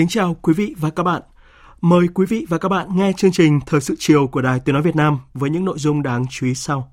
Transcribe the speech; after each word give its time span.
Kính 0.00 0.08
chào 0.08 0.36
quý 0.42 0.54
vị 0.54 0.74
và 0.78 0.90
các 0.90 1.02
bạn. 1.02 1.22
Mời 1.80 2.06
quý 2.14 2.26
vị 2.26 2.46
và 2.48 2.58
các 2.58 2.68
bạn 2.68 2.88
nghe 2.96 3.12
chương 3.16 3.32
trình 3.32 3.60
Thời 3.66 3.80
sự 3.80 3.94
chiều 3.98 4.26
của 4.26 4.42
Đài 4.42 4.60
Tiếng 4.60 4.72
Nói 4.72 4.82
Việt 4.82 4.96
Nam 4.96 5.18
với 5.34 5.50
những 5.50 5.64
nội 5.64 5.78
dung 5.78 6.02
đáng 6.02 6.24
chú 6.30 6.46
ý 6.46 6.54
sau. 6.54 6.92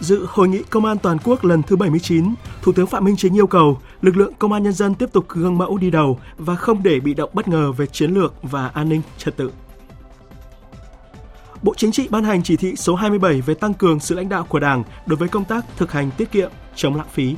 Dự 0.00 0.26
hội 0.28 0.48
nghị 0.48 0.62
Công 0.70 0.84
an 0.84 0.98
toàn 0.98 1.18
quốc 1.24 1.44
lần 1.44 1.62
thứ 1.62 1.76
79, 1.76 2.34
Thủ 2.62 2.72
tướng 2.72 2.86
Phạm 2.86 3.04
Minh 3.04 3.16
Chính 3.16 3.36
yêu 3.36 3.46
cầu 3.46 3.78
lực 4.02 4.16
lượng 4.16 4.32
công 4.38 4.52
an 4.52 4.62
nhân 4.62 4.72
dân 4.72 4.94
tiếp 4.94 5.12
tục 5.12 5.24
gương 5.28 5.58
mẫu 5.58 5.78
đi 5.78 5.90
đầu 5.90 6.18
và 6.36 6.56
không 6.56 6.82
để 6.82 7.00
bị 7.00 7.14
động 7.14 7.30
bất 7.32 7.48
ngờ 7.48 7.72
về 7.72 7.86
chiến 7.86 8.14
lược 8.14 8.34
và 8.42 8.68
an 8.68 8.88
ninh 8.88 9.02
trật 9.18 9.36
tự. 9.36 9.50
Bộ 11.62 11.74
Chính 11.76 11.92
trị 11.92 12.08
ban 12.10 12.24
hành 12.24 12.42
chỉ 12.42 12.56
thị 12.56 12.76
số 12.76 12.94
27 12.94 13.40
về 13.40 13.54
tăng 13.54 13.74
cường 13.74 14.00
sự 14.00 14.14
lãnh 14.14 14.28
đạo 14.28 14.46
của 14.48 14.58
Đảng 14.58 14.84
đối 15.06 15.16
với 15.16 15.28
công 15.28 15.44
tác 15.44 15.64
thực 15.76 15.92
hành 15.92 16.10
tiết 16.16 16.30
kiệm, 16.32 16.50
chống 16.74 16.96
lãng 16.96 17.08
phí. 17.12 17.36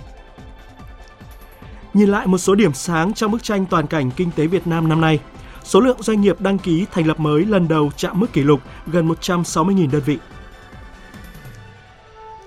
Nhìn 1.95 2.09
lại 2.09 2.27
một 2.27 2.39
số 2.39 2.55
điểm 2.55 2.75
sáng 2.75 3.15
trong 3.15 3.31
bức 3.31 3.43
tranh 3.43 3.67
toàn 3.67 3.87
cảnh 3.87 4.11
kinh 4.17 4.31
tế 4.37 4.47
Việt 4.47 4.67
Nam 4.67 4.89
năm 4.89 5.00
nay, 5.00 5.20
số 5.65 5.81
lượng 5.81 6.03
doanh 6.03 6.20
nghiệp 6.20 6.41
đăng 6.41 6.59
ký 6.59 6.87
thành 6.93 7.06
lập 7.06 7.20
mới 7.20 7.45
lần 7.45 7.69
đầu 7.69 7.91
chạm 7.97 8.20
mức 8.20 8.33
kỷ 8.33 8.43
lục 8.43 8.61
gần 8.87 9.09
160.000 9.09 9.91
đơn 9.91 10.03
vị. 10.06 10.19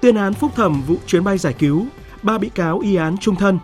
Tuyên 0.02 0.16
án 0.16 0.34
phúc 0.34 0.52
thẩm 0.56 0.81
vụ 0.81 0.96
chuyến 1.08 1.23
bay 1.23 1.38
giải 1.38 1.53
cứu, 1.53 1.86
ba 2.22 2.38
bị 2.38 2.50
cáo 2.50 2.80
y 2.80 2.96
án 2.96 3.18
trung 3.18 3.36
thân, 3.36 3.59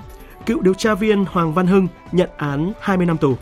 cựu 0.46 0.62
điều 0.62 0.74
tra 0.74 0.96
viên 0.96 1.26
Hoàng 1.26 1.54
Văn 1.54 1.68
Hưng 1.68 1.88
nhận 2.12 2.30
án 2.38 2.74
20 2.82 3.06
năm 3.06 3.18
tù. 3.18 3.38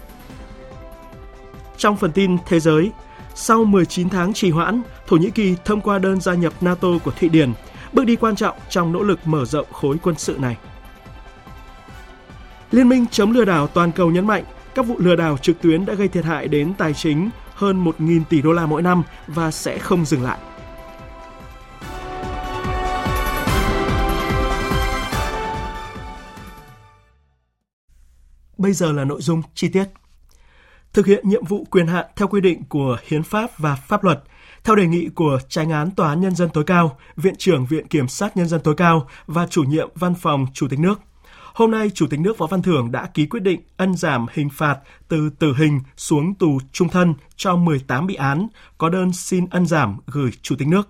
Trong 1.77 1.97
phần 1.97 2.11
tin 2.11 2.37
thế 2.45 2.59
giới, 2.59 2.91
sau 3.39 3.65
19 3.65 4.09
tháng 4.09 4.33
trì 4.33 4.51
hoãn, 4.51 4.81
Thổ 5.07 5.17
Nhĩ 5.17 5.29
Kỳ 5.29 5.55
thông 5.65 5.81
qua 5.81 5.99
đơn 5.99 6.21
gia 6.21 6.33
nhập 6.33 6.53
NATO 6.61 6.87
của 7.03 7.11
Thụy 7.11 7.29
Điển, 7.29 7.53
bước 7.93 8.05
đi 8.05 8.15
quan 8.15 8.35
trọng 8.35 8.57
trong 8.69 8.91
nỗ 8.91 9.03
lực 9.03 9.19
mở 9.25 9.45
rộng 9.45 9.67
khối 9.71 9.97
quân 10.03 10.15
sự 10.17 10.37
này. 10.39 10.57
Liên 12.71 12.89
minh 12.89 13.05
chống 13.11 13.31
lừa 13.31 13.45
đảo 13.45 13.67
toàn 13.67 13.91
cầu 13.91 14.11
nhấn 14.11 14.27
mạnh 14.27 14.43
các 14.75 14.85
vụ 14.85 14.95
lừa 14.99 15.15
đảo 15.15 15.37
trực 15.37 15.61
tuyến 15.61 15.85
đã 15.85 15.93
gây 15.93 16.07
thiệt 16.07 16.25
hại 16.25 16.47
đến 16.47 16.73
tài 16.73 16.93
chính 16.93 17.29
hơn 17.53 17.85
1.000 17.85 18.23
tỷ 18.29 18.41
đô 18.41 18.51
la 18.51 18.65
mỗi 18.65 18.81
năm 18.81 19.03
và 19.27 19.51
sẽ 19.51 19.77
không 19.77 20.05
dừng 20.05 20.23
lại. 20.23 20.39
Bây 28.57 28.73
giờ 28.73 28.91
là 28.91 29.05
nội 29.05 29.21
dung 29.21 29.41
chi 29.55 29.69
tiết 29.69 29.85
thực 30.93 31.05
hiện 31.05 31.29
nhiệm 31.29 31.45
vụ 31.45 31.65
quyền 31.71 31.87
hạn 31.87 32.05
theo 32.15 32.27
quy 32.27 32.41
định 32.41 32.63
của 32.69 32.97
hiến 33.07 33.23
pháp 33.23 33.57
và 33.57 33.75
pháp 33.75 34.03
luật, 34.03 34.23
theo 34.63 34.75
đề 34.75 34.87
nghị 34.87 35.09
của 35.15 35.39
Tránh 35.49 35.71
án 35.71 35.91
Tòa 35.91 36.09
án 36.09 36.21
Nhân 36.21 36.35
dân 36.35 36.49
tối 36.53 36.63
cao, 36.63 36.97
Viện 37.15 37.35
trưởng 37.37 37.65
Viện 37.65 37.87
Kiểm 37.87 38.07
sát 38.07 38.37
Nhân 38.37 38.47
dân 38.47 38.61
tối 38.63 38.75
cao 38.77 39.07
và 39.27 39.47
chủ 39.47 39.63
nhiệm 39.63 39.89
Văn 39.95 40.15
phòng 40.15 40.45
Chủ 40.53 40.67
tịch 40.67 40.79
nước. 40.79 41.01
Hôm 41.53 41.71
nay, 41.71 41.89
Chủ 41.93 42.07
tịch 42.07 42.19
nước 42.19 42.37
Võ 42.37 42.47
Văn 42.47 42.61
Thưởng 42.61 42.91
đã 42.91 43.05
ký 43.13 43.25
quyết 43.25 43.43
định 43.43 43.61
ân 43.77 43.95
giảm 43.95 44.25
hình 44.33 44.49
phạt 44.49 44.79
từ 45.07 45.29
tử 45.29 45.53
hình 45.57 45.79
xuống 45.97 46.35
tù 46.35 46.59
trung 46.71 46.89
thân 46.89 47.13
cho 47.35 47.55
18 47.55 48.07
bị 48.07 48.15
án, 48.15 48.47
có 48.77 48.89
đơn 48.89 49.13
xin 49.13 49.45
ân 49.51 49.65
giảm 49.65 49.97
gửi 50.07 50.31
Chủ 50.41 50.55
tịch 50.55 50.67
nước. 50.67 50.89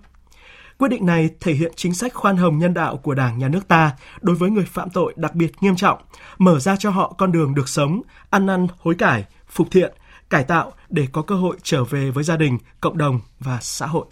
Quyết 0.78 0.88
định 0.88 1.06
này 1.06 1.30
thể 1.40 1.52
hiện 1.52 1.72
chính 1.76 1.94
sách 1.94 2.14
khoan 2.14 2.36
hồng 2.36 2.58
nhân 2.58 2.74
đạo 2.74 2.96
của 2.96 3.14
Đảng 3.14 3.38
nhà 3.38 3.48
nước 3.48 3.68
ta 3.68 3.92
đối 4.20 4.36
với 4.36 4.50
người 4.50 4.64
phạm 4.64 4.90
tội 4.90 5.14
đặc 5.16 5.34
biệt 5.34 5.52
nghiêm 5.60 5.76
trọng, 5.76 5.98
mở 6.38 6.58
ra 6.58 6.76
cho 6.76 6.90
họ 6.90 7.14
con 7.18 7.32
đường 7.32 7.54
được 7.54 7.68
sống, 7.68 8.02
ăn 8.30 8.46
năn 8.46 8.66
hối 8.78 8.94
cải, 8.94 9.24
phục 9.50 9.70
thiện, 9.70 9.92
cải 10.30 10.44
tạo 10.44 10.72
để 10.88 11.06
có 11.12 11.22
cơ 11.22 11.34
hội 11.34 11.56
trở 11.62 11.84
về 11.84 12.10
với 12.10 12.24
gia 12.24 12.36
đình, 12.36 12.58
cộng 12.80 12.98
đồng 12.98 13.20
và 13.38 13.58
xã 13.62 13.86
hội. 13.86 14.06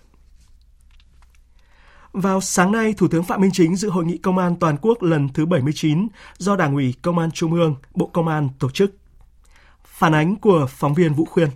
Vào 2.12 2.40
sáng 2.40 2.72
nay, 2.72 2.94
Thủ 2.96 3.08
tướng 3.08 3.24
Phạm 3.24 3.40
Minh 3.40 3.50
Chính 3.52 3.76
dự 3.76 3.90
hội 3.90 4.04
nghị 4.04 4.18
công 4.18 4.38
an 4.38 4.56
toàn 4.60 4.76
quốc 4.82 5.02
lần 5.02 5.28
thứ 5.28 5.46
79 5.46 6.08
do 6.38 6.56
Đảng 6.56 6.74
ủy 6.74 6.94
Công 7.02 7.18
an 7.18 7.30
Trung 7.30 7.52
ương, 7.52 7.76
Bộ 7.94 8.06
Công 8.06 8.28
an 8.28 8.48
tổ 8.58 8.70
chức. 8.70 8.90
Phản 9.84 10.14
ánh 10.14 10.36
của 10.36 10.66
phóng 10.70 10.94
viên 10.94 11.14
Vũ 11.14 11.24
Khuyên. 11.24 11.48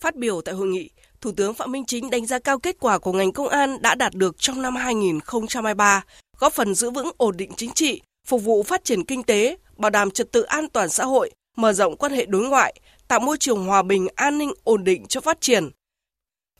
Phát 0.00 0.16
biểu 0.16 0.40
tại 0.40 0.54
hội 0.54 0.66
nghị, 0.66 0.90
Thủ 1.20 1.32
tướng 1.32 1.54
Phạm 1.54 1.72
Minh 1.72 1.84
Chính 1.86 2.10
đánh 2.10 2.26
giá 2.26 2.38
cao 2.38 2.58
kết 2.58 2.76
quả 2.80 2.98
của 2.98 3.12
ngành 3.12 3.32
công 3.32 3.48
an 3.48 3.82
đã 3.82 3.94
đạt 3.94 4.14
được 4.14 4.38
trong 4.38 4.62
năm 4.62 4.76
2023, 4.76 6.04
góp 6.38 6.52
phần 6.52 6.74
giữ 6.74 6.90
vững 6.90 7.10
ổn 7.16 7.36
định 7.36 7.50
chính 7.56 7.70
trị, 7.70 8.02
phục 8.26 8.42
vụ 8.42 8.62
phát 8.62 8.84
triển 8.84 9.04
kinh 9.04 9.22
tế, 9.22 9.56
bảo 9.76 9.90
đảm 9.90 10.10
trật 10.10 10.32
tự 10.32 10.42
an 10.42 10.68
toàn 10.72 10.88
xã 10.88 11.04
hội, 11.04 11.30
mở 11.56 11.72
rộng 11.72 11.96
quan 11.96 12.12
hệ 12.12 12.26
đối 12.26 12.48
ngoại, 12.48 12.80
tạo 13.08 13.20
môi 13.20 13.36
trường 13.38 13.66
hòa 13.66 13.82
bình, 13.82 14.08
an 14.14 14.38
ninh, 14.38 14.52
ổn 14.64 14.84
định 14.84 15.06
cho 15.06 15.20
phát 15.20 15.40
triển. 15.40 15.70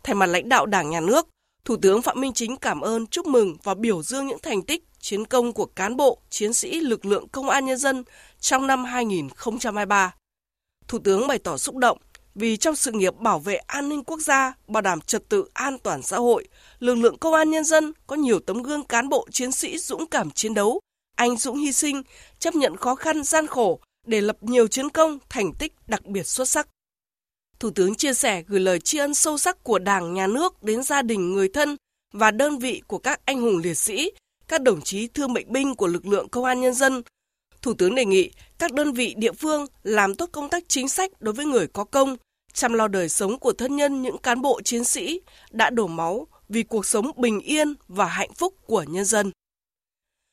Thay 0.05 0.15
mặt 0.15 0.27
lãnh 0.27 0.49
đạo 0.49 0.67
Đảng, 0.67 0.91
Nhà 0.91 1.01
nước, 1.01 1.29
Thủ 1.65 1.77
tướng 1.77 2.03
Phạm 2.03 2.21
Minh 2.21 2.33
Chính 2.33 2.57
cảm 2.57 2.81
ơn, 2.81 3.07
chúc 3.07 3.27
mừng 3.27 3.57
và 3.63 3.75
biểu 3.75 4.03
dương 4.03 4.27
những 4.27 4.39
thành 4.43 4.63
tích, 4.63 4.85
chiến 5.01 5.25
công 5.25 5.53
của 5.53 5.67
cán 5.67 5.97
bộ, 5.97 6.19
chiến 6.31 6.53
sĩ 6.53 6.81
lực 6.81 7.05
lượng 7.05 7.29
công 7.29 7.49
an 7.49 7.67
nhân 7.67 7.77
dân 7.77 8.05
trong 8.41 8.67
năm 8.67 8.85
2023. 8.85 10.15
Thủ 10.89 10.99
tướng 10.99 11.27
bày 11.27 11.39
tỏ 11.39 11.57
xúc 11.57 11.77
động 11.77 11.99
vì 12.35 12.57
trong 12.57 12.77
sự 12.77 12.93
nghiệp 12.93 13.17
bảo 13.17 13.39
vệ 13.39 13.57
an 13.57 13.89
ninh 13.89 14.05
quốc 14.05 14.21
gia, 14.21 14.53
bảo 14.69 14.81
đảm 14.81 15.01
trật 15.01 15.29
tự 15.29 15.45
an 15.53 15.79
toàn 15.79 16.03
xã 16.03 16.17
hội, 16.17 16.49
lực 16.79 16.95
lượng 16.95 17.19
công 17.19 17.35
an 17.35 17.51
nhân 17.51 17.65
dân 17.65 17.93
có 18.07 18.17
nhiều 18.17 18.39
tấm 18.41 18.63
gương 18.63 18.85
cán 18.85 19.09
bộ 19.09 19.27
chiến 19.31 19.53
sĩ 19.53 19.79
dũng 19.79 20.07
cảm 20.07 20.31
chiến 20.31 20.55
đấu, 20.55 20.81
anh 21.17 21.37
dũng 21.37 21.57
hy 21.57 21.73
sinh, 21.73 22.03
chấp 22.39 22.55
nhận 22.55 22.77
khó 22.77 22.95
khăn 22.95 23.25
gian 23.25 23.47
khổ 23.47 23.81
để 24.07 24.21
lập 24.21 24.37
nhiều 24.41 24.69
chiến 24.69 24.89
công, 24.89 25.19
thành 25.29 25.53
tích 25.59 25.73
đặc 25.87 26.07
biệt 26.07 26.27
xuất 26.27 26.49
sắc. 26.49 26.69
Thủ 27.59 27.71
tướng 27.71 27.95
chia 27.95 28.15
sẻ 28.15 28.43
gửi 28.47 28.61
lời 28.61 28.81
tri 28.81 28.99
ân 28.99 29.15
sâu 29.15 29.39
sắc 29.39 29.65
của 29.65 29.79
Đảng, 29.79 30.15
Nhà 30.15 30.27
nước 30.27 30.63
đến 30.63 30.83
gia 30.83 31.03
đình, 31.03 31.33
người 31.33 31.49
thân 31.49 31.77
và 32.13 32.31
đơn 32.31 32.59
vị 32.59 32.83
của 32.87 32.99
các 32.99 33.21
anh 33.25 33.41
hùng 33.41 33.59
liệt 33.65 33.75
sĩ, 33.75 34.11
các 34.49 34.63
đồng 34.63 34.81
chí 34.81 35.07
thương 35.07 35.33
bệnh 35.33 35.53
binh 35.53 35.75
của 35.75 35.87
lực 35.87 36.07
lượng 36.07 36.29
công 36.29 36.45
an 36.45 36.61
nhân 36.61 36.75
dân. 36.75 37.03
Thủ 37.63 37.75
tướng 37.75 37.95
đề 37.95 38.05
nghị 38.05 38.31
các 38.59 38.73
đơn 38.73 38.93
vị 38.93 39.15
địa 39.17 39.33
phương 39.33 39.67
làm 39.83 40.15
tốt 40.15 40.29
công 40.33 40.49
tác 40.49 40.65
chính 40.69 40.89
sách 40.89 41.11
đối 41.21 41.35
với 41.35 41.47
người 41.47 41.67
có 41.67 41.85
công, 41.85 42.17
chăm 42.53 42.73
lo 42.73 42.89
đời 42.89 43.09
sống 43.09 43.39
của 43.39 43.53
thân 43.53 43.77
nhân 43.77 44.03
những 44.03 44.19
cán 44.19 44.43
bộ 44.43 44.61
chiến 44.65 44.85
sĩ 44.85 45.21
đã 45.51 45.71
đổ 45.71 45.87
máu 45.87 46.27
vì 46.49 46.63
cuộc 46.63 46.87
sống 46.87 47.11
bình 47.17 47.41
yên 47.41 47.75
và 47.89 48.05
hạnh 48.07 48.33
phúc 48.35 48.55
của 48.67 48.83
nhân 48.83 49.05
dân. 49.05 49.31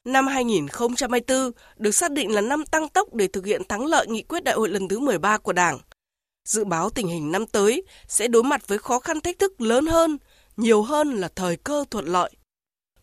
Năm 0.07 0.27
2024 0.27 1.51
được 1.77 1.91
xác 1.91 2.11
định 2.11 2.31
là 2.31 2.41
năm 2.41 2.65
tăng 2.65 2.89
tốc 2.89 3.13
để 3.13 3.27
thực 3.27 3.45
hiện 3.45 3.61
thắng 3.69 3.85
lợi 3.85 4.07
nghị 4.07 4.21
quyết 4.21 4.43
đại 4.43 4.55
hội 4.55 4.69
lần 4.69 4.87
thứ 4.87 4.99
13 4.99 5.37
của 5.37 5.53
Đảng. 5.53 5.79
Dự 6.45 6.65
báo 6.65 6.89
tình 6.89 7.07
hình 7.07 7.31
năm 7.31 7.45
tới 7.45 7.83
sẽ 8.07 8.27
đối 8.27 8.43
mặt 8.43 8.67
với 8.67 8.77
khó 8.77 8.99
khăn 8.99 9.21
thách 9.21 9.39
thức 9.39 9.61
lớn 9.61 9.85
hơn, 9.85 10.17
nhiều 10.57 10.81
hơn 10.81 11.15
là 11.15 11.29
thời 11.35 11.57
cơ 11.57 11.85
thuận 11.91 12.05
lợi. 12.05 12.31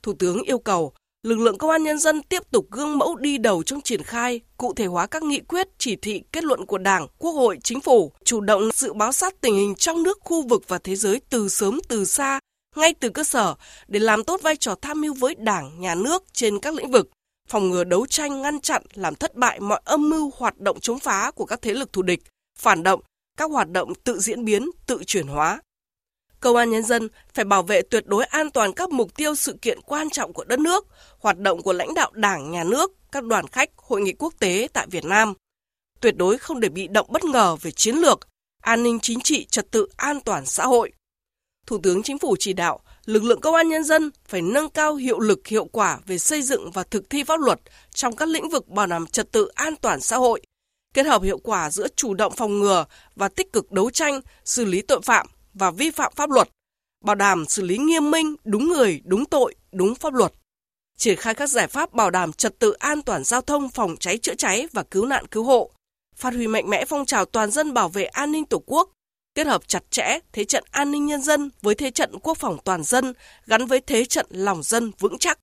Thủ 0.02 0.12
tướng 0.18 0.42
yêu 0.42 0.58
cầu 0.58 0.92
lực 1.22 1.38
lượng 1.38 1.58
công 1.58 1.70
an 1.70 1.82
nhân 1.82 1.98
dân 1.98 2.22
tiếp 2.22 2.42
tục 2.50 2.66
gương 2.70 2.98
mẫu 2.98 3.16
đi 3.16 3.38
đầu 3.38 3.62
trong 3.62 3.80
triển 3.80 4.02
khai, 4.02 4.40
cụ 4.56 4.74
thể 4.74 4.86
hóa 4.86 5.06
các 5.06 5.22
nghị 5.22 5.40
quyết, 5.40 5.68
chỉ 5.78 5.96
thị, 5.96 6.22
kết 6.32 6.44
luận 6.44 6.66
của 6.66 6.78
Đảng, 6.78 7.06
Quốc 7.18 7.32
hội, 7.32 7.58
Chính 7.62 7.80
phủ, 7.80 8.12
chủ 8.24 8.40
động 8.40 8.70
dự 8.74 8.92
báo 8.92 9.12
sát 9.12 9.40
tình 9.40 9.54
hình 9.54 9.74
trong 9.74 10.02
nước, 10.02 10.18
khu 10.20 10.48
vực 10.48 10.62
và 10.68 10.78
thế 10.78 10.96
giới 10.96 11.20
từ 11.30 11.48
sớm 11.48 11.80
từ 11.88 12.04
xa 12.04 12.40
ngay 12.76 12.94
từ 13.00 13.08
cơ 13.08 13.24
sở 13.24 13.54
để 13.88 14.00
làm 14.00 14.24
tốt 14.24 14.42
vai 14.42 14.56
trò 14.56 14.74
tham 14.82 15.00
mưu 15.00 15.14
với 15.14 15.34
Đảng, 15.34 15.80
Nhà 15.80 15.94
nước 15.94 16.24
trên 16.32 16.58
các 16.58 16.74
lĩnh 16.74 16.90
vực, 16.90 17.10
phòng 17.48 17.70
ngừa 17.70 17.84
đấu 17.84 18.06
tranh 18.06 18.42
ngăn 18.42 18.60
chặn 18.60 18.82
làm 18.94 19.14
thất 19.14 19.34
bại 19.34 19.60
mọi 19.60 19.80
âm 19.84 20.10
mưu 20.10 20.32
hoạt 20.36 20.60
động 20.60 20.80
chống 20.80 20.98
phá 20.98 21.30
của 21.30 21.46
các 21.46 21.62
thế 21.62 21.74
lực 21.74 21.92
thù 21.92 22.02
địch, 22.02 22.20
phản 22.58 22.82
động, 22.82 23.00
các 23.38 23.50
hoạt 23.50 23.70
động 23.70 23.94
tự 23.94 24.20
diễn 24.20 24.44
biến, 24.44 24.70
tự 24.86 25.04
chuyển 25.06 25.26
hóa. 25.26 25.60
Công 26.40 26.56
an 26.56 26.70
nhân 26.70 26.82
dân 26.82 27.08
phải 27.34 27.44
bảo 27.44 27.62
vệ 27.62 27.82
tuyệt 27.82 28.06
đối 28.06 28.24
an 28.24 28.50
toàn 28.50 28.72
các 28.72 28.90
mục 28.90 29.16
tiêu 29.16 29.34
sự 29.34 29.56
kiện 29.62 29.80
quan 29.80 30.10
trọng 30.10 30.32
của 30.32 30.44
đất 30.44 30.58
nước, 30.58 30.86
hoạt 31.18 31.38
động 31.38 31.62
của 31.62 31.72
lãnh 31.72 31.94
đạo 31.94 32.10
Đảng, 32.14 32.50
Nhà 32.50 32.64
nước, 32.64 32.92
các 33.12 33.24
đoàn 33.24 33.46
khách, 33.46 33.70
hội 33.76 34.00
nghị 34.00 34.12
quốc 34.12 34.34
tế 34.38 34.68
tại 34.72 34.86
Việt 34.90 35.04
Nam. 35.04 35.34
Tuyệt 36.00 36.16
đối 36.16 36.38
không 36.38 36.60
để 36.60 36.68
bị 36.68 36.88
động 36.88 37.06
bất 37.10 37.24
ngờ 37.24 37.56
về 37.56 37.70
chiến 37.70 37.96
lược, 37.96 38.28
an 38.62 38.82
ninh 38.82 38.98
chính 39.00 39.20
trị, 39.20 39.44
trật 39.44 39.70
tự 39.70 39.86
an 39.96 40.20
toàn 40.20 40.46
xã 40.46 40.66
hội. 40.66 40.92
Thủ 41.66 41.78
tướng 41.82 42.02
Chính 42.02 42.18
phủ 42.18 42.36
chỉ 42.38 42.52
đạo 42.52 42.80
lực 43.04 43.24
lượng 43.24 43.40
công 43.40 43.54
an 43.54 43.68
nhân 43.68 43.84
dân 43.84 44.10
phải 44.28 44.42
nâng 44.42 44.70
cao 44.70 44.94
hiệu 44.94 45.18
lực 45.18 45.46
hiệu 45.46 45.64
quả 45.64 45.98
về 46.06 46.18
xây 46.18 46.42
dựng 46.42 46.70
và 46.70 46.82
thực 46.82 47.10
thi 47.10 47.24
pháp 47.24 47.40
luật 47.40 47.60
trong 47.94 48.16
các 48.16 48.28
lĩnh 48.28 48.48
vực 48.48 48.68
bảo 48.68 48.86
đảm 48.86 49.06
trật 49.06 49.32
tự 49.32 49.46
an 49.54 49.74
toàn 49.76 50.00
xã 50.00 50.16
hội, 50.16 50.42
kết 50.94 51.06
hợp 51.06 51.22
hiệu 51.22 51.38
quả 51.38 51.70
giữa 51.70 51.86
chủ 51.96 52.14
động 52.14 52.32
phòng 52.36 52.58
ngừa 52.58 52.84
và 53.16 53.28
tích 53.28 53.52
cực 53.52 53.72
đấu 53.72 53.90
tranh, 53.90 54.20
xử 54.44 54.64
lý 54.64 54.82
tội 54.82 55.00
phạm 55.02 55.26
và 55.54 55.70
vi 55.70 55.90
phạm 55.90 56.12
pháp 56.16 56.30
luật, 56.30 56.48
bảo 57.04 57.14
đảm 57.14 57.46
xử 57.46 57.62
lý 57.62 57.78
nghiêm 57.78 58.10
minh, 58.10 58.36
đúng 58.44 58.68
người, 58.68 59.00
đúng 59.04 59.24
tội, 59.24 59.54
đúng 59.72 59.94
pháp 59.94 60.14
luật. 60.14 60.32
Triển 60.98 61.16
khai 61.16 61.34
các 61.34 61.46
giải 61.46 61.66
pháp 61.66 61.92
bảo 61.92 62.10
đảm 62.10 62.32
trật 62.32 62.58
tự 62.58 62.72
an 62.72 63.02
toàn 63.02 63.24
giao 63.24 63.40
thông, 63.40 63.68
phòng 63.68 63.96
cháy 64.00 64.18
chữa 64.18 64.34
cháy 64.34 64.68
và 64.72 64.82
cứu 64.82 65.06
nạn 65.06 65.26
cứu 65.26 65.44
hộ, 65.44 65.70
phát 66.16 66.34
huy 66.34 66.46
mạnh 66.46 66.70
mẽ 66.70 66.84
phong 66.84 67.06
trào 67.06 67.24
toàn 67.24 67.50
dân 67.50 67.74
bảo 67.74 67.88
vệ 67.88 68.04
an 68.04 68.32
ninh 68.32 68.44
Tổ 68.44 68.62
quốc, 68.66 68.90
kết 69.34 69.46
hợp 69.46 69.68
chặt 69.68 69.82
chẽ 69.90 70.18
thế 70.32 70.44
trận 70.44 70.64
an 70.70 70.90
ninh 70.90 71.06
nhân 71.06 71.22
dân 71.22 71.50
với 71.62 71.74
thế 71.74 71.90
trận 71.90 72.18
quốc 72.22 72.38
phòng 72.38 72.58
toàn 72.64 72.84
dân 72.84 73.12
gắn 73.46 73.66
với 73.66 73.80
thế 73.80 74.04
trận 74.04 74.26
lòng 74.30 74.62
dân 74.62 74.92
vững 74.98 75.18
chắc. 75.18 75.38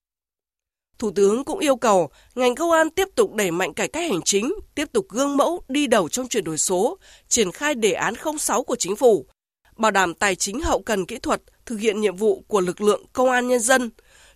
Thủ 0.99 1.11
tướng 1.11 1.43
cũng 1.43 1.59
yêu 1.59 1.75
cầu 1.75 2.09
ngành 2.35 2.55
công 2.55 2.71
an 2.71 2.89
tiếp 2.89 3.07
tục 3.15 3.33
đẩy 3.33 3.51
mạnh 3.51 3.73
cải 3.73 3.87
cách 3.87 4.11
hành 4.11 4.21
chính, 4.25 4.53
tiếp 4.75 4.89
tục 4.93 5.05
gương 5.09 5.37
mẫu 5.37 5.63
đi 5.67 5.87
đầu 5.87 6.09
trong 6.09 6.27
chuyển 6.27 6.43
đổi 6.43 6.57
số, 6.57 6.97
triển 7.27 7.51
khai 7.51 7.75
đề 7.75 7.91
án 7.91 8.13
06 8.39 8.63
của 8.63 8.75
chính 8.75 8.95
phủ, 8.95 9.25
bảo 9.77 9.91
đảm 9.91 10.13
tài 10.13 10.35
chính 10.35 10.61
hậu 10.61 10.81
cần 10.81 11.05
kỹ 11.05 11.17
thuật, 11.17 11.41
thực 11.65 11.79
hiện 11.79 12.01
nhiệm 12.01 12.15
vụ 12.15 12.43
của 12.47 12.61
lực 12.61 12.81
lượng 12.81 13.05
công 13.13 13.29
an 13.29 13.47
nhân 13.47 13.59
dân, 13.59 13.89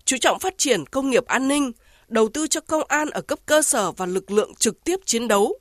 chú 0.05 0.17
trọng 0.17 0.39
phát 0.39 0.57
triển 0.57 0.85
công 0.85 1.09
nghiệp 1.09 1.25
an 1.25 1.47
ninh, 1.47 1.71
đầu 2.07 2.29
tư 2.29 2.47
cho 2.47 2.61
công 2.61 2.83
an 2.87 3.09
ở 3.09 3.21
cấp 3.21 3.39
cơ 3.45 3.61
sở 3.61 3.91
và 3.91 4.05
lực 4.05 4.31
lượng 4.31 4.55
trực 4.55 4.83
tiếp 4.83 4.99
chiến 5.05 5.27
đấu, 5.27 5.59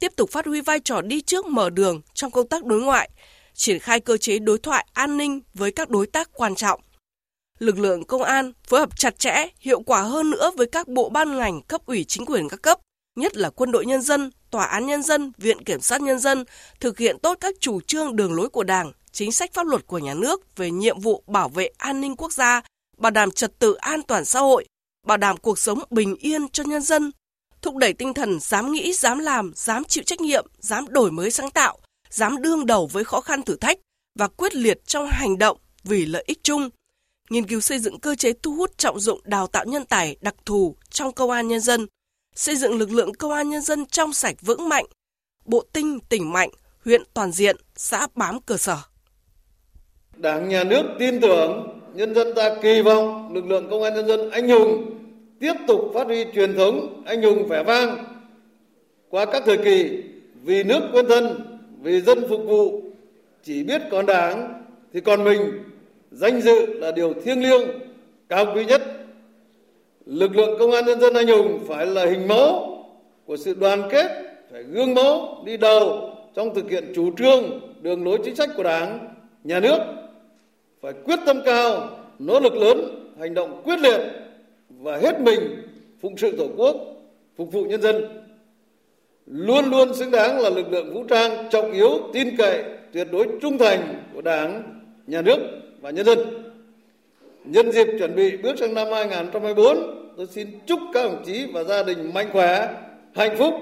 tiếp 0.00 0.12
tục 0.16 0.30
phát 0.30 0.46
huy 0.46 0.60
vai 0.60 0.80
trò 0.80 1.00
đi 1.00 1.20
trước 1.20 1.46
mở 1.46 1.70
đường 1.70 2.00
trong 2.14 2.30
công 2.30 2.48
tác 2.48 2.64
đối 2.64 2.80
ngoại, 2.80 3.10
triển 3.54 3.78
khai 3.78 4.00
cơ 4.00 4.16
chế 4.16 4.38
đối 4.38 4.58
thoại 4.58 4.86
an 4.92 5.16
ninh 5.16 5.40
với 5.54 5.72
các 5.72 5.90
đối 5.90 6.06
tác 6.06 6.30
quan 6.32 6.54
trọng. 6.54 6.80
Lực 7.58 7.78
lượng 7.78 8.04
công 8.04 8.22
an 8.22 8.52
phối 8.68 8.80
hợp 8.80 8.98
chặt 8.98 9.18
chẽ, 9.18 9.48
hiệu 9.60 9.80
quả 9.80 10.02
hơn 10.02 10.30
nữa 10.30 10.50
với 10.56 10.66
các 10.66 10.88
bộ 10.88 11.08
ban 11.08 11.36
ngành 11.36 11.62
cấp 11.62 11.86
ủy 11.86 12.04
chính 12.04 12.26
quyền 12.26 12.48
các 12.48 12.62
cấp, 12.62 12.78
nhất 13.16 13.36
là 13.36 13.50
quân 13.50 13.72
đội 13.72 13.86
nhân 13.86 14.02
dân, 14.02 14.30
tòa 14.50 14.64
án 14.64 14.86
nhân 14.86 15.02
dân, 15.02 15.32
viện 15.38 15.64
kiểm 15.64 15.80
sát 15.80 16.00
nhân 16.00 16.18
dân, 16.18 16.44
thực 16.80 16.98
hiện 16.98 17.18
tốt 17.18 17.38
các 17.40 17.54
chủ 17.60 17.80
trương 17.80 18.16
đường 18.16 18.34
lối 18.34 18.48
của 18.48 18.64
Đảng, 18.64 18.92
chính 19.12 19.32
sách 19.32 19.50
pháp 19.54 19.66
luật 19.66 19.86
của 19.86 19.98
nhà 19.98 20.14
nước 20.14 20.56
về 20.56 20.70
nhiệm 20.70 21.00
vụ 21.00 21.22
bảo 21.26 21.48
vệ 21.48 21.70
an 21.78 22.00
ninh 22.00 22.16
quốc 22.16 22.32
gia, 22.32 22.62
bảo 22.96 23.10
đảm 23.10 23.30
trật 23.30 23.58
tự 23.58 23.74
an 23.74 24.02
toàn 24.02 24.24
xã 24.24 24.40
hội, 24.40 24.66
bảo 25.06 25.16
đảm 25.16 25.36
cuộc 25.36 25.58
sống 25.58 25.78
bình 25.90 26.16
yên 26.16 26.48
cho 26.48 26.64
nhân 26.64 26.82
dân, 26.82 27.10
thúc 27.66 27.76
đẩy 27.76 27.92
tinh 27.92 28.14
thần 28.14 28.40
dám 28.40 28.72
nghĩ, 28.72 28.92
dám 28.92 29.18
làm, 29.18 29.52
dám 29.54 29.84
chịu 29.84 30.04
trách 30.04 30.20
nhiệm, 30.20 30.46
dám 30.58 30.84
đổi 30.88 31.10
mới 31.10 31.30
sáng 31.30 31.50
tạo, 31.50 31.78
dám 32.10 32.42
đương 32.42 32.66
đầu 32.66 32.88
với 32.92 33.04
khó 33.04 33.20
khăn 33.20 33.42
thử 33.42 33.56
thách 33.56 33.78
và 34.18 34.28
quyết 34.28 34.54
liệt 34.54 34.86
trong 34.86 35.06
hành 35.10 35.38
động 35.38 35.58
vì 35.84 36.06
lợi 36.06 36.24
ích 36.26 36.38
chung. 36.42 36.70
Nghiên 37.30 37.46
cứu 37.46 37.60
xây 37.60 37.78
dựng 37.78 38.00
cơ 38.00 38.14
chế 38.14 38.32
thu 38.42 38.54
hút 38.54 38.78
trọng 38.78 39.00
dụng 39.00 39.20
đào 39.24 39.46
tạo 39.46 39.64
nhân 39.64 39.84
tài 39.84 40.16
đặc 40.20 40.34
thù 40.44 40.76
trong 40.90 41.12
công 41.12 41.30
an 41.30 41.48
nhân 41.48 41.60
dân, 41.60 41.86
xây 42.34 42.56
dựng 42.56 42.78
lực 42.78 42.90
lượng 42.90 43.14
công 43.14 43.32
an 43.32 43.50
nhân 43.50 43.62
dân 43.62 43.86
trong 43.86 44.12
sạch 44.12 44.36
vững 44.40 44.68
mạnh, 44.68 44.86
bộ 45.44 45.64
tinh 45.72 45.98
tỉnh 46.08 46.32
mạnh, 46.32 46.50
huyện 46.84 47.02
toàn 47.14 47.32
diện, 47.32 47.56
xã 47.76 48.06
bám 48.14 48.40
cơ 48.40 48.56
sở. 48.56 48.78
Đảng 50.16 50.48
nhà 50.48 50.64
nước 50.64 50.82
tin 50.98 51.20
tưởng, 51.20 51.80
nhân 51.94 52.14
dân 52.14 52.34
ta 52.36 52.54
kỳ 52.62 52.82
vọng 52.82 53.34
lực 53.34 53.44
lượng 53.46 53.70
công 53.70 53.82
an 53.82 53.94
nhân 53.94 54.06
dân 54.06 54.30
anh 54.30 54.48
hùng 54.48 54.96
tiếp 55.40 55.52
tục 55.66 55.90
phát 55.94 56.06
huy 56.06 56.24
truyền 56.34 56.56
thống 56.56 57.02
anh 57.06 57.22
hùng 57.22 57.46
vẻ 57.48 57.62
vang 57.62 58.04
qua 59.08 59.24
các 59.24 59.42
thời 59.46 59.56
kỳ 59.56 60.02
vì 60.42 60.62
nước 60.62 60.80
quên 60.92 61.06
thân, 61.08 61.40
vì 61.82 62.00
dân 62.00 62.18
phục 62.28 62.40
vụ, 62.44 62.82
chỉ 63.42 63.62
biết 63.62 63.82
còn 63.90 64.06
đảng 64.06 64.62
thì 64.92 65.00
còn 65.00 65.24
mình, 65.24 65.62
danh 66.10 66.40
dự 66.40 66.66
là 66.66 66.92
điều 66.92 67.14
thiêng 67.24 67.42
liêng, 67.42 67.68
cao 68.28 68.46
quý 68.54 68.64
nhất. 68.64 68.82
Lực 70.06 70.36
lượng 70.36 70.58
công 70.58 70.70
an 70.70 70.84
nhân 70.86 71.00
dân 71.00 71.14
anh 71.14 71.26
hùng 71.26 71.64
phải 71.68 71.86
là 71.86 72.06
hình 72.06 72.28
mẫu 72.28 72.78
của 73.24 73.36
sự 73.36 73.54
đoàn 73.54 73.82
kết, 73.90 74.06
phải 74.52 74.62
gương 74.62 74.94
mẫu, 74.94 75.42
đi 75.44 75.56
đầu 75.56 76.12
trong 76.34 76.54
thực 76.54 76.70
hiện 76.70 76.92
chủ 76.94 77.10
trương, 77.18 77.60
đường 77.80 78.04
lối 78.04 78.18
chính 78.24 78.36
sách 78.36 78.50
của 78.56 78.62
đảng, 78.62 79.14
nhà 79.44 79.60
nước. 79.60 79.78
Phải 80.82 80.92
quyết 81.04 81.18
tâm 81.26 81.40
cao, 81.44 81.90
nỗ 82.18 82.40
lực 82.40 82.54
lớn, 82.54 83.10
hành 83.20 83.34
động 83.34 83.62
quyết 83.64 83.78
liệt 83.78 84.00
và 84.86 84.96
hết 84.96 85.20
mình 85.20 85.62
phụng 86.00 86.16
sự 86.16 86.36
tổ 86.38 86.46
quốc, 86.56 86.76
phục 87.36 87.52
vụ 87.52 87.64
nhân 87.64 87.82
dân. 87.82 88.22
Luôn 89.26 89.70
luôn 89.70 89.94
xứng 89.94 90.10
đáng 90.10 90.40
là 90.40 90.50
lực 90.50 90.72
lượng 90.72 90.94
vũ 90.94 91.04
trang 91.08 91.48
trọng 91.50 91.72
yếu, 91.72 91.90
tin 92.12 92.36
cậy, 92.36 92.64
tuyệt 92.92 93.08
đối 93.12 93.26
trung 93.42 93.58
thành 93.58 94.02
của 94.14 94.22
đảng, 94.22 94.62
nhà 95.06 95.22
nước 95.22 95.38
và 95.80 95.90
nhân 95.90 96.06
dân. 96.06 96.18
Nhân 97.44 97.72
dịp 97.72 97.86
chuẩn 97.98 98.14
bị 98.14 98.36
bước 98.36 98.58
sang 98.58 98.74
năm 98.74 98.86
2024 98.92 99.76
tôi 100.16 100.26
xin 100.26 100.48
chúc 100.66 100.80
các 100.92 101.02
đồng 101.02 101.22
chí 101.26 101.46
và 101.52 101.64
gia 101.64 101.82
đình 101.82 102.14
mạnh 102.14 102.28
khỏe, 102.32 102.74
hạnh 103.14 103.36
phúc 103.38 103.54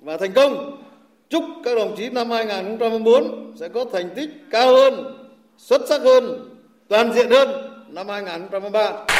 và 0.00 0.16
thành 0.16 0.32
công. 0.32 0.82
Chúc 1.28 1.44
các 1.64 1.76
đồng 1.76 1.94
chí 1.96 2.10
năm 2.10 2.30
2024 2.30 3.52
sẽ 3.60 3.68
có 3.68 3.84
thành 3.92 4.10
tích 4.14 4.30
cao 4.50 4.74
hơn, 4.74 5.16
xuất 5.56 5.80
sắc 5.88 6.00
hơn, 6.00 6.48
toàn 6.88 7.12
diện 7.12 7.30
hơn 7.30 7.48
năm 7.88 8.08
2023 8.08 9.17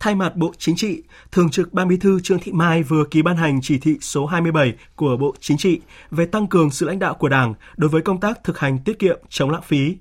Thay 0.00 0.14
mặt 0.14 0.36
Bộ 0.36 0.52
Chính 0.58 0.76
trị, 0.76 1.02
Thường 1.32 1.50
trực 1.50 1.72
Ban 1.72 1.88
Bí 1.88 1.96
thư 1.96 2.20
Trương 2.20 2.38
Thị 2.38 2.52
Mai 2.52 2.82
vừa 2.82 3.04
ký 3.10 3.22
ban 3.22 3.36
hành 3.36 3.60
chỉ 3.62 3.78
thị 3.78 3.96
số 4.00 4.26
27 4.26 4.74
của 4.96 5.16
Bộ 5.16 5.34
Chính 5.40 5.56
trị 5.56 5.80
về 6.10 6.26
tăng 6.26 6.46
cường 6.46 6.70
sự 6.70 6.86
lãnh 6.86 6.98
đạo 6.98 7.14
của 7.14 7.28
Đảng 7.28 7.54
đối 7.76 7.90
với 7.90 8.02
công 8.02 8.20
tác 8.20 8.44
thực 8.44 8.58
hành 8.58 8.78
tiết 8.78 8.98
kiệm 8.98 9.18
chống 9.28 9.50
lãng 9.50 9.62
phí. 9.62 9.96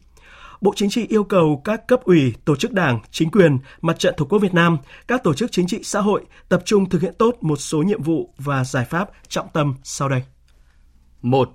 Bộ 0.62 0.74
Chính 0.75 0.89
trị 0.89 1.06
yêu 1.09 1.24
cầu 1.24 1.62
các 1.63 1.88
cấp 1.88 2.03
ủy, 2.03 2.33
tổ 2.45 2.56
chức 2.56 2.71
đảng, 2.71 3.00
chính 3.12 3.31
quyền, 3.31 3.57
mặt 3.81 4.00
trận 4.00 4.13
Tổ 4.18 4.25
quốc 4.25 4.39
Việt 4.39 4.53
Nam, 4.53 4.77
các 5.07 5.24
tổ 5.24 5.33
chức 5.33 5.51
chính 5.51 5.68
trị 5.68 5.80
xã 5.83 6.01
hội 6.01 6.25
tập 6.50 6.62
trung 6.65 6.89
thực 6.89 7.01
hiện 7.01 7.13
tốt 7.18 7.38
một 7.42 7.56
số 7.56 7.77
nhiệm 7.77 8.01
vụ 8.01 8.33
và 8.38 8.63
giải 8.63 8.86
pháp 8.86 9.09
trọng 9.27 9.47
tâm 9.53 9.75
sau 9.83 10.09
đây. 10.09 10.24
1. 11.21 11.50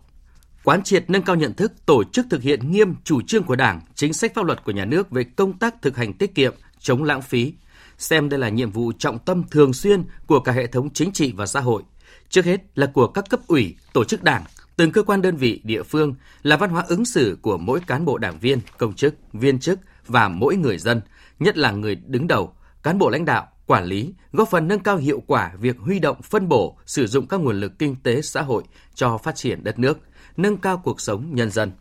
Quán 0.65 0.83
triệt 0.83 1.05
nâng 1.11 1.23
cao 1.23 1.37
nhận 1.37 1.55
thức 1.55 1.73
tổ 1.87 2.05
chức 2.05 2.27
thực 2.31 2.43
hiện 2.43 2.71
nghiêm 2.71 2.95
chủ 3.05 3.23
trương 3.23 3.43
của 3.43 3.57
Đảng, 3.57 3.81
chính 3.95 4.13
sách 4.13 4.33
pháp 4.35 4.45
luật 4.45 4.65
của 4.65 4.73
nhà 4.73 4.85
nước 4.85 5.11
về 5.11 5.25
công 5.25 5.59
tác 5.59 5.83
thực 5.83 5.97
hành 5.97 6.13
tiết 6.13 6.35
kiệm, 6.35 6.55
chống 6.79 7.05
lãng 7.05 7.23
phí, 7.23 7.53
xem 8.01 8.29
đây 8.29 8.41
là 8.41 8.49
nhiệm 8.49 8.71
vụ 8.71 8.93
trọng 8.99 9.19
tâm 9.19 9.45
thường 9.51 9.73
xuyên 9.73 10.05
của 10.27 10.41
cả 10.41 10.53
hệ 10.53 10.67
thống 10.67 10.91
chính 10.91 11.13
trị 11.13 11.33
và 11.37 11.47
xã 11.47 11.61
hội. 11.61 11.83
Trước 12.29 12.45
hết 12.45 12.61
là 12.75 12.87
của 12.87 13.07
các 13.07 13.25
cấp 13.31 13.41
ủy, 13.47 13.77
tổ 13.93 14.05
chức 14.05 14.23
đảng, 14.23 14.45
từng 14.77 14.93
cơ 14.93 15.03
quan 15.03 15.23
đơn 15.23 15.37
vị 15.37 15.61
địa 15.65 15.83
phương 15.83 16.15
là 16.43 16.57
văn 16.57 16.71
hóa 16.71 16.85
ứng 16.89 17.05
xử 17.05 17.39
của 17.43 17.59
mỗi 17.59 17.81
cán 17.87 18.05
bộ 18.05 18.19
đảng 18.19 18.39
viên, 18.39 18.61
công 18.79 18.95
chức, 18.95 19.15
viên 19.33 19.59
chức 19.59 19.81
và 20.07 20.29
mỗi 20.29 20.57
người 20.57 20.79
dân, 20.79 21.01
nhất 21.39 21.59
là 21.59 21.71
người 21.71 21.95
đứng 21.95 22.27
đầu, 22.27 22.55
cán 22.83 22.99
bộ 22.99 23.09
lãnh 23.09 23.25
đạo, 23.25 23.49
quản 23.67 23.85
lý, 23.85 24.15
góp 24.33 24.51
phần 24.51 24.69
nâng 24.69 24.81
cao 24.81 24.97
hiệu 24.97 25.23
quả 25.27 25.53
việc 25.61 25.79
huy 25.79 25.99
động 25.99 26.23
phân 26.23 26.49
bổ, 26.49 26.79
sử 26.87 27.07
dụng 27.07 27.27
các 27.27 27.41
nguồn 27.41 27.61
lực 27.61 27.79
kinh 27.79 27.97
tế 27.97 28.23
xã 28.23 28.43
hội 28.43 28.63
cho 28.95 29.19
phát 29.19 29.37
triển 29.37 29.65
đất 29.65 29.79
nước, 29.79 29.99
nâng 30.37 30.57
cao 30.57 30.81
cuộc 30.85 31.01
sống 31.01 31.35
nhân 31.35 31.51
dân. 31.51 31.73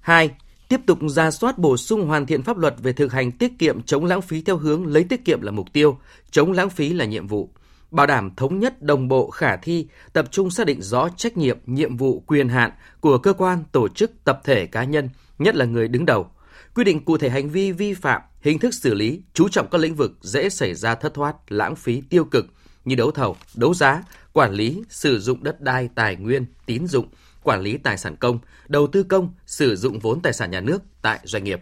2 0.00 0.30
tiếp 0.72 0.80
tục 0.86 0.98
ra 1.08 1.30
soát 1.30 1.58
bổ 1.58 1.76
sung 1.76 2.06
hoàn 2.06 2.26
thiện 2.26 2.42
pháp 2.42 2.58
luật 2.58 2.74
về 2.82 2.92
thực 2.92 3.12
hành 3.12 3.32
tiết 3.32 3.52
kiệm 3.58 3.82
chống 3.82 4.04
lãng 4.04 4.22
phí 4.22 4.42
theo 4.42 4.56
hướng 4.56 4.86
lấy 4.86 5.04
tiết 5.04 5.24
kiệm 5.24 5.42
là 5.42 5.50
mục 5.50 5.72
tiêu, 5.72 5.98
chống 6.30 6.52
lãng 6.52 6.70
phí 6.70 6.92
là 6.92 7.04
nhiệm 7.04 7.26
vụ, 7.26 7.50
bảo 7.90 8.06
đảm 8.06 8.30
thống 8.36 8.58
nhất 8.58 8.82
đồng 8.82 9.08
bộ 9.08 9.30
khả 9.30 9.56
thi, 9.56 9.86
tập 10.12 10.26
trung 10.30 10.50
xác 10.50 10.66
định 10.66 10.82
rõ 10.82 11.08
trách 11.16 11.36
nhiệm, 11.36 11.58
nhiệm 11.66 11.96
vụ, 11.96 12.20
quyền 12.26 12.48
hạn 12.48 12.70
của 13.00 13.18
cơ 13.18 13.32
quan, 13.32 13.64
tổ 13.72 13.88
chức, 13.88 14.24
tập 14.24 14.40
thể 14.44 14.66
cá 14.66 14.84
nhân, 14.84 15.08
nhất 15.38 15.56
là 15.56 15.64
người 15.64 15.88
đứng 15.88 16.06
đầu, 16.06 16.26
quy 16.74 16.84
định 16.84 17.04
cụ 17.04 17.18
thể 17.18 17.28
hành 17.28 17.50
vi 17.50 17.72
vi 17.72 17.94
phạm, 17.94 18.22
hình 18.40 18.58
thức 18.58 18.74
xử 18.74 18.94
lý, 18.94 19.22
chú 19.34 19.48
trọng 19.48 19.68
các 19.70 19.80
lĩnh 19.80 19.94
vực 19.94 20.12
dễ 20.20 20.48
xảy 20.48 20.74
ra 20.74 20.94
thất 20.94 21.14
thoát, 21.14 21.52
lãng 21.52 21.76
phí 21.76 22.02
tiêu 22.10 22.24
cực 22.24 22.46
như 22.84 22.94
đấu 22.94 23.10
thầu, 23.10 23.36
đấu 23.54 23.74
giá, 23.74 24.02
quản 24.32 24.52
lý, 24.52 24.82
sử 24.88 25.20
dụng 25.20 25.44
đất 25.44 25.60
đai, 25.60 25.88
tài 25.94 26.16
nguyên, 26.16 26.44
tín 26.66 26.86
dụng, 26.86 27.06
quản 27.42 27.60
lý 27.60 27.76
tài 27.76 27.98
sản 27.98 28.16
công, 28.16 28.38
đầu 28.68 28.86
tư 28.86 29.02
công, 29.02 29.32
sử 29.46 29.76
dụng 29.76 29.98
vốn 29.98 30.20
tài 30.20 30.32
sản 30.32 30.50
nhà 30.50 30.60
nước 30.60 30.82
tại 31.02 31.20
doanh 31.22 31.44
nghiệp. 31.44 31.60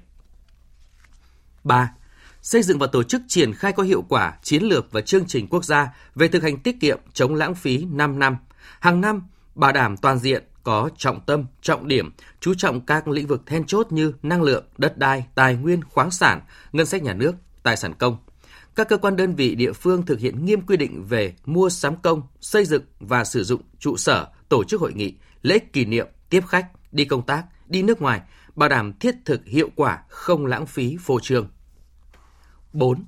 3. 1.65 1.93
Xây 2.43 2.63
dựng 2.63 2.79
và 2.79 2.87
tổ 2.87 3.03
chức 3.03 3.23
triển 3.29 3.55
khai 3.55 3.73
có 3.73 3.83
hiệu 3.83 4.05
quả 4.09 4.39
chiến 4.43 4.63
lược 4.63 4.93
và 4.93 5.01
chương 5.01 5.27
trình 5.27 5.47
quốc 5.47 5.65
gia 5.65 5.95
về 6.15 6.29
thực 6.29 6.43
hành 6.43 6.59
tiết 6.59 6.81
kiệm 6.81 6.99
chống 7.13 7.35
lãng 7.35 7.55
phí 7.55 7.85
5 7.85 8.19
năm. 8.19 8.37
Hàng 8.81 9.01
năm, 9.01 9.23
bảo 9.55 9.73
đảm 9.73 9.97
toàn 9.97 10.19
diện, 10.19 10.45
có 10.63 10.91
trọng 10.97 11.21
tâm, 11.21 11.47
trọng 11.63 11.89
điểm, 11.89 12.11
chú 12.41 12.55
trọng 12.55 12.81
các 12.81 13.09
lĩnh 13.09 13.27
vực 13.27 13.43
then 13.47 13.65
chốt 13.67 13.87
như 13.91 14.13
năng 14.23 14.43
lượng, 14.43 14.65
đất 14.79 14.99
đai, 14.99 15.27
tài 15.35 15.55
nguyên, 15.55 15.85
khoáng 15.85 16.11
sản, 16.11 16.41
ngân 16.73 16.87
sách 16.87 17.03
nhà 17.03 17.15
nước, 17.15 17.33
tài 17.63 17.77
sản 17.77 17.95
công. 17.95 18.17
Các 18.75 18.89
cơ 18.89 18.97
quan 18.97 19.17
đơn 19.17 19.35
vị 19.35 19.55
địa 19.55 19.73
phương 19.73 20.07
thực 20.07 20.21
hiện 20.21 20.45
nghiêm 20.45 20.61
quy 20.61 20.77
định 20.77 21.05
về 21.09 21.35
mua 21.45 21.69
sắm 21.69 21.97
công, 21.97 22.23
xây 22.41 22.65
dựng 22.65 22.83
và 23.01 23.25
sử 23.25 23.45
dụng 23.45 23.63
trụ 23.79 23.97
sở, 23.97 24.29
tổ 24.49 24.65
chức 24.65 24.81
hội 24.81 24.93
nghị, 24.93 25.15
lễ 25.43 25.59
kỷ 25.59 25.85
niệm, 25.85 26.07
tiếp 26.31 26.45
khách, 26.49 26.67
đi 26.93 27.05
công 27.05 27.23
tác, 27.23 27.45
đi 27.69 27.83
nước 27.83 28.03
ngoài, 28.03 28.21
bảo 28.57 28.69
đảm 28.69 28.93
thiết 28.93 29.15
thực 29.25 29.47
hiệu 29.47 29.71
quả, 29.77 30.03
không 30.09 30.47
lãng 30.47 30.67
phí 30.67 30.97
phô 31.01 31.21
trương. 31.21 31.49
4. 32.73 33.05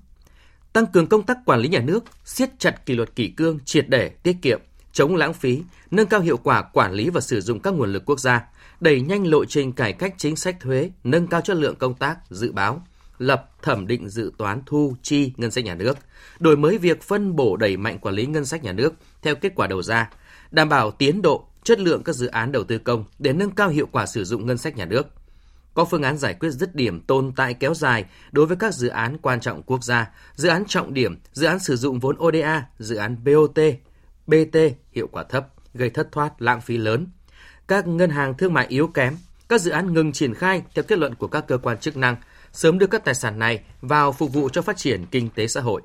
Tăng 0.73 0.87
cường 0.87 1.07
công 1.07 1.23
tác 1.23 1.39
quản 1.47 1.61
lý 1.61 1.69
nhà 1.69 1.81
nước, 1.81 2.05
siết 2.25 2.51
chặt 2.59 2.87
kỷ 2.87 2.95
luật 2.95 3.17
kỷ 3.17 3.29
cương, 3.29 3.59
triệt 3.65 3.89
để, 3.89 4.09
tiết 4.09 4.37
kiệm, 4.43 4.61
chống 4.93 5.17
lãng 5.17 5.35
phí, 5.35 5.63
nâng 5.91 6.07
cao 6.07 6.21
hiệu 6.21 6.37
quả 6.37 6.63
quản 6.63 6.93
lý 6.93 7.11
và 7.11 7.21
sử 7.21 7.41
dụng 7.41 7.61
các 7.61 7.75
nguồn 7.75 7.93
lực 7.93 8.03
quốc 8.07 8.21
gia, 8.21 8.45
đẩy 8.81 9.01
nhanh 9.01 9.27
lộ 9.27 9.45
trình 9.45 9.73
cải 9.73 9.93
cách 9.93 10.15
chính 10.19 10.37
sách 10.37 10.57
thuế, 10.61 10.91
nâng 11.05 11.27
cao 11.27 11.41
chất 11.41 11.57
lượng 11.57 11.77
công 11.77 11.95
tác 11.95 12.19
dự 12.31 12.53
báo, 12.53 12.87
lập 13.19 13.51
thẩm 13.63 13.87
định 13.87 14.09
dự 14.09 14.33
toán 14.39 14.63
thu 14.67 14.97
chi 15.03 15.33
ngân 15.37 15.51
sách 15.51 15.65
nhà 15.65 15.75
nước, 15.75 15.99
đổi 16.39 16.57
mới 16.57 16.79
việc 16.79 17.03
phân 17.03 17.37
bổ 17.37 17.57
đẩy 17.57 17.77
mạnh 17.77 17.99
quản 17.99 18.15
lý 18.15 18.27
ngân 18.27 18.45
sách 18.45 18.65
nhà 18.65 18.73
nước 18.73 18.95
theo 19.23 19.35
kết 19.35 19.53
quả 19.55 19.67
đầu 19.67 19.83
ra, 19.83 20.11
đảm 20.51 20.69
bảo 20.69 20.91
tiến 20.91 21.23
độ, 21.23 21.49
chất 21.65 21.81
lượng 21.81 22.03
các 22.03 22.13
dự 22.13 22.27
án 22.27 22.53
đầu 22.53 22.65
tư 22.65 22.79
công 22.79 23.05
để 23.19 23.33
nâng 23.33 23.51
cao 23.51 23.69
hiệu 23.69 23.87
quả 23.93 24.07
sử 24.07 24.25
dụng 24.25 24.47
ngân 24.47 24.59
sách 24.59 24.77
nhà 24.77 24.85
nước. 24.85 25.07
Có 25.75 25.85
phương 25.85 26.03
án 26.03 26.19
giải 26.19 26.35
quyết 26.35 26.51
dứt 26.51 26.75
điểm 26.75 27.01
tồn 27.01 27.33
tại 27.37 27.55
kéo 27.55 27.75
dài 27.75 28.05
đối 28.33 28.47
với 28.47 28.57
các 28.57 28.75
dự 28.75 28.89
án 28.89 29.19
quan 29.19 29.41
trọng 29.41 29.63
quốc 29.63 29.85
gia, 29.85 30.11
dự 30.35 30.49
án 30.49 30.65
trọng 30.65 30.95
điểm, 30.95 31.19
dự 31.33 31.47
án 31.47 31.59
sử 31.59 31.77
dụng 31.77 31.99
vốn 31.99 32.17
ODA, 32.19 32.67
dự 32.79 32.97
án 32.97 33.17
BOT, 33.25 33.59
BT 34.27 34.59
hiệu 34.93 35.07
quả 35.13 35.23
thấp, 35.23 35.49
gây 35.75 35.91
thất 35.91 36.13
thoát, 36.13 36.43
lãng 36.43 36.61
phí 36.61 36.77
lớn. 36.77 37.07
Các 37.69 37.87
ngân 37.87 38.11
hàng 38.11 38.35
thương 38.35 38.55
mại 38.55 38.67
yếu 38.69 38.87
kém, 38.87 39.17
các 39.49 39.61
dự 39.61 39.71
án 39.71 39.95
ngừng 39.95 40.13
triển 40.13 40.35
khai 40.35 40.63
theo 40.75 40.83
kết 40.83 40.99
luận 40.99 41.15
của 41.15 41.29
các 41.29 41.47
cơ 41.47 41.59
quan 41.59 41.79
chức 41.79 41.97
năng, 41.97 42.17
sớm 42.53 42.79
đưa 42.79 42.87
các 42.87 43.05
tài 43.05 43.15
sản 43.15 43.39
này 43.39 43.61
vào 43.81 44.13
phục 44.13 44.33
vụ 44.33 44.49
cho 44.49 44.63
phát 44.63 44.77
triển 44.77 45.07
kinh 45.11 45.29
tế 45.29 45.47
xã 45.47 45.61
hội 45.61 45.83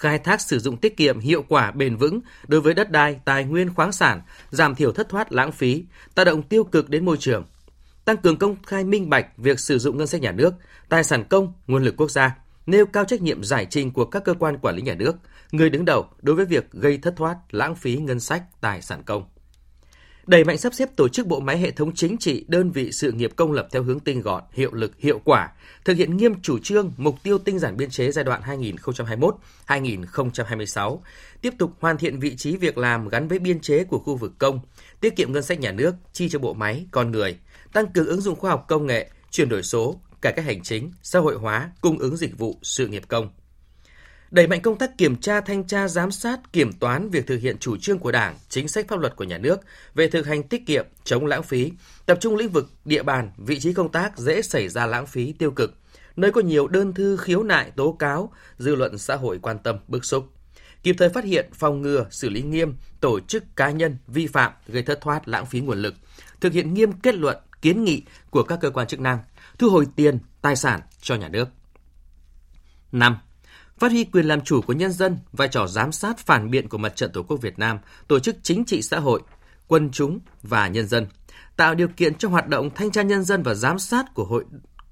khai 0.00 0.18
thác 0.18 0.40
sử 0.40 0.58
dụng 0.58 0.76
tiết 0.76 0.96
kiệm 0.96 1.20
hiệu 1.20 1.44
quả 1.48 1.70
bền 1.70 1.96
vững 1.96 2.20
đối 2.48 2.60
với 2.60 2.74
đất 2.74 2.90
đai, 2.90 3.20
tài 3.24 3.44
nguyên 3.44 3.74
khoáng 3.74 3.92
sản, 3.92 4.22
giảm 4.50 4.74
thiểu 4.74 4.92
thất 4.92 5.08
thoát 5.08 5.32
lãng 5.32 5.52
phí, 5.52 5.84
tác 6.14 6.24
động 6.24 6.42
tiêu 6.42 6.64
cực 6.64 6.88
đến 6.88 7.04
môi 7.04 7.16
trường, 7.16 7.44
tăng 8.04 8.16
cường 8.16 8.36
công 8.36 8.56
khai 8.66 8.84
minh 8.84 9.10
bạch 9.10 9.26
việc 9.36 9.60
sử 9.60 9.78
dụng 9.78 9.98
ngân 9.98 10.06
sách 10.06 10.20
nhà 10.20 10.32
nước, 10.32 10.54
tài 10.88 11.04
sản 11.04 11.24
công, 11.24 11.52
nguồn 11.66 11.84
lực 11.84 11.94
quốc 11.96 12.10
gia, 12.10 12.36
nêu 12.66 12.86
cao 12.86 13.04
trách 13.04 13.22
nhiệm 13.22 13.44
giải 13.44 13.66
trình 13.70 13.90
của 13.90 14.04
các 14.04 14.24
cơ 14.24 14.34
quan 14.34 14.58
quản 14.58 14.76
lý 14.76 14.82
nhà 14.82 14.94
nước, 14.94 15.16
người 15.52 15.70
đứng 15.70 15.84
đầu 15.84 16.06
đối 16.22 16.36
với 16.36 16.44
việc 16.44 16.70
gây 16.72 16.98
thất 16.98 17.14
thoát, 17.16 17.36
lãng 17.50 17.74
phí 17.74 17.96
ngân 17.96 18.20
sách, 18.20 18.42
tài 18.60 18.82
sản 18.82 19.02
công 19.02 19.24
đẩy 20.26 20.44
mạnh 20.44 20.58
sắp 20.58 20.74
xếp 20.74 20.88
tổ 20.96 21.08
chức 21.08 21.26
bộ 21.26 21.40
máy 21.40 21.58
hệ 21.58 21.70
thống 21.70 21.94
chính 21.94 22.18
trị, 22.18 22.44
đơn 22.48 22.70
vị 22.70 22.92
sự 22.92 23.12
nghiệp 23.12 23.32
công 23.36 23.52
lập 23.52 23.68
theo 23.72 23.82
hướng 23.82 24.00
tinh 24.00 24.20
gọn, 24.20 24.42
hiệu 24.52 24.72
lực, 24.72 24.92
hiệu 24.98 25.20
quả, 25.24 25.52
thực 25.84 25.96
hiện 25.96 26.16
nghiêm 26.16 26.42
chủ 26.42 26.58
trương, 26.58 26.92
mục 26.96 27.16
tiêu 27.22 27.38
tinh 27.38 27.58
giản 27.58 27.76
biên 27.76 27.90
chế 27.90 28.12
giai 28.12 28.24
đoạn 28.24 28.42
2021-2026, 29.66 30.98
tiếp 31.40 31.54
tục 31.58 31.72
hoàn 31.80 31.98
thiện 31.98 32.20
vị 32.20 32.36
trí 32.36 32.56
việc 32.56 32.78
làm 32.78 33.08
gắn 33.08 33.28
với 33.28 33.38
biên 33.38 33.60
chế 33.60 33.84
của 33.84 33.98
khu 33.98 34.16
vực 34.16 34.32
công, 34.38 34.60
tiết 35.00 35.16
kiệm 35.16 35.32
ngân 35.32 35.42
sách 35.42 35.60
nhà 35.60 35.72
nước, 35.72 35.94
chi 36.12 36.28
cho 36.28 36.38
bộ 36.38 36.54
máy, 36.54 36.86
con 36.90 37.10
người, 37.12 37.38
tăng 37.72 37.86
cường 37.86 38.06
ứng 38.06 38.20
dụng 38.20 38.36
khoa 38.36 38.50
học 38.50 38.64
công 38.68 38.86
nghệ, 38.86 39.10
chuyển 39.30 39.48
đổi 39.48 39.62
số, 39.62 40.00
cải 40.20 40.32
cách 40.32 40.44
hành 40.44 40.62
chính, 40.62 40.92
xã 41.02 41.18
hội 41.18 41.34
hóa, 41.34 41.70
cung 41.80 41.98
ứng 41.98 42.16
dịch 42.16 42.38
vụ, 42.38 42.58
sự 42.62 42.86
nghiệp 42.86 43.02
công 43.08 43.30
đẩy 44.30 44.46
mạnh 44.46 44.62
công 44.62 44.78
tác 44.78 44.98
kiểm 44.98 45.16
tra, 45.16 45.40
thanh 45.40 45.66
tra, 45.66 45.88
giám 45.88 46.10
sát, 46.10 46.52
kiểm 46.52 46.72
toán 46.72 47.10
việc 47.10 47.26
thực 47.26 47.36
hiện 47.36 47.58
chủ 47.58 47.76
trương 47.76 47.98
của 47.98 48.12
Đảng, 48.12 48.36
chính 48.48 48.68
sách 48.68 48.88
pháp 48.88 49.00
luật 49.00 49.16
của 49.16 49.24
nhà 49.24 49.38
nước 49.38 49.60
về 49.94 50.08
thực 50.08 50.26
hành 50.26 50.42
tiết 50.42 50.66
kiệm, 50.66 50.86
chống 51.04 51.26
lãng 51.26 51.42
phí, 51.42 51.72
tập 52.06 52.18
trung 52.20 52.36
lĩnh 52.36 52.48
vực, 52.48 52.70
địa 52.84 53.02
bàn, 53.02 53.30
vị 53.36 53.60
trí 53.60 53.72
công 53.72 53.92
tác 53.92 54.18
dễ 54.18 54.42
xảy 54.42 54.68
ra 54.68 54.86
lãng 54.86 55.06
phí 55.06 55.32
tiêu 55.32 55.50
cực, 55.50 55.74
nơi 56.16 56.32
có 56.32 56.40
nhiều 56.40 56.68
đơn 56.68 56.94
thư 56.94 57.16
khiếu 57.16 57.42
nại 57.42 57.70
tố 57.70 57.92
cáo, 57.92 58.32
dư 58.58 58.74
luận 58.74 58.98
xã 58.98 59.16
hội 59.16 59.38
quan 59.42 59.58
tâm 59.58 59.76
bức 59.88 60.04
xúc. 60.04 60.28
Kịp 60.82 60.96
thời 60.98 61.08
phát 61.08 61.24
hiện, 61.24 61.50
phòng 61.52 61.82
ngừa, 61.82 62.06
xử 62.10 62.28
lý 62.28 62.42
nghiêm 62.42 62.74
tổ 63.00 63.20
chức 63.20 63.44
cá 63.56 63.70
nhân 63.70 63.96
vi 64.06 64.26
phạm 64.26 64.52
gây 64.68 64.82
thất 64.82 65.00
thoát 65.00 65.28
lãng 65.28 65.46
phí 65.46 65.60
nguồn 65.60 65.82
lực, 65.82 65.94
thực 66.40 66.52
hiện 66.52 66.74
nghiêm 66.74 66.92
kết 66.92 67.14
luận, 67.14 67.36
kiến 67.62 67.84
nghị 67.84 68.02
của 68.30 68.42
các 68.42 68.58
cơ 68.60 68.70
quan 68.70 68.86
chức 68.86 69.00
năng, 69.00 69.18
thu 69.58 69.70
hồi 69.70 69.86
tiền, 69.96 70.18
tài 70.42 70.56
sản 70.56 70.80
cho 71.00 71.14
nhà 71.14 71.28
nước. 71.28 71.48
5 72.92 73.16
phát 73.80 73.92
huy 73.92 74.04
quyền 74.04 74.26
làm 74.26 74.40
chủ 74.40 74.60
của 74.60 74.72
nhân 74.72 74.92
dân, 74.92 75.18
vai 75.32 75.48
trò 75.48 75.66
giám 75.66 75.92
sát 75.92 76.18
phản 76.18 76.50
biện 76.50 76.68
của 76.68 76.78
Mặt 76.78 76.96
trận 76.96 77.12
Tổ 77.12 77.22
quốc 77.22 77.36
Việt 77.36 77.58
Nam, 77.58 77.78
tổ 78.08 78.18
chức 78.18 78.36
chính 78.42 78.64
trị 78.64 78.82
xã 78.82 78.98
hội, 78.98 79.20
quân 79.68 79.90
chúng 79.92 80.20
và 80.42 80.68
nhân 80.68 80.86
dân, 80.86 81.06
tạo 81.56 81.74
điều 81.74 81.88
kiện 81.88 82.14
cho 82.14 82.28
hoạt 82.28 82.48
động 82.48 82.70
thanh 82.74 82.90
tra 82.90 83.02
nhân 83.02 83.24
dân 83.24 83.42
và 83.42 83.54
giám 83.54 83.78
sát 83.78 84.14
của 84.14 84.24
hội 84.24 84.44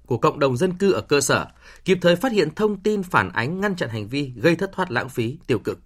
của 0.06 0.18
cộng 0.18 0.38
đồng 0.38 0.56
dân 0.56 0.72
cư 0.72 0.92
ở 0.92 1.00
cơ 1.00 1.20
sở, 1.20 1.46
kịp 1.84 1.98
thời 2.00 2.16
phát 2.16 2.32
hiện 2.32 2.54
thông 2.54 2.82
tin 2.82 3.02
phản 3.02 3.32
ánh 3.32 3.60
ngăn 3.60 3.76
chặn 3.76 3.88
hành 3.88 4.08
vi 4.08 4.32
gây 4.36 4.56
thất 4.56 4.72
thoát 4.72 4.90
lãng 4.90 5.08
phí 5.08 5.38
tiêu 5.46 5.58
cực. 5.58 5.78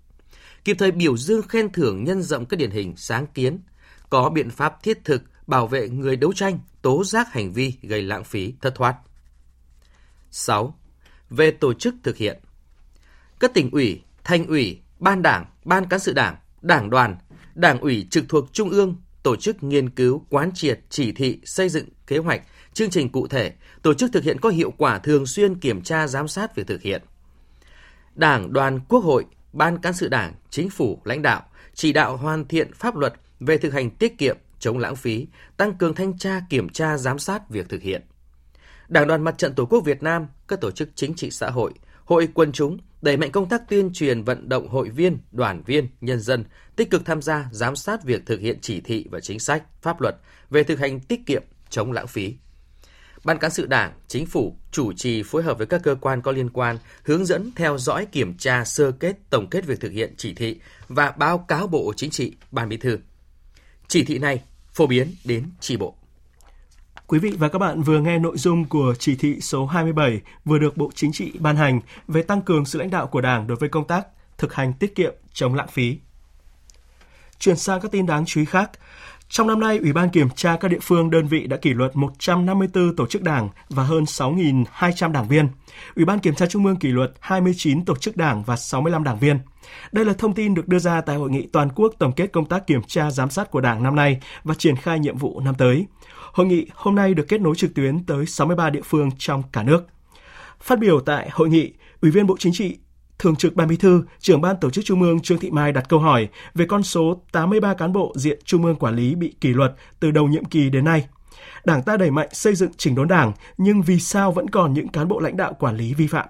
Kịp 0.65 0.77
thời 0.79 0.91
biểu 0.91 1.17
dương 1.17 1.43
khen 1.43 1.73
thưởng 1.73 2.05
nhân 2.05 2.23
rộng 2.23 2.47
các 2.47 2.57
điển 2.57 2.71
hình 2.71 2.95
sáng 2.97 3.27
kiến, 3.27 3.61
có 4.11 4.31
biện 4.31 4.51
pháp 4.51 4.83
thiết 4.83 5.05
thực 5.05 5.23
bảo 5.47 5.67
vệ 5.67 5.89
người 5.89 6.17
đấu 6.17 6.33
tranh, 6.33 6.59
tố 6.83 7.05
giác 7.05 7.33
hành 7.33 7.53
vi 7.53 7.75
gây 7.83 8.03
lãng 8.03 8.25
phí 8.25 8.55
thất 8.61 8.75
thoát. 8.75 8.97
6. 10.31 10.79
Về 11.31 11.51
tổ 11.51 11.75
chức 11.75 11.95
thực 12.03 12.17
hiện 12.17 12.41
các 13.43 13.55
tỉnh 13.55 13.71
ủy, 13.71 14.03
thành 14.25 14.47
ủy, 14.47 14.81
ban 14.99 15.23
đảng, 15.23 15.45
ban 15.65 15.87
cán 15.87 16.01
sự 16.01 16.13
đảng, 16.13 16.37
đảng 16.61 16.91
đoàn, 16.91 17.17
đảng 17.55 17.81
ủy 17.81 18.07
trực 18.11 18.25
thuộc 18.29 18.53
trung 18.53 18.71
ương 18.71 18.97
tổ 19.23 19.37
chức 19.37 19.63
nghiên 19.63 19.91
cứu, 19.91 20.27
quán 20.31 20.51
triệt, 20.55 20.81
chỉ 20.89 21.13
thị, 21.13 21.39
xây 21.45 21.69
dựng 21.69 21.89
kế 22.07 22.19
hoạch, 22.19 22.43
chương 22.73 22.91
trình 22.91 23.09
cụ 23.09 23.27
thể, 23.27 23.53
tổ 23.83 23.95
chức 23.95 24.13
thực 24.13 24.25
hiện 24.25 24.41
có 24.41 24.49
hiệu 24.49 24.73
quả 24.79 24.99
thường 24.99 25.27
xuyên 25.27 25.55
kiểm 25.55 25.83
tra 25.83 26.07
giám 26.07 26.29
sát 26.29 26.57
việc 26.57 26.67
thực 26.67 26.83
hiện. 26.83 27.03
Đảng, 28.15 28.53
đoàn, 28.53 28.81
Quốc 28.89 29.05
hội, 29.05 29.25
ban 29.53 29.79
cán 29.79 29.93
sự 29.93 30.09
đảng, 30.09 30.35
chính 30.51 30.71
phủ, 30.71 31.01
lãnh 31.05 31.23
đạo 31.23 31.43
chỉ 31.75 31.93
đạo 31.93 32.17
hoàn 32.17 32.45
thiện 32.45 32.73
pháp 32.73 32.97
luật 32.97 33.15
về 33.41 33.59
thực 33.59 33.73
hành 33.73 33.91
tiết 33.91 34.19
kiệm, 34.19 34.37
chống 34.59 34.79
lãng 34.79 34.97
phí, 34.97 35.27
tăng 35.57 35.75
cường 35.75 35.95
thanh 35.95 36.19
tra, 36.19 36.41
kiểm 36.51 36.69
tra, 36.69 36.97
giám 36.97 37.19
sát 37.19 37.51
việc 37.51 37.69
thực 37.69 37.83
hiện. 37.83 38.03
Đảng 38.89 39.07
đoàn 39.07 39.23
Mặt 39.23 39.39
trận 39.39 39.55
Tổ 39.55 39.67
quốc 39.67 39.81
Việt 39.81 40.03
Nam, 40.03 40.27
các 40.49 40.61
tổ 40.61 40.71
chức 40.71 40.89
chính 40.95 41.15
trị 41.15 41.31
xã 41.31 41.51
hội, 41.51 41.73
hội 42.12 42.28
quân 42.35 42.52
chúng 42.52 42.78
đẩy 43.02 43.16
mạnh 43.16 43.31
công 43.31 43.49
tác 43.49 43.69
tuyên 43.69 43.90
truyền 43.92 44.23
vận 44.23 44.49
động 44.49 44.69
hội 44.69 44.88
viên, 44.88 45.19
đoàn 45.31 45.62
viên, 45.66 45.88
nhân 46.00 46.21
dân 46.21 46.45
tích 46.76 46.90
cực 46.90 47.04
tham 47.04 47.23
gia 47.23 47.49
giám 47.52 47.76
sát 47.76 48.04
việc 48.04 48.26
thực 48.26 48.40
hiện 48.40 48.59
chỉ 48.61 48.81
thị 48.81 49.07
và 49.11 49.21
chính 49.21 49.38
sách, 49.38 49.62
pháp 49.83 50.00
luật 50.00 50.14
về 50.50 50.62
thực 50.62 50.78
hành 50.78 51.00
tiết 51.00 51.21
kiệm, 51.26 51.42
chống 51.71 51.92
lãng 51.92 52.07
phí. 52.07 52.35
Ban 53.25 53.38
cán 53.38 53.50
sự 53.50 53.66
Đảng, 53.66 53.92
Chính 54.09 54.26
phủ 54.26 54.57
chủ 54.71 54.92
trì 54.92 55.23
phối 55.23 55.42
hợp 55.42 55.59
với 55.59 55.66
các 55.66 55.81
cơ 55.85 55.95
quan 56.00 56.23
có 56.23 56.33
liên 56.33 56.50
quan 56.50 56.78
hướng 57.04 57.26
dẫn 57.26 57.50
theo 57.57 57.78
dõi 57.78 58.07
kiểm 58.07 58.37
tra 58.37 58.64
sơ 58.64 58.90
kết 58.90 59.16
tổng 59.31 59.47
kết 59.50 59.66
việc 59.66 59.81
thực 59.81 59.92
hiện 59.92 60.14
chỉ 60.16 60.35
thị 60.35 60.61
và 60.88 61.11
báo 61.11 61.38
cáo 61.38 61.66
Bộ 61.66 61.92
Chính 61.97 62.11
trị, 62.11 62.33
Ban 62.50 62.69
Bí 62.69 62.76
thư. 62.76 62.99
Chỉ 63.88 64.04
thị 64.04 64.19
này 64.19 64.42
phổ 64.73 64.87
biến 64.87 65.14
đến 65.25 65.50
tri 65.61 65.76
bộ. 65.76 66.02
Quý 67.07 67.19
vị 67.19 67.33
và 67.39 67.49
các 67.49 67.59
bạn 67.59 67.83
vừa 67.83 68.01
nghe 68.01 68.19
nội 68.19 68.37
dung 68.39 68.65
của 68.65 68.95
chỉ 68.99 69.17
thị 69.17 69.41
số 69.41 69.67
27 69.67 70.21
vừa 70.45 70.59
được 70.59 70.77
Bộ 70.77 70.91
Chính 70.95 71.13
trị 71.13 71.33
ban 71.39 71.57
hành 71.57 71.81
về 72.09 72.23
tăng 72.23 72.43
cường 72.43 72.65
sự 72.65 72.79
lãnh 72.79 72.91
đạo 72.91 73.07
của 73.07 73.21
Đảng 73.21 73.47
đối 73.47 73.57
với 73.57 73.69
công 73.69 73.87
tác 73.87 74.07
thực 74.39 74.55
hành 74.55 74.73
tiết 74.73 74.95
kiệm 74.95 75.15
chống 75.33 75.55
lãng 75.55 75.69
phí. 75.69 75.97
Chuyển 77.39 77.57
sang 77.57 77.81
các 77.81 77.91
tin 77.91 78.07
đáng 78.07 78.25
chú 78.27 78.41
ý 78.41 78.45
khác. 78.45 78.71
Trong 79.29 79.47
năm 79.47 79.61
nay, 79.61 79.79
Ủy 79.79 79.93
ban 79.93 80.11
kiểm 80.11 80.29
tra 80.31 80.57
các 80.57 80.69
địa 80.69 80.79
phương 80.83 81.11
đơn 81.11 81.27
vị 81.27 81.47
đã 81.47 81.57
kỷ 81.57 81.75
luật 81.75 81.97
154 81.97 82.97
tổ 82.97 83.07
chức 83.07 83.23
đảng 83.23 83.49
và 83.69 83.83
hơn 83.83 84.05
6.200 84.05 85.13
đảng 85.13 85.29
viên. 85.29 85.49
Ủy 85.97 86.05
ban 86.05 86.19
kiểm 86.19 86.35
tra 86.35 86.47
Trung 86.47 86.67
ương 86.67 86.77
kỷ 86.77 86.89
luật 86.89 87.13
29 87.21 87.85
tổ 87.85 87.97
chức 87.97 88.17
đảng 88.17 88.43
và 88.43 88.57
65 88.57 89.05
đảng 89.05 89.19
viên. 89.19 89.39
Đây 89.93 90.05
là 90.05 90.13
thông 90.13 90.35
tin 90.35 90.55
được 90.55 90.69
đưa 90.69 90.79
ra 90.79 91.01
tại 91.01 91.17
hội 91.17 91.31
nghị 91.31 91.47
toàn 91.53 91.69
quốc 91.75 91.93
tổng 91.99 92.13
kết 92.13 92.33
công 92.33 92.47
tác 92.47 92.67
kiểm 92.67 92.83
tra 92.87 93.11
giám 93.11 93.31
sát 93.31 93.51
của 93.51 93.61
Đảng 93.61 93.83
năm 93.83 93.97
nay 93.97 94.21
và 94.45 94.55
triển 94.59 94.77
khai 94.77 94.99
nhiệm 94.99 95.17
vụ 95.17 95.41
năm 95.41 95.55
tới. 95.55 95.87
Hội 96.33 96.47
nghị 96.47 96.67
hôm 96.75 96.95
nay 96.95 97.15
được 97.15 97.25
kết 97.29 97.41
nối 97.41 97.55
trực 97.57 97.75
tuyến 97.75 98.05
tới 98.05 98.27
63 98.27 98.71
địa 98.71 98.83
phương 98.85 99.11
trong 99.19 99.43
cả 99.53 99.62
nước. 99.62 99.87
Phát 100.61 100.79
biểu 100.79 101.01
tại 101.01 101.31
hội 101.33 101.49
nghị, 101.49 101.73
Ủy 102.01 102.11
viên 102.11 102.27
Bộ 102.27 102.37
Chính 102.39 102.53
trị, 102.53 102.79
Thường 103.19 103.37
trực 103.37 103.55
Ban 103.55 103.69
Bí 103.69 103.77
thư, 103.77 104.05
trưởng 104.19 104.41
ban 104.41 104.57
tổ 104.61 104.71
chức 104.71 104.85
Trung 104.85 105.03
ương 105.03 105.21
Trương 105.21 105.39
Thị 105.39 105.51
Mai 105.51 105.73
đặt 105.73 105.89
câu 105.89 106.01
hỏi 106.01 106.29
về 106.55 106.67
con 106.69 106.83
số 106.83 107.23
83 107.33 107.75
cán 107.75 107.93
bộ 107.93 108.12
diện 108.17 108.39
Trung 108.45 108.65
ương 108.65 108.77
quản 108.77 108.97
lý 108.97 109.15
bị 109.15 109.35
kỷ 109.41 109.49
luật 109.49 109.75
từ 110.01 110.11
đầu 110.11 110.27
nhiệm 110.27 110.45
kỳ 110.45 110.71
đến 110.71 110.85
nay. 110.85 111.07
Đảng 111.65 111.83
ta 111.83 111.97
đẩy 111.97 112.11
mạnh 112.11 112.29
xây 112.33 112.55
dựng 112.55 112.71
chỉnh 112.77 112.95
đốn 112.95 113.09
đảng, 113.09 113.33
nhưng 113.57 113.83
vì 113.83 114.01
sao 114.01 114.33
vẫn 114.33 114.51
còn 114.51 114.75
những 114.75 114.89
cán 114.89 115.09
bộ 115.09 115.21
lãnh 115.21 115.37
đạo 115.37 115.57
quản 115.59 115.77
lý 115.77 115.95
vi 115.95 116.07
phạm? 116.07 116.27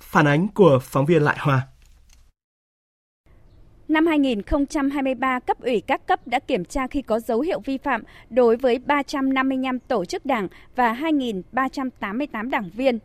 Phản 0.00 0.26
ánh 0.26 0.48
của 0.48 0.78
phóng 0.82 1.06
viên 1.06 1.22
Lại 1.22 1.36
Hoa. 1.40 1.66
Năm 3.88 4.06
2023, 4.06 5.38
cấp 5.38 5.60
ủy 5.60 5.80
các 5.80 6.06
cấp 6.06 6.28
đã 6.28 6.38
kiểm 6.38 6.64
tra 6.64 6.86
khi 6.86 7.02
có 7.02 7.20
dấu 7.20 7.40
hiệu 7.40 7.60
vi 7.60 7.78
phạm 7.78 8.02
đối 8.30 8.56
với 8.56 8.78
355 8.78 9.78
tổ 9.78 10.04
chức 10.04 10.26
đảng 10.26 10.48
và 10.76 10.94
2.388 10.94 12.50
đảng 12.50 12.70
viên. 12.74 12.98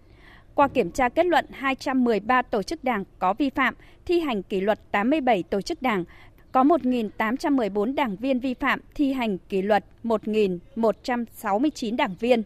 Qua 0.55 0.67
kiểm 0.67 0.91
tra 0.91 1.10
kết 1.10 1.25
luận 1.25 1.46
213 1.51 2.41
tổ 2.41 2.63
chức 2.63 2.84
đảng 2.84 3.03
có 3.19 3.34
vi 3.34 3.50
phạm, 3.50 3.74
thi 4.05 4.19
hành 4.19 4.43
kỷ 4.43 4.62
luật 4.62 4.79
87 4.91 5.43
tổ 5.43 5.62
chức 5.62 5.81
đảng, 5.81 6.03
có 6.51 6.63
1.814 6.63 7.96
đảng 7.96 8.15
viên 8.15 8.39
vi 8.39 8.53
phạm, 8.53 8.79
thi 8.96 9.13
hành 9.13 9.38
kỷ 9.38 9.62
luật 9.62 9.86
1.169 10.03 11.96
đảng 11.96 12.15
viên. 12.19 12.43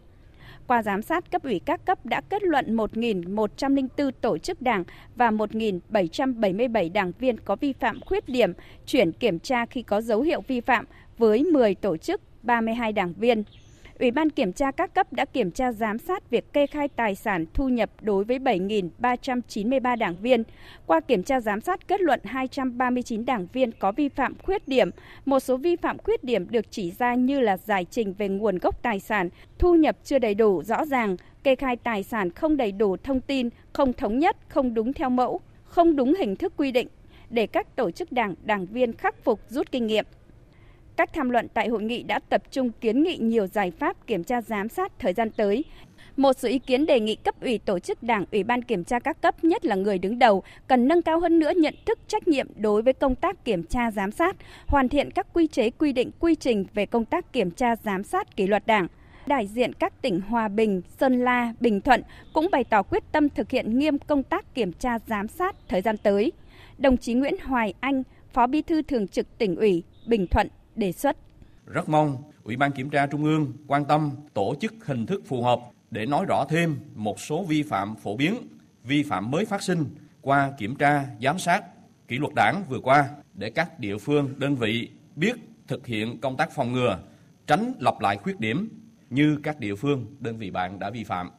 Qua 0.72 0.82
giám 0.82 1.02
sát, 1.02 1.30
cấp 1.30 1.42
ủy 1.42 1.60
các 1.64 1.84
cấp 1.84 2.06
đã 2.06 2.20
kết 2.20 2.42
luận 2.42 2.76
1.104 2.76 4.10
tổ 4.20 4.38
chức 4.38 4.62
đảng 4.62 4.84
và 5.16 5.30
1.777 5.30 6.92
đảng 6.92 7.12
viên 7.18 7.40
có 7.40 7.56
vi 7.56 7.72
phạm 7.72 8.00
khuyết 8.00 8.28
điểm, 8.28 8.52
chuyển 8.86 9.12
kiểm 9.12 9.38
tra 9.38 9.66
khi 9.66 9.82
có 9.82 10.00
dấu 10.00 10.20
hiệu 10.20 10.40
vi 10.48 10.60
phạm 10.60 10.84
với 11.18 11.44
10 11.44 11.74
tổ 11.74 11.96
chức, 11.96 12.20
32 12.42 12.92
đảng 12.92 13.12
viên. 13.12 13.44
Ủy 14.02 14.10
ban 14.10 14.30
kiểm 14.30 14.52
tra 14.52 14.70
các 14.70 14.94
cấp 14.94 15.12
đã 15.12 15.24
kiểm 15.24 15.50
tra 15.50 15.72
giám 15.72 15.98
sát 15.98 16.30
việc 16.30 16.52
kê 16.52 16.66
khai 16.66 16.88
tài 16.88 17.14
sản 17.14 17.46
thu 17.54 17.68
nhập 17.68 17.90
đối 18.00 18.24
với 18.24 18.38
7.393 18.38 19.96
đảng 19.96 20.16
viên. 20.16 20.42
Qua 20.86 21.00
kiểm 21.00 21.22
tra 21.22 21.40
giám 21.40 21.60
sát 21.60 21.88
kết 21.88 22.00
luận 22.00 22.20
239 22.24 23.24
đảng 23.24 23.46
viên 23.52 23.72
có 23.72 23.92
vi 23.92 24.08
phạm 24.08 24.34
khuyết 24.42 24.68
điểm. 24.68 24.90
Một 25.24 25.40
số 25.40 25.56
vi 25.56 25.76
phạm 25.76 25.98
khuyết 25.98 26.24
điểm 26.24 26.50
được 26.50 26.70
chỉ 26.70 26.90
ra 26.90 27.14
như 27.14 27.40
là 27.40 27.56
giải 27.56 27.86
trình 27.90 28.14
về 28.18 28.28
nguồn 28.28 28.58
gốc 28.58 28.82
tài 28.82 29.00
sản, 29.00 29.28
thu 29.58 29.74
nhập 29.74 29.96
chưa 30.04 30.18
đầy 30.18 30.34
đủ 30.34 30.62
rõ 30.62 30.84
ràng, 30.84 31.16
kê 31.44 31.54
khai 31.54 31.76
tài 31.76 32.02
sản 32.02 32.30
không 32.30 32.56
đầy 32.56 32.72
đủ 32.72 32.96
thông 32.96 33.20
tin, 33.20 33.48
không 33.72 33.92
thống 33.92 34.18
nhất, 34.18 34.36
không 34.48 34.74
đúng 34.74 34.92
theo 34.92 35.10
mẫu, 35.10 35.40
không 35.64 35.96
đúng 35.96 36.14
hình 36.14 36.36
thức 36.36 36.52
quy 36.56 36.72
định 36.72 36.88
để 37.30 37.46
các 37.46 37.76
tổ 37.76 37.90
chức 37.90 38.12
đảng, 38.12 38.34
đảng 38.44 38.66
viên 38.66 38.92
khắc 38.92 39.24
phục 39.24 39.40
rút 39.48 39.72
kinh 39.72 39.86
nghiệm. 39.86 40.04
Các 40.96 41.12
tham 41.12 41.30
luận 41.30 41.48
tại 41.54 41.68
hội 41.68 41.82
nghị 41.82 42.02
đã 42.02 42.20
tập 42.28 42.42
trung 42.50 42.70
kiến 42.80 43.02
nghị 43.02 43.16
nhiều 43.16 43.46
giải 43.46 43.70
pháp 43.70 44.06
kiểm 44.06 44.24
tra 44.24 44.42
giám 44.42 44.68
sát 44.68 44.92
thời 44.98 45.12
gian 45.12 45.30
tới. 45.30 45.64
Một 46.16 46.32
số 46.32 46.48
ý 46.48 46.58
kiến 46.58 46.86
đề 46.86 47.00
nghị 47.00 47.14
cấp 47.16 47.34
ủy 47.40 47.58
tổ 47.58 47.78
chức 47.78 48.02
đảng, 48.02 48.24
ủy 48.32 48.44
ban 48.44 48.62
kiểm 48.62 48.84
tra 48.84 48.98
các 48.98 49.20
cấp, 49.20 49.44
nhất 49.44 49.64
là 49.64 49.76
người 49.76 49.98
đứng 49.98 50.18
đầu, 50.18 50.42
cần 50.66 50.88
nâng 50.88 51.02
cao 51.02 51.20
hơn 51.20 51.38
nữa 51.38 51.52
nhận 51.56 51.74
thức 51.86 51.98
trách 52.08 52.28
nhiệm 52.28 52.46
đối 52.56 52.82
với 52.82 52.92
công 52.92 53.14
tác 53.14 53.44
kiểm 53.44 53.64
tra 53.64 53.90
giám 53.90 54.12
sát, 54.12 54.36
hoàn 54.66 54.88
thiện 54.88 55.10
các 55.10 55.26
quy 55.32 55.46
chế 55.46 55.70
quy 55.70 55.92
định 55.92 56.10
quy 56.20 56.34
trình 56.34 56.64
về 56.74 56.86
công 56.86 57.04
tác 57.04 57.32
kiểm 57.32 57.50
tra 57.50 57.76
giám 57.76 58.04
sát 58.04 58.36
kỷ 58.36 58.46
luật 58.46 58.66
đảng. 58.66 58.86
Đại 59.26 59.46
diện 59.46 59.72
các 59.72 60.02
tỉnh 60.02 60.20
Hòa 60.20 60.48
Bình, 60.48 60.82
Sơn 61.00 61.24
La, 61.24 61.54
Bình 61.60 61.80
Thuận 61.80 62.02
cũng 62.32 62.48
bày 62.52 62.64
tỏ 62.64 62.82
quyết 62.82 63.02
tâm 63.12 63.28
thực 63.28 63.50
hiện 63.50 63.78
nghiêm 63.78 63.98
công 63.98 64.22
tác 64.22 64.54
kiểm 64.54 64.72
tra 64.72 64.98
giám 65.06 65.28
sát 65.28 65.56
thời 65.68 65.80
gian 65.80 65.96
tới. 65.98 66.32
Đồng 66.78 66.96
chí 66.96 67.14
Nguyễn 67.14 67.34
Hoài 67.44 67.74
Anh, 67.80 68.02
Phó 68.32 68.46
Bí 68.46 68.62
thư 68.62 68.82
Thường 68.82 69.08
trực 69.08 69.38
tỉnh 69.38 69.56
ủy 69.56 69.82
Bình 70.06 70.26
Thuận 70.26 70.48
đề 70.76 70.92
xuất. 70.92 71.16
Rất 71.66 71.88
mong 71.88 72.22
Ủy 72.44 72.56
ban 72.56 72.72
Kiểm 72.72 72.90
tra 72.90 73.06
Trung 73.06 73.24
ương 73.24 73.52
quan 73.66 73.84
tâm 73.84 74.10
tổ 74.34 74.54
chức 74.60 74.74
hình 74.86 75.06
thức 75.06 75.22
phù 75.26 75.42
hợp 75.42 75.60
để 75.90 76.06
nói 76.06 76.24
rõ 76.28 76.44
thêm 76.48 76.76
một 76.94 77.20
số 77.20 77.44
vi 77.44 77.62
phạm 77.62 77.96
phổ 77.96 78.16
biến, 78.16 78.34
vi 78.84 79.02
phạm 79.02 79.30
mới 79.30 79.44
phát 79.44 79.62
sinh 79.62 79.84
qua 80.20 80.52
kiểm 80.58 80.76
tra, 80.76 81.06
giám 81.22 81.38
sát, 81.38 81.64
kỷ 82.08 82.18
luật 82.18 82.32
đảng 82.36 82.64
vừa 82.68 82.80
qua 82.80 83.08
để 83.34 83.50
các 83.50 83.78
địa 83.78 83.98
phương, 83.98 84.34
đơn 84.38 84.56
vị 84.56 84.90
biết 85.16 85.36
thực 85.68 85.86
hiện 85.86 86.20
công 86.20 86.36
tác 86.36 86.50
phòng 86.50 86.72
ngừa, 86.72 86.98
tránh 87.46 87.72
lặp 87.78 88.00
lại 88.00 88.16
khuyết 88.16 88.40
điểm 88.40 88.68
như 89.10 89.38
các 89.42 89.60
địa 89.60 89.74
phương, 89.74 90.06
đơn 90.20 90.38
vị 90.38 90.50
bạn 90.50 90.78
đã 90.78 90.90
vi 90.90 91.04
phạm. 91.04 91.30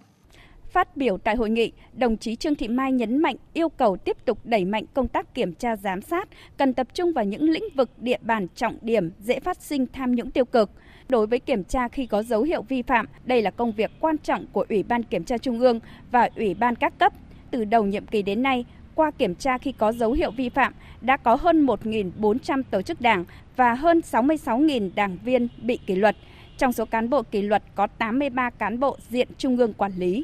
Phát 0.74 0.98
biểu 0.98 1.18
tại 1.18 1.36
hội 1.36 1.50
nghị, 1.50 1.72
đồng 1.94 2.18
chí 2.18 2.36
Trương 2.36 2.56
Thị 2.56 2.68
Mai 2.68 2.92
nhấn 2.92 3.18
mạnh 3.18 3.36
yêu 3.54 3.70
cầu 3.70 3.98
tiếp 3.98 4.18
tục 4.26 4.40
đẩy 4.44 4.66
mạnh 4.66 4.86
công 4.94 5.08
tác 5.08 5.34
kiểm 5.34 5.54
tra 5.54 5.76
giám 5.76 6.02
sát, 6.02 6.30
cần 6.58 6.74
tập 6.74 6.88
trung 6.94 7.14
vào 7.14 7.26
những 7.26 7.50
lĩnh 7.50 7.64
vực 7.76 7.90
địa 7.98 8.18
bàn 8.22 8.48
trọng 8.56 8.78
điểm 8.82 9.12
dễ 9.20 9.40
phát 9.40 9.62
sinh 9.62 9.86
tham 9.94 10.16
nhũng 10.16 10.32
tiêu 10.32 10.46
cực. 10.46 10.70
Đối 11.10 11.28
với 11.28 11.40
kiểm 11.40 11.64
tra 11.64 11.88
khi 11.88 12.06
có 12.06 12.24
dấu 12.24 12.42
hiệu 12.44 12.62
vi 12.62 12.82
phạm, 12.82 13.06
đây 13.26 13.42
là 13.42 13.52
công 13.52 13.72
việc 13.72 13.92
quan 14.00 14.18
trọng 14.18 14.46
của 14.48 14.66
Ủy 14.70 14.84
ban 14.84 15.04
Kiểm 15.04 15.24
tra 15.24 15.38
Trung 15.38 15.60
ương 15.60 15.80
và 16.12 16.30
Ủy 16.36 16.54
ban 16.54 16.76
các 16.76 17.00
cấp. 17.00 17.14
Từ 17.52 17.66
đầu 17.66 17.86
nhiệm 17.86 18.06
kỳ 18.06 18.22
đến 18.22 18.44
nay, 18.44 18.66
qua 18.96 19.12
kiểm 19.12 19.36
tra 19.36 19.58
khi 19.58 19.72
có 19.72 19.92
dấu 19.92 20.12
hiệu 20.12 20.32
vi 20.32 20.50
phạm, 20.50 20.74
đã 21.02 21.18
có 21.18 21.36
hơn 21.36 21.66
1.400 21.66 22.64
tổ 22.72 22.82
chức 22.82 23.02
đảng 23.02 23.26
và 23.56 23.74
hơn 23.74 24.02
66.000 24.12 24.90
đảng 24.96 25.18
viên 25.24 25.48
bị 25.62 25.80
kỷ 25.86 25.96
luật. 25.96 26.16
Trong 26.58 26.74
số 26.74 26.86
cán 26.86 27.10
bộ 27.10 27.24
kỷ 27.24 27.42
luật 27.42 27.64
có 27.76 27.88
83 27.88 28.50
cán 28.50 28.80
bộ 28.80 28.98
diện 29.10 29.28
Trung 29.38 29.58
ương 29.58 29.74
quản 29.74 29.92
lý. 29.98 30.24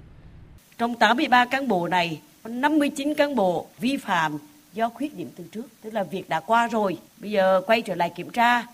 Trong 0.80 0.96
83 0.96 1.46
cán 1.46 1.68
bộ 1.68 1.88
này, 1.88 2.20
có 2.44 2.50
59 2.50 3.14
cán 3.14 3.36
bộ 3.36 3.68
vi 3.80 3.98
phạm 3.98 4.38
do 4.74 4.90
khuyết 4.90 5.16
điểm 5.16 5.30
từ 5.36 5.44
trước, 5.52 5.66
tức 5.82 5.94
là 5.94 6.04
việc 6.04 6.30
đã 6.30 6.40
qua 6.40 6.68
rồi, 6.68 6.98
bây 7.18 7.32
giờ 7.32 7.62
quay 7.66 7.82
trở 7.82 7.96
lại 7.96 8.12
kiểm 8.16 8.30
tra. 8.30 8.66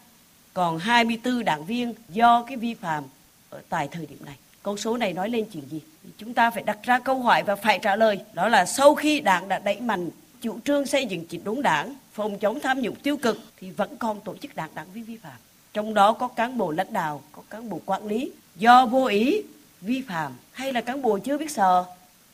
Còn 0.54 0.78
24 0.80 1.44
đảng 1.44 1.66
viên 1.66 1.94
do 2.10 2.44
cái 2.44 2.58
vi 2.58 2.74
phạm 2.74 3.04
ở 3.50 3.62
tại 3.70 3.88
thời 3.92 4.06
điểm 4.06 4.18
này. 4.26 4.36
Con 4.64 4.78
số 4.78 4.98
này 4.98 5.14
nói 5.14 5.30
lên 5.30 5.46
chuyện 5.54 5.64
gì? 5.70 5.82
Chúng 6.18 6.34
ta 6.34 6.52
phải 6.52 6.64
đặt 6.64 6.78
ra 6.84 7.00
câu 7.00 7.20
hỏi 7.20 7.44
và 7.44 7.56
phải 7.56 7.80
trả 7.80 7.96
lời. 7.96 8.20
Đó 8.34 8.48
là 8.48 8.66
sau 8.66 8.96
khi 8.96 9.20
đảng 9.20 9.48
đã 9.48 9.60
đẩy 9.60 9.80
mạnh 9.80 10.10
chủ 10.42 10.60
trương 10.66 10.86
xây 10.86 11.06
dựng 11.06 11.26
chỉnh 11.26 11.44
đốn 11.44 11.62
đảng, 11.62 11.96
phòng 12.14 12.40
chống 12.40 12.60
tham 12.60 12.82
nhũng 12.82 12.96
tiêu 12.96 13.18
cực 13.18 13.40
thì 13.60 13.72
vẫn 13.72 13.98
còn 13.98 14.22
tổ 14.22 14.36
chức 14.42 14.56
đảng 14.56 14.70
đảng 14.76 14.88
viên 14.94 15.04
vi 15.04 15.18
phạm. 15.18 15.38
Trong 15.74 15.94
đó 15.94 16.14
có 16.14 16.28
cán 16.28 16.58
bộ 16.58 16.72
lãnh 16.72 16.94
đạo, 16.94 17.22
có 17.32 17.42
cán 17.50 17.70
bộ 17.70 17.82
quản 17.86 18.06
lý 18.08 18.32
do 18.56 18.86
vô 18.86 19.06
ý 19.06 19.42
vi 19.82 20.02
phạm 20.02 20.32
hay 20.52 20.74
là 20.74 20.82
cán 20.82 21.02
bộ 21.02 21.20
chưa 21.20 21.38
biết 21.38 21.52
sợ 21.52 21.86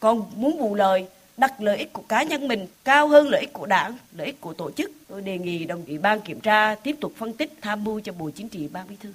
còn 0.01 0.23
muốn 0.35 0.59
bù 0.59 0.75
lời 0.75 1.05
đặt 1.37 1.61
lợi 1.61 1.77
ích 1.77 1.93
của 1.93 2.01
cá 2.09 2.23
nhân 2.23 2.47
mình 2.47 2.67
cao 2.83 3.07
hơn 3.07 3.27
lợi 3.27 3.41
ích 3.41 3.53
của 3.53 3.65
đảng 3.65 3.93
lợi 4.17 4.27
ích 4.27 4.41
của 4.41 4.53
tổ 4.53 4.71
chức. 4.71 4.91
Tôi 5.07 5.21
đề 5.21 5.37
nghị 5.37 5.65
đồng 5.65 5.83
chí 5.83 5.97
ban 5.97 6.19
kiểm 6.21 6.39
tra 6.39 6.75
tiếp 6.75 6.95
tục 6.99 7.13
phân 7.17 7.33
tích 7.33 7.53
tham 7.61 7.83
mưu 7.83 7.99
cho 7.99 8.13
bộ 8.13 8.29
chính 8.29 8.49
trị 8.49 8.69
ban 8.73 8.87
bí 8.89 8.95
thư. 8.95 9.13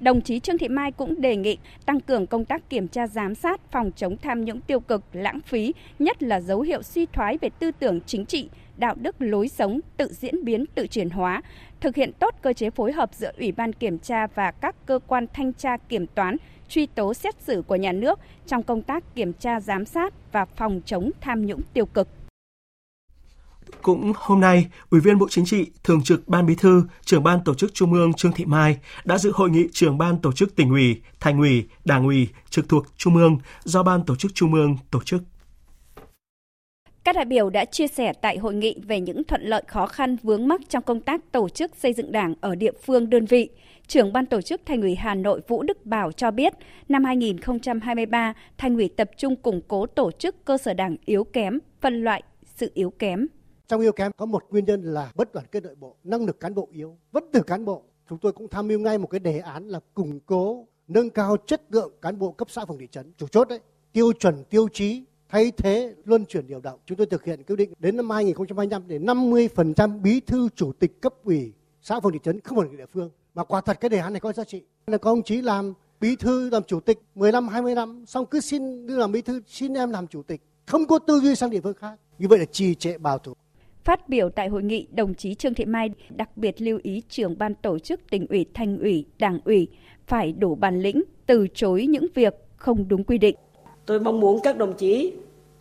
Đồng 0.00 0.20
chí 0.20 0.40
Trương 0.40 0.58
Thị 0.58 0.68
Mai 0.68 0.92
cũng 0.92 1.20
đề 1.20 1.36
nghị 1.36 1.58
tăng 1.86 2.00
cường 2.00 2.26
công 2.26 2.44
tác 2.44 2.70
kiểm 2.70 2.88
tra 2.88 3.06
giám 3.06 3.34
sát 3.34 3.60
phòng 3.70 3.90
chống 3.96 4.16
tham 4.16 4.44
nhũng 4.44 4.60
tiêu 4.60 4.80
cực, 4.80 5.02
lãng 5.12 5.40
phí, 5.40 5.74
nhất 5.98 6.22
là 6.22 6.40
dấu 6.40 6.60
hiệu 6.60 6.82
suy 6.82 7.06
thoái 7.06 7.38
về 7.38 7.50
tư 7.58 7.70
tưởng 7.78 8.00
chính 8.06 8.26
trị, 8.26 8.48
đạo 8.76 8.94
đức 9.00 9.16
lối 9.18 9.48
sống, 9.48 9.80
tự 9.96 10.12
diễn 10.12 10.44
biến, 10.44 10.64
tự 10.74 10.86
chuyển 10.86 11.10
hóa, 11.10 11.42
thực 11.80 11.96
hiện 11.96 12.12
tốt 12.18 12.34
cơ 12.42 12.52
chế 12.52 12.70
phối 12.70 12.92
hợp 12.92 13.10
giữa 13.14 13.32
Ủy 13.38 13.52
ban 13.52 13.72
kiểm 13.72 13.98
tra 13.98 14.26
và 14.34 14.50
các 14.50 14.76
cơ 14.86 14.98
quan 15.06 15.26
thanh 15.32 15.52
tra 15.52 15.76
kiểm 15.76 16.06
toán 16.06 16.36
truy 16.70 16.86
tố 16.86 17.14
xét 17.14 17.34
xử 17.42 17.62
của 17.66 17.76
nhà 17.76 17.92
nước 17.92 18.18
trong 18.46 18.62
công 18.62 18.82
tác 18.82 19.14
kiểm 19.14 19.32
tra 19.32 19.60
giám 19.60 19.84
sát 19.84 20.14
và 20.32 20.44
phòng 20.44 20.80
chống 20.86 21.10
tham 21.20 21.46
nhũng 21.46 21.60
tiêu 21.72 21.86
cực. 21.86 22.08
Cũng 23.82 24.12
hôm 24.16 24.40
nay, 24.40 24.66
Ủy 24.90 25.00
viên 25.00 25.18
Bộ 25.18 25.26
Chính 25.30 25.44
trị, 25.44 25.70
Thường 25.84 26.02
trực 26.02 26.28
Ban 26.28 26.46
Bí 26.46 26.54
thư, 26.54 26.84
Trưởng 27.04 27.22
ban 27.22 27.44
Tổ 27.44 27.54
chức 27.54 27.74
Trung 27.74 27.92
ương 27.92 28.12
Trương 28.14 28.32
Thị 28.32 28.44
Mai 28.44 28.78
đã 29.04 29.18
dự 29.18 29.32
hội 29.34 29.50
nghị 29.50 29.68
Trưởng 29.72 29.98
ban 29.98 30.18
Tổ 30.18 30.32
chức 30.32 30.56
tỉnh 30.56 30.70
ủy, 30.70 31.00
thành 31.20 31.38
ủy, 31.38 31.68
đảng 31.84 32.04
ủy 32.04 32.28
trực 32.50 32.68
thuộc 32.68 32.86
Trung 32.96 33.16
ương 33.16 33.38
do 33.64 33.82
Ban 33.82 34.04
Tổ 34.04 34.16
chức 34.16 34.34
Trung 34.34 34.54
ương 34.54 34.76
tổ 34.90 35.02
chức. 35.02 35.22
Các 37.04 37.16
đại 37.16 37.24
biểu 37.24 37.50
đã 37.50 37.64
chia 37.64 37.86
sẻ 37.86 38.12
tại 38.12 38.38
hội 38.38 38.54
nghị 38.54 38.76
về 38.86 39.00
những 39.00 39.24
thuận 39.24 39.42
lợi 39.42 39.62
khó 39.66 39.86
khăn 39.86 40.16
vướng 40.22 40.48
mắc 40.48 40.60
trong 40.68 40.82
công 40.82 41.00
tác 41.00 41.32
tổ 41.32 41.48
chức 41.48 41.76
xây 41.76 41.92
dựng 41.92 42.12
Đảng 42.12 42.34
ở 42.40 42.54
địa 42.54 42.72
phương 42.82 43.10
đơn 43.10 43.24
vị. 43.24 43.48
Trưởng 43.86 44.12
ban 44.12 44.26
tổ 44.26 44.40
chức 44.40 44.60
Thành 44.66 44.80
ủy 44.80 44.94
Hà 44.94 45.14
Nội 45.14 45.40
Vũ 45.48 45.62
Đức 45.62 45.86
Bảo 45.86 46.12
cho 46.12 46.30
biết, 46.30 46.52
năm 46.88 47.04
2023, 47.04 48.34
Thành 48.58 48.74
ủy 48.74 48.88
tập 48.96 49.10
trung 49.16 49.36
củng 49.36 49.60
cố 49.68 49.86
tổ 49.86 50.10
chức 50.10 50.44
cơ 50.44 50.58
sở 50.58 50.74
Đảng 50.74 50.96
yếu 51.04 51.24
kém, 51.24 51.58
phân 51.80 52.04
loại 52.04 52.22
sự 52.56 52.70
yếu 52.74 52.90
kém. 52.90 53.26
Trong 53.68 53.80
yếu 53.80 53.92
kém 53.92 54.12
có 54.16 54.26
một 54.26 54.44
nguyên 54.50 54.64
nhân 54.64 54.82
là 54.82 55.12
bất 55.14 55.32
đoàn 55.32 55.46
kết 55.52 55.62
nội 55.62 55.74
bộ, 55.80 55.96
năng 56.04 56.24
lực 56.24 56.40
cán 56.40 56.54
bộ 56.54 56.68
yếu, 56.72 56.96
vẫn 57.12 57.24
từ 57.32 57.42
cán 57.42 57.64
bộ. 57.64 57.82
Chúng 58.08 58.18
tôi 58.18 58.32
cũng 58.32 58.48
tham 58.48 58.68
mưu 58.68 58.78
ngay 58.78 58.98
một 58.98 59.06
cái 59.06 59.20
đề 59.20 59.38
án 59.38 59.68
là 59.68 59.80
củng 59.94 60.20
cố, 60.26 60.66
nâng 60.88 61.10
cao 61.10 61.36
chất 61.46 61.62
lượng 61.70 61.92
cán 62.02 62.18
bộ 62.18 62.32
cấp 62.32 62.50
xã 62.50 62.64
phường 62.64 62.78
thị 62.78 62.86
trấn, 62.90 63.12
chủ 63.16 63.26
chốt 63.26 63.48
đấy, 63.48 63.60
tiêu 63.92 64.12
chuẩn, 64.12 64.44
tiêu 64.44 64.68
chí, 64.72 65.04
thay 65.30 65.52
thế 65.56 65.94
luân 66.04 66.24
chuyển 66.24 66.46
điều 66.46 66.60
động. 66.60 66.78
Chúng 66.86 66.98
tôi 66.98 67.06
thực 67.06 67.24
hiện 67.24 67.42
quyết 67.42 67.56
định 67.56 67.72
đến 67.78 67.96
năm 67.96 68.10
2025 68.10 68.82
để 68.86 68.98
50% 68.98 70.00
bí 70.00 70.20
thư 70.20 70.48
chủ 70.56 70.72
tịch 70.72 71.00
cấp 71.00 71.14
ủy 71.24 71.52
xã 71.82 72.00
phường 72.00 72.12
thị 72.12 72.18
trấn 72.22 72.40
không 72.40 72.58
phải 72.58 72.68
địa 72.78 72.86
phương. 72.86 73.10
Mà 73.34 73.44
quả 73.44 73.60
thật 73.60 73.80
cái 73.80 73.88
đề 73.88 73.98
án 73.98 74.12
này 74.12 74.20
có 74.20 74.32
giá 74.32 74.44
trị. 74.44 74.62
Là 74.86 74.98
có 74.98 75.10
ông 75.10 75.22
chí 75.22 75.42
làm 75.42 75.74
bí 76.00 76.16
thư 76.16 76.50
làm 76.50 76.62
chủ 76.62 76.80
tịch 76.80 76.98
15 77.14 77.48
20 77.48 77.74
năm 77.74 78.04
xong 78.06 78.26
cứ 78.26 78.40
xin 78.40 78.86
đưa 78.86 78.98
làm 78.98 79.12
bí 79.12 79.22
thư 79.22 79.42
xin 79.46 79.74
em 79.74 79.90
làm 79.90 80.06
chủ 80.06 80.22
tịch 80.22 80.40
không 80.66 80.86
có 80.86 80.98
tư 80.98 81.20
duy 81.20 81.34
sang 81.34 81.50
địa 81.50 81.60
phương 81.60 81.74
khác 81.74 81.94
như 82.18 82.28
vậy 82.28 82.38
là 82.38 82.44
trì 82.44 82.74
trệ 82.74 82.98
bảo 82.98 83.18
thủ 83.18 83.34
Phát 83.84 84.08
biểu 84.08 84.30
tại 84.30 84.48
hội 84.48 84.62
nghị, 84.62 84.86
đồng 84.92 85.14
chí 85.14 85.34
Trương 85.34 85.54
Thị 85.54 85.64
Mai 85.64 85.90
đặc 86.10 86.36
biệt 86.36 86.60
lưu 86.60 86.80
ý 86.82 87.02
trưởng 87.08 87.38
ban 87.38 87.54
tổ 87.54 87.78
chức 87.78 88.00
tỉnh 88.10 88.26
ủy, 88.26 88.46
thành 88.54 88.78
ủy, 88.78 89.06
đảng 89.18 89.40
ủy 89.44 89.68
phải 90.06 90.32
đủ 90.32 90.54
bản 90.54 90.80
lĩnh 90.80 91.02
từ 91.26 91.46
chối 91.54 91.86
những 91.86 92.06
việc 92.14 92.34
không 92.56 92.88
đúng 92.88 93.04
quy 93.04 93.18
định. 93.18 93.36
Tôi 93.90 94.00
mong 94.00 94.20
muốn 94.20 94.40
các 94.42 94.56
đồng 94.56 94.74
chí 94.76 95.12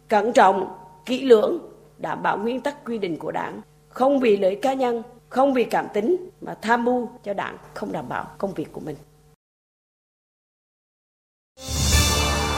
cẩn 0.07 0.33
trọng, 0.33 0.73
kỹ 1.05 1.25
lưỡng, 1.25 1.59
đảm 1.97 2.23
bảo 2.23 2.37
nguyên 2.37 2.61
tắc 2.61 2.85
quy 2.85 2.97
định 2.97 3.17
của 3.17 3.31
đảng, 3.31 3.61
không 3.87 4.19
vì 4.19 4.37
lợi 4.37 4.59
cá 4.61 4.73
nhân, 4.73 5.03
không 5.29 5.53
vì 5.53 5.63
cảm 5.63 5.85
tính 5.93 6.29
mà 6.41 6.57
tham 6.61 6.85
mưu 6.85 7.09
cho 7.23 7.33
đảng 7.33 7.57
không 7.73 7.91
đảm 7.91 8.09
bảo 8.09 8.27
công 8.37 8.53
việc 8.53 8.67
của 8.71 8.81
mình. 8.81 8.95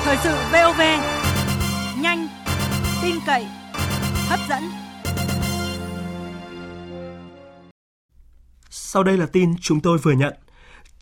Thời 0.03 0.17
sự 0.23 0.36
VOV, 0.51 0.81
nhanh, 2.01 2.27
tin 3.03 3.15
cậy, 3.27 3.45
hấp 4.29 4.39
dẫn. 4.49 4.63
Sau 8.69 9.03
đây 9.03 9.17
là 9.17 9.25
tin 9.25 9.53
chúng 9.62 9.79
tôi 9.81 9.97
vừa 9.97 10.13
nhận. 10.13 10.34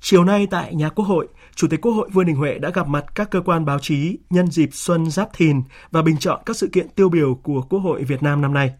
Chiều 0.01 0.23
nay 0.23 0.47
tại 0.51 0.75
nhà 0.75 0.89
Quốc 0.89 1.05
hội, 1.05 1.27
Chủ 1.59 1.67
tịch 1.67 1.81
Quốc 1.81 1.91
hội 1.91 2.09
Vương 2.13 2.25
Đình 2.25 2.35
Huệ 2.35 2.57
đã 2.57 2.69
gặp 2.69 2.87
mặt 2.87 3.05
các 3.15 3.31
cơ 3.31 3.41
quan 3.41 3.65
báo 3.65 3.79
chí 3.79 4.17
nhân 4.29 4.47
dịp 4.51 4.69
Xuân 4.73 5.11
Giáp 5.11 5.29
Thìn 5.33 5.61
và 5.91 6.01
bình 6.01 6.17
chọn 6.17 6.41
các 6.45 6.57
sự 6.57 6.69
kiện 6.73 6.89
tiêu 6.89 7.09
biểu 7.09 7.35
của 7.43 7.61
Quốc 7.61 7.79
hội 7.79 8.03
Việt 8.03 8.23
Nam 8.23 8.41
năm 8.41 8.53
nay. 8.53 8.73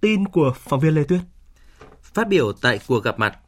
Tin 0.00 0.28
của 0.28 0.52
phóng 0.56 0.80
viên 0.80 0.94
Lê 0.94 1.04
Tuyết. 1.04 1.20
Phát 2.02 2.28
biểu 2.28 2.52
tại 2.52 2.80
cuộc 2.86 3.04
gặp 3.04 3.18
mặt, 3.18 3.38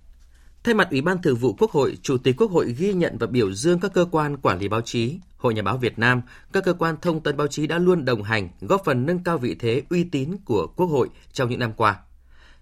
thay 0.64 0.74
mặt 0.74 0.88
Ủy 0.90 1.00
ban 1.00 1.22
Thường 1.22 1.36
vụ 1.36 1.56
Quốc 1.58 1.70
hội, 1.70 1.98
Chủ 2.02 2.18
tịch 2.18 2.36
Quốc 2.38 2.50
hội 2.50 2.72
ghi 2.78 2.92
nhận 2.92 3.16
và 3.18 3.26
biểu 3.26 3.52
dương 3.52 3.80
các 3.80 3.92
cơ 3.94 4.06
quan 4.10 4.36
quản 4.36 4.58
lý 4.58 4.68
báo 4.68 4.80
chí, 4.80 5.18
Hội 5.36 5.54
Nhà 5.54 5.62
báo 5.62 5.76
Việt 5.76 5.98
Nam, 5.98 6.22
các 6.52 6.64
cơ 6.64 6.72
quan 6.72 6.96
thông 7.02 7.20
tấn 7.20 7.36
báo 7.36 7.46
chí 7.46 7.66
đã 7.66 7.78
luôn 7.78 8.04
đồng 8.04 8.22
hành, 8.22 8.48
góp 8.60 8.84
phần 8.84 9.06
nâng 9.06 9.24
cao 9.24 9.38
vị 9.38 9.56
thế 9.60 9.82
uy 9.90 10.04
tín 10.04 10.36
của 10.44 10.66
Quốc 10.76 10.86
hội 10.86 11.08
trong 11.32 11.48
những 11.50 11.60
năm 11.60 11.72
qua. 11.76 11.98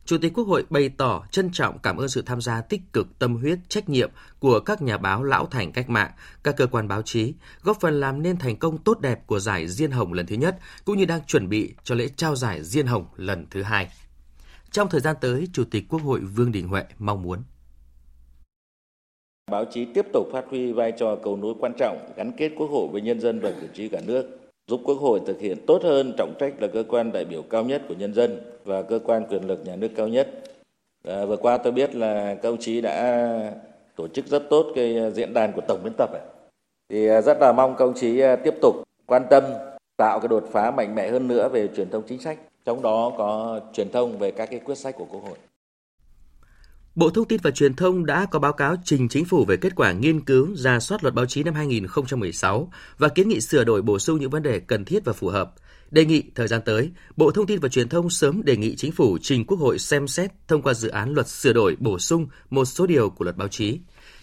Chủ 0.09 0.18
tịch 0.18 0.33
Quốc 0.35 0.44
hội 0.44 0.64
bày 0.71 0.88
tỏ 0.88 1.25
trân 1.31 1.51
trọng 1.53 1.79
cảm 1.79 1.97
ơn 1.97 2.09
sự 2.09 2.23
tham 2.23 2.40
gia 2.40 2.61
tích 2.61 2.81
cực 2.92 3.18
tâm 3.18 3.37
huyết 3.37 3.59
trách 3.68 3.88
nhiệm 3.88 4.11
của 4.38 4.61
các 4.61 4.83
nhà 4.83 4.99
báo 4.99 5.23
lão 5.23 5.47
thành 5.47 5.73
cách 5.73 5.90
mạng, 5.90 6.11
các 6.42 6.57
cơ 6.57 6.66
quan 6.66 6.88
báo 6.88 7.03
chí, 7.03 7.35
góp 7.62 7.81
phần 7.81 8.01
làm 8.01 8.23
nên 8.23 8.37
thành 8.37 8.57
công 8.57 8.79
tốt 8.79 9.01
đẹp 9.01 9.27
của 9.27 9.38
giải 9.38 9.68
Diên 9.68 9.90
Hồng 9.90 10.12
lần 10.12 10.27
thứ 10.27 10.37
nhất, 10.37 10.59
cũng 10.85 10.99
như 10.99 11.05
đang 11.05 11.21
chuẩn 11.27 11.49
bị 11.49 11.75
cho 11.85 11.94
lễ 11.94 12.09
trao 12.16 12.37
giải 12.37 12.62
Diên 12.62 12.87
Hồng 12.87 13.07
lần 13.16 13.47
thứ 13.51 13.62
hai. 13.62 13.88
Trong 14.71 14.88
thời 14.88 15.01
gian 15.01 15.16
tới, 15.21 15.49
Chủ 15.53 15.64
tịch 15.71 15.85
Quốc 15.88 16.03
hội 16.03 16.21
Vương 16.21 16.53
Đình 16.53 16.68
Huệ 16.68 16.85
mong 16.99 17.23
muốn 17.23 17.42
Báo 19.51 19.64
chí 19.71 19.87
tiếp 19.94 20.07
tục 20.12 20.29
phát 20.33 20.44
huy 20.51 20.73
vai 20.73 20.92
trò 20.99 21.16
cầu 21.25 21.37
nối 21.37 21.55
quan 21.61 21.73
trọng, 21.79 22.12
gắn 22.16 22.33
kết 22.37 22.53
Quốc 22.57 22.66
hội 22.66 22.88
với 22.92 23.01
nhân 23.01 23.21
dân 23.21 23.40
và 23.40 23.51
cử 23.61 23.66
tri 23.75 23.88
cả 23.88 24.01
nước, 24.07 24.38
giúp 24.68 24.81
Quốc 24.85 24.94
hội 24.94 25.20
thực 25.26 25.40
hiện 25.40 25.59
tốt 25.66 25.83
hơn 25.83 26.14
trọng 26.18 26.35
trách 26.38 26.52
là 26.59 26.68
cơ 26.68 26.85
quan 26.88 27.12
đại 27.12 27.24
biểu 27.24 27.42
cao 27.42 27.64
nhất 27.64 27.83
của 27.88 27.94
nhân 27.94 28.14
dân 28.14 28.40
và 28.64 28.83
cơ 28.83 28.98
quan 29.04 29.26
quyền 29.31 29.46
lực 29.46 29.66
nhà 29.66 29.76
nước 29.76 29.88
cao 29.96 30.09
nhất. 30.09 30.28
À, 31.04 31.24
vừa 31.24 31.37
qua 31.37 31.59
tôi 31.59 31.72
biết 31.72 31.94
là 31.94 32.35
các 32.35 32.48
ông 32.48 32.59
chí 32.59 32.81
đã 32.81 33.52
tổ 33.96 34.09
chức 34.09 34.26
rất 34.26 34.42
tốt 34.50 34.72
cái 34.74 34.98
à, 34.98 35.11
diễn 35.11 35.35
đàn 35.35 35.52
của 35.52 35.61
tổng 35.68 35.81
biên 35.85 35.92
tập 35.98 36.11
ấy. 36.12 36.22
Thì 36.88 37.09
à, 37.09 37.20
rất 37.20 37.38
là 37.40 37.52
mong 37.52 37.74
các 37.78 37.85
ông 37.85 37.94
chí 37.94 38.20
à, 38.20 38.37
tiếp 38.37 38.54
tục 38.62 38.76
quan 39.07 39.22
tâm 39.31 39.44
tạo 39.96 40.20
cái 40.20 40.28
đột 40.28 40.44
phá 40.52 40.70
mạnh 40.70 40.94
mẽ 40.94 41.09
hơn 41.09 41.28
nữa 41.28 41.48
về 41.48 41.68
truyền 41.76 41.90
thông 41.90 42.02
chính 42.09 42.20
sách, 42.20 42.38
trong 42.64 42.83
đó 42.83 43.12
có 43.18 43.61
truyền 43.72 43.90
thông 43.90 44.18
về 44.18 44.31
các 44.31 44.50
cái 44.50 44.61
quyết 44.61 44.78
sách 44.78 44.94
của 44.96 45.07
Quốc 45.11 45.20
hội. 45.24 45.37
Bộ 46.94 47.11
Thông 47.11 47.29
tin 47.29 47.40
và 47.42 47.51
Truyền 47.51 47.74
thông 47.74 48.07
đã 48.07 48.27
có 48.31 48.38
báo 48.38 48.53
cáo 48.53 48.77
trình 48.85 49.09
chính 49.09 49.24
phủ 49.24 49.44
về 49.44 49.57
kết 49.57 49.72
quả 49.77 49.92
nghiên 49.92 50.20
cứu 50.20 50.57
ra 50.57 50.81
soát 50.81 51.03
luật 51.03 51.14
báo 51.14 51.27
chí 51.27 51.42
năm 51.42 51.55
2016 51.55 52.72
và 52.98 53.09
kiến 53.09 53.29
nghị 53.29 53.40
sửa 53.40 53.64
đổi 53.64 53.83
bổ 53.83 53.98
sung 53.98 54.20
những 54.20 54.31
vấn 54.31 54.42
đề 54.42 54.61
cần 54.61 54.85
thiết 54.85 55.05
và 55.05 55.12
phù 55.12 55.29
hợp. 55.29 55.55
Đề 55.90 56.05
nghị 56.05 56.22
thời 56.35 56.48
gian 56.48 56.61
tới, 56.64 56.90
Bộ 57.16 57.31
Thông 57.31 57.46
tin 57.46 57.61
và 57.61 57.68
Truyền 57.68 57.88
thông 57.88 58.11
sớm 58.11 58.42
đề 58.44 58.57
nghị 58.57 58.77
chính 58.77 58.92
phủ 58.92 59.18
trình 59.22 59.44
Quốc 59.46 59.59
hội 59.59 59.79
xem 59.79 60.09
xét 60.09 60.31
thông 60.48 60.62
qua 60.62 60.74
dự 60.74 60.88
án 60.88 61.14
luật 61.14 61.29
sửa 61.29 61.53
đổi 61.53 61.77
bổ 61.81 61.98
sung 61.98 62.27
một 62.51 62.64
số 62.64 62.87
điều 62.87 63.11
của 63.11 63.24
luật 63.24 63.37
báo 63.37 63.48
chí, 63.48 63.79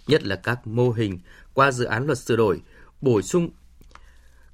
nhất 0.08 0.24
là 0.24 0.36
các 0.36 0.68
mô 0.68 0.92
hình 0.92 1.20
qua 1.54 1.72
dự 1.72 1.86
án 1.86 2.06
luật 2.06 2.18
sửa 2.18 2.36
đổi 2.36 2.62
bổ 3.02 3.22
sung 3.22 3.50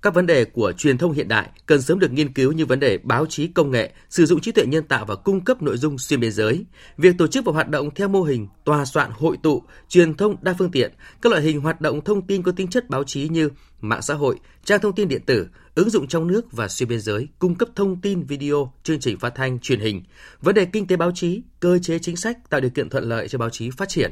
các 0.01 0.13
vấn 0.13 0.25
đề 0.25 0.45
của 0.45 0.71
truyền 0.71 0.97
thông 0.97 1.11
hiện 1.11 1.27
đại 1.27 1.49
cần 1.65 1.81
sớm 1.81 1.99
được 1.99 2.11
nghiên 2.11 2.33
cứu 2.33 2.51
như 2.51 2.65
vấn 2.65 2.79
đề 2.79 2.97
báo 2.97 3.25
chí 3.25 3.47
công 3.47 3.71
nghệ, 3.71 3.91
sử 4.09 4.25
dụng 4.25 4.41
trí 4.41 4.51
tuệ 4.51 4.65
nhân 4.65 4.83
tạo 4.83 5.05
và 5.05 5.15
cung 5.15 5.41
cấp 5.41 5.61
nội 5.61 5.77
dung 5.77 5.97
xuyên 5.97 6.19
biên 6.19 6.31
giới, 6.31 6.65
việc 6.97 7.17
tổ 7.17 7.27
chức 7.27 7.45
và 7.45 7.53
hoạt 7.53 7.69
động 7.69 7.89
theo 7.95 8.07
mô 8.07 8.23
hình 8.23 8.47
tòa 8.65 8.85
soạn 8.85 9.11
hội 9.13 9.37
tụ, 9.43 9.63
truyền 9.89 10.13
thông 10.13 10.35
đa 10.41 10.55
phương 10.57 10.71
tiện, 10.71 10.91
các 11.21 11.31
loại 11.31 11.41
hình 11.41 11.61
hoạt 11.61 11.81
động 11.81 12.01
thông 12.01 12.27
tin 12.27 12.43
có 12.43 12.51
tính 12.51 12.67
chất 12.67 12.89
báo 12.89 13.03
chí 13.03 13.29
như 13.29 13.49
mạng 13.81 14.01
xã 14.01 14.13
hội, 14.13 14.39
trang 14.65 14.79
thông 14.81 14.95
tin 14.95 15.07
điện 15.07 15.21
tử, 15.25 15.47
ứng 15.75 15.89
dụng 15.89 16.07
trong 16.07 16.27
nước 16.27 16.51
và 16.51 16.67
xuyên 16.67 16.89
biên 16.89 17.01
giới, 17.01 17.27
cung 17.39 17.55
cấp 17.55 17.69
thông 17.75 18.01
tin 18.01 18.23
video, 18.23 18.73
chương 18.83 18.99
trình 18.99 19.19
phát 19.19 19.35
thanh, 19.35 19.59
truyền 19.59 19.79
hình, 19.79 20.03
vấn 20.41 20.55
đề 20.55 20.65
kinh 20.65 20.87
tế 20.87 20.95
báo 20.95 21.11
chí, 21.15 21.41
cơ 21.59 21.79
chế 21.79 21.99
chính 21.99 22.15
sách 22.15 22.49
tạo 22.49 22.61
điều 22.61 22.69
kiện 22.69 22.89
thuận 22.89 23.03
lợi 23.03 23.27
cho 23.27 23.37
báo 23.37 23.49
chí 23.49 23.69
phát 23.69 23.89
triển. 23.89 24.11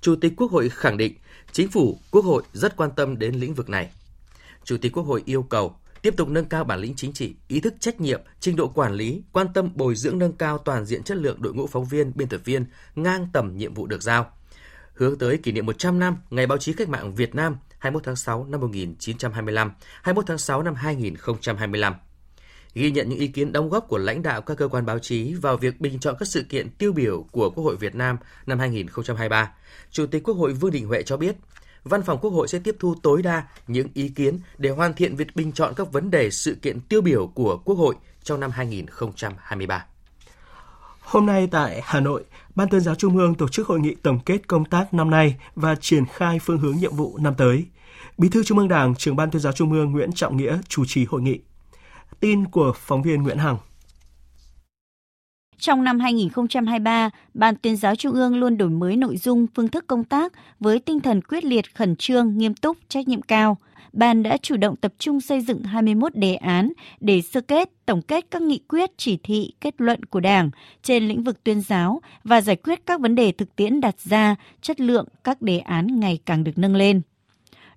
Chủ 0.00 0.16
tịch 0.16 0.32
Quốc 0.36 0.50
hội 0.50 0.68
khẳng 0.68 0.96
định, 0.96 1.14
chính 1.52 1.68
phủ, 1.68 1.98
Quốc 2.10 2.24
hội 2.24 2.42
rất 2.52 2.76
quan 2.76 2.90
tâm 2.96 3.18
đến 3.18 3.34
lĩnh 3.34 3.54
vực 3.54 3.68
này. 3.68 3.90
Chủ 4.64 4.76
tịch 4.76 4.92
Quốc 4.92 5.02
hội 5.02 5.22
yêu 5.24 5.42
cầu 5.42 5.76
tiếp 6.02 6.14
tục 6.16 6.28
nâng 6.28 6.44
cao 6.44 6.64
bản 6.64 6.80
lĩnh 6.80 6.94
chính 6.96 7.12
trị, 7.12 7.34
ý 7.48 7.60
thức 7.60 7.74
trách 7.80 8.00
nhiệm, 8.00 8.20
trình 8.40 8.56
độ 8.56 8.68
quản 8.68 8.92
lý, 8.92 9.22
quan 9.32 9.46
tâm 9.54 9.70
bồi 9.74 9.94
dưỡng 9.94 10.18
nâng 10.18 10.32
cao 10.32 10.58
toàn 10.58 10.84
diện 10.84 11.02
chất 11.02 11.16
lượng 11.16 11.42
đội 11.42 11.54
ngũ 11.54 11.66
phóng 11.66 11.84
viên, 11.84 12.12
biên 12.14 12.28
tập 12.28 12.40
viên 12.44 12.64
ngang 12.94 13.28
tầm 13.32 13.56
nhiệm 13.56 13.74
vụ 13.74 13.86
được 13.86 14.02
giao. 14.02 14.30
Hướng 14.94 15.18
tới 15.18 15.38
kỷ 15.38 15.52
niệm 15.52 15.66
100 15.66 15.98
năm 15.98 16.16
Ngày 16.30 16.46
báo 16.46 16.58
chí 16.58 16.72
cách 16.72 16.88
mạng 16.88 17.14
Việt 17.14 17.34
Nam 17.34 17.56
21 17.78 18.04
tháng 18.04 18.16
6 18.16 18.44
năm 18.44 18.60
1925, 18.60 19.72
21 20.02 20.26
tháng 20.26 20.38
6 20.38 20.62
năm 20.62 20.74
2025 20.74 21.94
ghi 22.74 22.90
nhận 22.90 23.08
những 23.08 23.18
ý 23.18 23.26
kiến 23.28 23.52
đóng 23.52 23.68
góp 23.68 23.88
của 23.88 23.98
lãnh 23.98 24.22
đạo 24.22 24.42
các 24.42 24.56
cơ 24.58 24.68
quan 24.68 24.86
báo 24.86 24.98
chí 24.98 25.34
vào 25.34 25.56
việc 25.56 25.80
bình 25.80 25.98
chọn 25.98 26.16
các 26.18 26.28
sự 26.28 26.42
kiện 26.42 26.70
tiêu 26.70 26.92
biểu 26.92 27.26
của 27.32 27.50
Quốc 27.50 27.64
hội 27.64 27.76
Việt 27.76 27.94
Nam 27.94 28.16
năm 28.46 28.58
2023. 28.58 29.52
Chủ 29.90 30.06
tịch 30.06 30.22
Quốc 30.22 30.34
hội 30.34 30.52
Vương 30.52 30.70
Đình 30.70 30.86
Huệ 30.86 31.02
cho 31.02 31.16
biết, 31.16 31.36
Văn 31.84 32.02
phòng 32.02 32.18
Quốc 32.18 32.30
hội 32.30 32.48
sẽ 32.48 32.58
tiếp 32.58 32.76
thu 32.78 32.94
tối 33.02 33.22
đa 33.22 33.46
những 33.66 33.88
ý 33.94 34.08
kiến 34.08 34.38
để 34.58 34.70
hoàn 34.70 34.94
thiện 34.94 35.16
việc 35.16 35.36
bình 35.36 35.52
chọn 35.52 35.72
các 35.76 35.92
vấn 35.92 36.10
đề 36.10 36.30
sự 36.30 36.56
kiện 36.62 36.80
tiêu 36.80 37.00
biểu 37.00 37.26
của 37.26 37.56
Quốc 37.64 37.74
hội 37.74 37.94
trong 38.22 38.40
năm 38.40 38.50
2023. 38.50 39.86
Hôm 41.00 41.26
nay 41.26 41.48
tại 41.50 41.80
Hà 41.84 42.00
Nội, 42.00 42.24
Ban 42.54 42.68
tuyên 42.68 42.80
giáo 42.80 42.94
Trung 42.94 43.16
ương 43.16 43.34
tổ 43.34 43.48
chức 43.48 43.66
hội 43.66 43.80
nghị 43.80 43.94
tổng 43.94 44.18
kết 44.26 44.48
công 44.48 44.64
tác 44.64 44.94
năm 44.94 45.10
nay 45.10 45.36
và 45.54 45.74
triển 45.80 46.04
khai 46.06 46.38
phương 46.38 46.58
hướng 46.58 46.76
nhiệm 46.76 46.96
vụ 46.96 47.18
năm 47.18 47.34
tới. 47.34 47.64
Bí 48.18 48.28
thư 48.28 48.42
Trung 48.44 48.58
ương 48.58 48.68
Đảng, 48.68 48.94
trưởng 48.94 49.16
Ban 49.16 49.30
tuyên 49.30 49.42
giáo 49.42 49.52
Trung 49.52 49.72
ương 49.72 49.92
Nguyễn 49.92 50.12
Trọng 50.12 50.36
Nghĩa 50.36 50.58
chủ 50.68 50.84
trì 50.86 51.04
hội 51.04 51.22
nghị. 51.22 51.38
Tin 52.20 52.44
của 52.44 52.72
phóng 52.76 53.02
viên 53.02 53.22
Nguyễn 53.22 53.38
Hằng. 53.38 53.56
Trong 55.64 55.84
năm 55.84 56.00
2023, 56.00 57.10
Ban 57.34 57.56
tuyên 57.56 57.76
giáo 57.76 57.96
Trung 57.96 58.12
ương 58.12 58.36
luôn 58.36 58.58
đổi 58.58 58.70
mới 58.70 58.96
nội 58.96 59.16
dung, 59.16 59.46
phương 59.54 59.68
thức 59.68 59.84
công 59.86 60.04
tác 60.04 60.32
với 60.60 60.78
tinh 60.78 61.00
thần 61.00 61.22
quyết 61.22 61.44
liệt, 61.44 61.74
khẩn 61.74 61.96
trương, 61.96 62.38
nghiêm 62.38 62.54
túc, 62.54 62.76
trách 62.88 63.08
nhiệm 63.08 63.22
cao. 63.22 63.56
Ban 63.92 64.22
đã 64.22 64.36
chủ 64.36 64.56
động 64.56 64.76
tập 64.76 64.92
trung 64.98 65.20
xây 65.20 65.40
dựng 65.40 65.62
21 65.62 66.16
đề 66.16 66.34
án 66.34 66.72
để 67.00 67.22
sơ 67.22 67.40
kết, 67.40 67.70
tổng 67.86 68.02
kết 68.02 68.24
các 68.30 68.42
nghị 68.42 68.58
quyết, 68.58 68.90
chỉ 68.96 69.18
thị, 69.22 69.52
kết 69.60 69.74
luận 69.78 70.04
của 70.04 70.20
Đảng 70.20 70.50
trên 70.82 71.08
lĩnh 71.08 71.22
vực 71.22 71.44
tuyên 71.44 71.60
giáo 71.60 72.00
và 72.24 72.40
giải 72.40 72.56
quyết 72.56 72.86
các 72.86 73.00
vấn 73.00 73.14
đề 73.14 73.32
thực 73.32 73.56
tiễn 73.56 73.80
đặt 73.80 74.00
ra, 74.00 74.36
chất 74.62 74.80
lượng 74.80 75.06
các 75.24 75.42
đề 75.42 75.58
án 75.58 76.00
ngày 76.00 76.18
càng 76.26 76.44
được 76.44 76.58
nâng 76.58 76.76
lên 76.76 77.00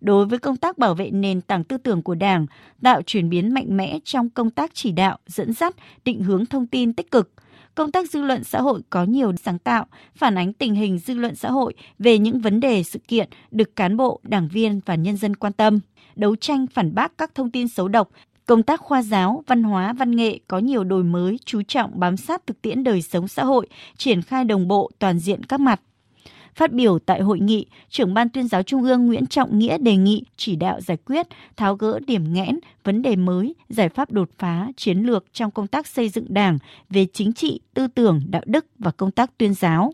đối 0.02 0.26
với 0.26 0.40
công 0.40 0.58
tác 0.58 0.78
bảo 0.78 0.96
vệ 0.96 1.10
nền 1.12 1.42
tảng 1.42 1.64
tư 1.64 1.78
tưởng 1.78 2.02
của 2.02 2.16
Đảng, 2.16 2.46
tạo 2.84 3.02
chuyển 3.02 3.30
biến 3.30 3.54
mạnh 3.54 3.78
mẽ 3.78 4.00
trong 4.04 4.30
công 4.30 4.50
tác 4.50 4.72
chỉ 4.74 4.92
đạo, 4.92 5.18
dẫn 5.28 5.54
dắt, 5.54 5.76
định 6.06 6.24
hướng 6.24 6.46
thông 6.46 6.68
tin 6.68 6.94
tích 6.94 7.12
cực– 7.12 7.32
công 7.78 7.92
tác 7.92 8.12
dư 8.12 8.22
luận 8.22 8.44
xã 8.44 8.62
hội 8.62 8.82
có 8.90 9.04
nhiều 9.04 9.34
sáng 9.44 9.60
tạo, 9.60 9.86
phản 10.16 10.38
ánh 10.38 10.54
tình 10.54 10.76
hình 10.76 11.00
dư 11.00 11.14
luận 11.14 11.36
xã 11.36 11.52
hội 11.52 11.74
về 12.00 12.18
những 12.18 12.40
vấn 12.40 12.60
đề 12.60 12.84
sự 12.84 13.00
kiện 13.08 13.30
được 13.52 13.76
cán 13.76 13.98
bộ, 13.98 14.20
đảng 14.24 14.48
viên 14.48 14.80
và 14.86 14.96
nhân 14.96 15.18
dân 15.18 15.36
quan 15.36 15.54
tâm, 15.54 15.80
đấu 16.16 16.36
tranh 16.36 16.68
phản 16.68 16.96
bác 16.96 17.18
các 17.18 17.36
thông 17.36 17.52
tin 17.52 17.68
xấu 17.68 17.88
độc, 17.88 18.10
công 18.46 18.64
tác 18.64 18.80
khoa 18.80 19.02
giáo, 19.02 19.44
văn 19.48 19.64
hóa, 19.64 19.94
văn 19.94 20.16
nghệ 20.16 20.40
có 20.48 20.60
nhiều 20.60 20.84
đổi 20.84 21.04
mới, 21.04 21.40
chú 21.46 21.62
trọng 21.68 22.00
bám 22.00 22.18
sát 22.18 22.48
thực 22.48 22.62
tiễn 22.62 22.84
đời 22.84 23.02
sống 23.02 23.28
xã 23.28 23.44
hội, 23.44 23.68
triển 23.98 24.22
khai 24.22 24.46
đồng 24.46 24.68
bộ 24.68 24.92
toàn 25.00 25.20
diện 25.20 25.44
các 25.44 25.60
mặt. 25.60 25.82
Phát 26.58 26.72
biểu 26.72 27.00
tại 27.00 27.22
hội 27.22 27.40
nghị, 27.40 27.66
trưởng 27.90 28.14
ban 28.14 28.30
tuyên 28.30 28.48
giáo 28.48 28.64
Trung 28.64 28.84
ương 28.84 29.06
Nguyễn 29.06 29.26
Trọng 29.26 29.60
Nghĩa 29.60 29.78
đề 29.78 29.96
nghị 29.96 30.24
chỉ 30.38 30.56
đạo 30.56 30.82
giải 30.82 30.98
quyết, 31.06 31.28
tháo 31.58 31.76
gỡ 31.76 32.00
điểm 32.08 32.34
nghẽn, 32.34 32.60
vấn 32.84 33.02
đề 33.02 33.16
mới, 33.16 33.56
giải 33.70 33.90
pháp 33.90 34.12
đột 34.12 34.30
phá, 34.38 34.68
chiến 34.78 34.98
lược 35.00 35.26
trong 35.34 35.52
công 35.52 35.68
tác 35.68 35.88
xây 35.88 36.10
dựng 36.10 36.26
đảng 36.30 36.58
về 36.90 37.06
chính 37.14 37.34
trị, 37.34 37.60
tư 37.74 37.88
tưởng, 37.88 38.22
đạo 38.30 38.42
đức 38.46 38.66
và 38.80 38.92
công 38.92 39.12
tác 39.12 39.38
tuyên 39.38 39.54
giáo. 39.54 39.94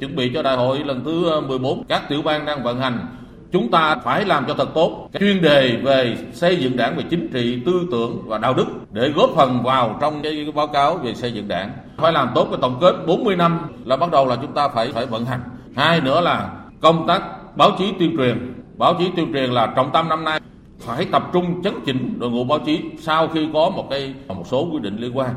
Chuẩn 0.00 0.16
bị 0.16 0.30
cho 0.34 0.42
đại 0.42 0.56
hội 0.56 0.78
lần 0.78 1.04
thứ 1.04 1.30
ờ, 1.30 1.40
14, 1.40 1.84
các 1.88 2.02
tiểu 2.08 2.22
ban 2.22 2.46
đang 2.46 2.62
vận 2.62 2.80
hành. 2.80 3.06
Chúng 3.52 3.70
ta 3.70 3.96
phải 4.04 4.24
làm 4.24 4.44
cho 4.48 4.54
thật 4.54 4.68
tốt 4.74 5.08
cái 5.12 5.20
chuyên 5.20 5.42
đề 5.42 5.76
về 5.84 6.16
xây 6.32 6.56
dựng 6.56 6.76
đảng 6.76 6.96
về 6.96 7.04
chính 7.10 7.28
trị 7.32 7.62
tư 7.66 7.86
tưởng 7.90 8.22
và 8.26 8.38
đạo 8.38 8.54
đức 8.54 8.66
để 8.92 9.08
góp 9.16 9.30
phần 9.36 9.62
vào 9.62 9.98
trong 10.00 10.22
cái 10.22 10.46
báo 10.54 10.66
cáo 10.66 10.96
về 10.96 11.14
xây 11.14 11.32
dựng 11.32 11.48
đảng. 11.48 11.70
Phải 11.96 12.12
làm 12.12 12.28
tốt 12.34 12.46
cái 12.50 12.58
tổng 12.62 12.78
kết 12.80 12.94
40 13.06 13.36
năm 13.36 13.60
là 13.84 13.96
bắt 13.96 14.10
đầu 14.10 14.26
là 14.26 14.36
chúng 14.42 14.54
ta 14.54 14.68
phải 14.68 14.92
phải 14.92 15.06
vận 15.06 15.24
hành 15.24 15.40
hai 15.76 16.00
nữa 16.00 16.20
là 16.20 16.64
công 16.80 17.06
tác 17.06 17.22
báo 17.56 17.70
chí 17.78 17.92
tuyên 17.98 18.16
truyền 18.16 18.54
báo 18.78 18.96
chí 18.98 19.10
tuyên 19.16 19.32
truyền 19.32 19.50
là 19.50 19.72
trọng 19.76 19.90
tâm 19.92 20.08
năm 20.08 20.24
nay 20.24 20.40
phải 20.78 21.06
tập 21.12 21.30
trung 21.32 21.62
chấn 21.62 21.74
chỉnh 21.86 22.18
đội 22.18 22.30
ngũ 22.30 22.44
báo 22.44 22.58
chí 22.66 22.80
sau 22.98 23.28
khi 23.28 23.48
có 23.52 23.70
một 23.70 23.86
cái 23.90 24.14
một 24.28 24.46
số 24.46 24.68
quy 24.72 24.78
định 24.78 24.96
liên 24.96 25.16
quan 25.16 25.34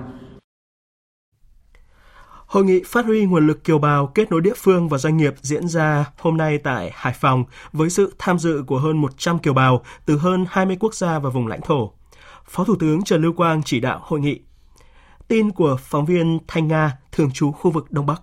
Hội 2.48 2.64
nghị 2.66 2.84
phát 2.86 3.06
huy 3.06 3.26
nguồn 3.26 3.48
lực 3.48 3.64
kiều 3.64 3.80
bào 3.80 4.08
kết 4.08 4.32
nối 4.32 4.42
địa 4.42 4.54
phương 4.58 4.90
và 4.90 4.98
doanh 4.98 5.18
nghiệp 5.18 5.34
diễn 5.42 5.68
ra 5.68 6.06
hôm 6.18 6.38
nay 6.38 6.58
tại 6.58 6.92
Hải 6.94 7.14
Phòng 7.14 7.44
với 7.72 7.90
sự 7.90 8.16
tham 8.20 8.40
dự 8.40 8.64
của 8.68 8.80
hơn 8.80 8.98
100 8.98 9.40
kiều 9.40 9.54
bào 9.54 9.84
từ 10.06 10.18
hơn 10.18 10.46
20 10.50 10.78
quốc 10.80 10.94
gia 10.94 11.20
và 11.20 11.30
vùng 11.30 11.48
lãnh 11.48 11.62
thổ. 11.62 11.92
Phó 12.46 12.64
Thủ 12.64 12.76
tướng 12.80 13.04
Trần 13.04 13.22
Lưu 13.22 13.34
Quang 13.34 13.64
chỉ 13.64 13.80
đạo 13.80 14.00
hội 14.04 14.20
nghị. 14.20 14.40
Tin 15.28 15.52
của 15.52 15.78
phóng 15.82 16.06
viên 16.06 16.40
Thanh 16.48 16.68
Nga, 16.68 16.98
thường 17.12 17.32
trú 17.32 17.52
khu 17.52 17.72
vực 17.72 17.92
Đông 17.92 18.06
Bắc. 18.06 18.22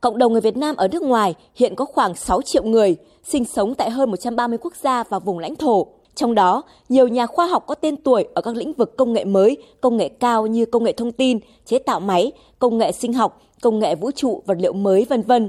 Cộng 0.00 0.18
đồng 0.18 0.32
người 0.32 0.40
Việt 0.40 0.56
Nam 0.56 0.76
ở 0.76 0.88
nước 0.88 1.02
ngoài 1.02 1.34
hiện 1.54 1.74
có 1.74 1.84
khoảng 1.84 2.14
6 2.14 2.42
triệu 2.42 2.64
người, 2.64 2.96
sinh 3.24 3.44
sống 3.44 3.74
tại 3.74 3.90
hơn 3.90 4.10
130 4.10 4.58
quốc 4.62 4.72
gia 4.82 5.02
và 5.02 5.18
vùng 5.18 5.38
lãnh 5.38 5.56
thổ. 5.56 5.86
Trong 6.14 6.34
đó, 6.34 6.62
nhiều 6.88 7.08
nhà 7.08 7.26
khoa 7.26 7.46
học 7.46 7.64
có 7.66 7.74
tên 7.74 7.96
tuổi 7.96 8.24
ở 8.34 8.42
các 8.42 8.56
lĩnh 8.56 8.72
vực 8.72 8.96
công 8.96 9.12
nghệ 9.12 9.24
mới, 9.24 9.56
công 9.80 9.96
nghệ 9.96 10.08
cao 10.08 10.46
như 10.46 10.66
công 10.66 10.84
nghệ 10.84 10.92
thông 10.92 11.12
tin, 11.12 11.38
chế 11.64 11.78
tạo 11.78 12.00
máy, 12.00 12.32
công 12.58 12.78
nghệ 12.78 12.92
sinh 12.92 13.12
học, 13.12 13.42
công 13.62 13.78
nghệ 13.78 13.94
vũ 13.94 14.10
trụ, 14.10 14.42
vật 14.46 14.56
liệu 14.60 14.72
mới, 14.72 15.06
vân 15.08 15.22
vân. 15.22 15.48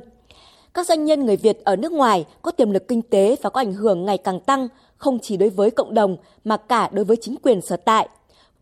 Các 0.74 0.88
doanh 0.88 1.06
nhân 1.06 1.26
người 1.26 1.38
Việt 1.38 1.64
ở 1.64 1.76
nước 1.76 1.92
ngoài 1.92 2.26
có 2.42 2.52
tiềm 2.52 2.72
lực 2.72 2.88
kinh 2.88 3.02
tế 3.02 3.36
và 3.42 3.50
có 3.50 3.62
ảnh 3.62 3.74
hưởng 3.74 4.06
ngày 4.06 4.18
càng 4.18 4.40
tăng, 4.40 4.68
không 4.98 5.20
chỉ 5.20 5.38
đối 5.38 5.50
với 5.50 5.72
cộng 5.72 5.94
đồng 5.94 6.18
mà 6.44 6.58
cả 6.58 6.90
đối 6.92 7.06
với 7.06 7.18
chính 7.22 7.36
quyền 7.44 7.62
sở 7.62 7.78
tại. 7.78 8.10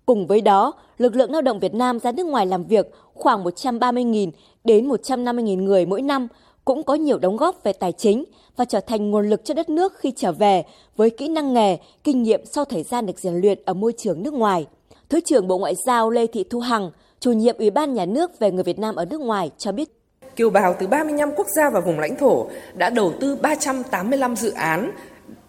Cùng 0.07 0.27
với 0.27 0.41
đó, 0.41 0.73
lực 0.97 1.15
lượng 1.15 1.31
lao 1.31 1.41
động 1.41 1.59
Việt 1.59 1.73
Nam 1.73 1.99
ra 1.99 2.11
nước 2.11 2.25
ngoài 2.25 2.45
làm 2.45 2.63
việc 2.63 2.91
khoảng 3.13 3.43
130.000 3.43 4.31
đến 4.63 4.89
150.000 4.89 5.63
người 5.63 5.85
mỗi 5.85 6.01
năm 6.01 6.27
cũng 6.65 6.83
có 6.83 6.93
nhiều 6.93 7.17
đóng 7.17 7.37
góp 7.37 7.63
về 7.63 7.73
tài 7.73 7.91
chính 7.91 8.23
và 8.55 8.65
trở 8.65 8.79
thành 8.79 9.11
nguồn 9.11 9.29
lực 9.29 9.45
cho 9.45 9.53
đất 9.53 9.69
nước 9.69 9.93
khi 9.97 10.13
trở 10.15 10.31
về 10.31 10.63
với 10.95 11.09
kỹ 11.09 11.27
năng 11.27 11.53
nghề, 11.53 11.77
kinh 12.03 12.23
nghiệm 12.23 12.45
sau 12.45 12.65
thời 12.65 12.83
gian 12.83 13.05
được 13.05 13.19
rèn 13.19 13.33
luyện 13.35 13.59
ở 13.65 13.73
môi 13.73 13.93
trường 13.97 14.23
nước 14.23 14.33
ngoài. 14.33 14.65
Thứ 15.09 15.19
trưởng 15.25 15.47
Bộ 15.47 15.57
Ngoại 15.57 15.75
giao 15.85 16.09
Lê 16.09 16.27
Thị 16.27 16.43
Thu 16.49 16.59
Hằng 16.59 16.91
chủ 17.19 17.31
nhiệm 17.31 17.57
Ủy 17.57 17.69
ban 17.69 17.93
Nhà 17.93 18.05
nước 18.05 18.39
về 18.39 18.51
người 18.51 18.63
Việt 18.63 18.79
Nam 18.79 18.95
ở 18.95 19.05
nước 19.05 19.21
ngoài 19.21 19.51
cho 19.57 19.71
biết 19.71 19.89
kiều 20.35 20.49
bào 20.49 20.75
từ 20.79 20.87
35 20.87 21.29
quốc 21.35 21.47
gia 21.55 21.69
và 21.69 21.79
vùng 21.79 21.99
lãnh 21.99 22.15
thổ 22.15 22.47
đã 22.75 22.89
đầu 22.89 23.13
tư 23.21 23.35
385 23.35 24.35
dự 24.35 24.51
án 24.51 24.91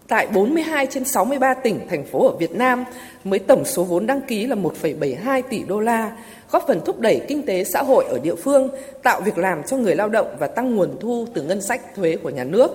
tại 0.09 0.27
42 0.33 0.85
trên 0.85 1.05
63 1.05 1.53
tỉnh, 1.53 1.79
thành 1.89 2.05
phố 2.05 2.27
ở 2.27 2.37
Việt 2.37 2.51
Nam, 2.51 2.85
mới 3.23 3.39
tổng 3.39 3.65
số 3.65 3.83
vốn 3.83 4.07
đăng 4.07 4.21
ký 4.21 4.47
là 4.47 4.55
1,72 4.55 5.41
tỷ 5.49 5.63
đô 5.63 5.79
la, 5.79 6.11
góp 6.51 6.63
phần 6.67 6.81
thúc 6.85 6.99
đẩy 6.99 7.21
kinh 7.27 7.45
tế 7.45 7.63
xã 7.63 7.83
hội 7.83 8.05
ở 8.05 8.19
địa 8.19 8.35
phương, 8.35 8.69
tạo 9.03 9.21
việc 9.21 9.37
làm 9.37 9.63
cho 9.63 9.77
người 9.77 9.95
lao 9.95 10.09
động 10.09 10.27
và 10.39 10.47
tăng 10.47 10.75
nguồn 10.75 10.89
thu 10.99 11.27
từ 11.33 11.43
ngân 11.43 11.61
sách 11.61 11.95
thuế 11.95 12.15
của 12.15 12.29
nhà 12.29 12.43
nước. 12.43 12.71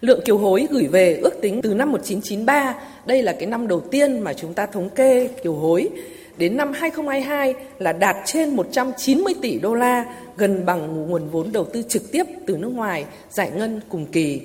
Lượng 0.00 0.20
kiều 0.24 0.38
hối 0.38 0.66
gửi 0.70 0.86
về 0.86 1.16
ước 1.22 1.40
tính 1.42 1.60
từ 1.62 1.74
năm 1.74 1.92
1993, 1.92 2.74
đây 3.06 3.22
là 3.22 3.32
cái 3.32 3.46
năm 3.46 3.68
đầu 3.68 3.80
tiên 3.80 4.20
mà 4.20 4.32
chúng 4.32 4.54
ta 4.54 4.66
thống 4.66 4.90
kê 4.90 5.28
kiều 5.42 5.54
hối, 5.54 5.88
đến 6.36 6.56
năm 6.56 6.72
2022 6.72 7.54
là 7.78 7.92
đạt 7.92 8.16
trên 8.24 8.56
190 8.56 9.34
tỷ 9.42 9.58
đô 9.58 9.74
la, 9.74 10.04
gần 10.36 10.66
bằng 10.66 11.10
nguồn 11.10 11.28
vốn 11.28 11.52
đầu 11.52 11.64
tư 11.64 11.82
trực 11.88 12.12
tiếp 12.12 12.24
từ 12.46 12.56
nước 12.56 12.72
ngoài 12.72 13.04
giải 13.30 13.50
ngân 13.54 13.80
cùng 13.88 14.06
kỳ. 14.06 14.40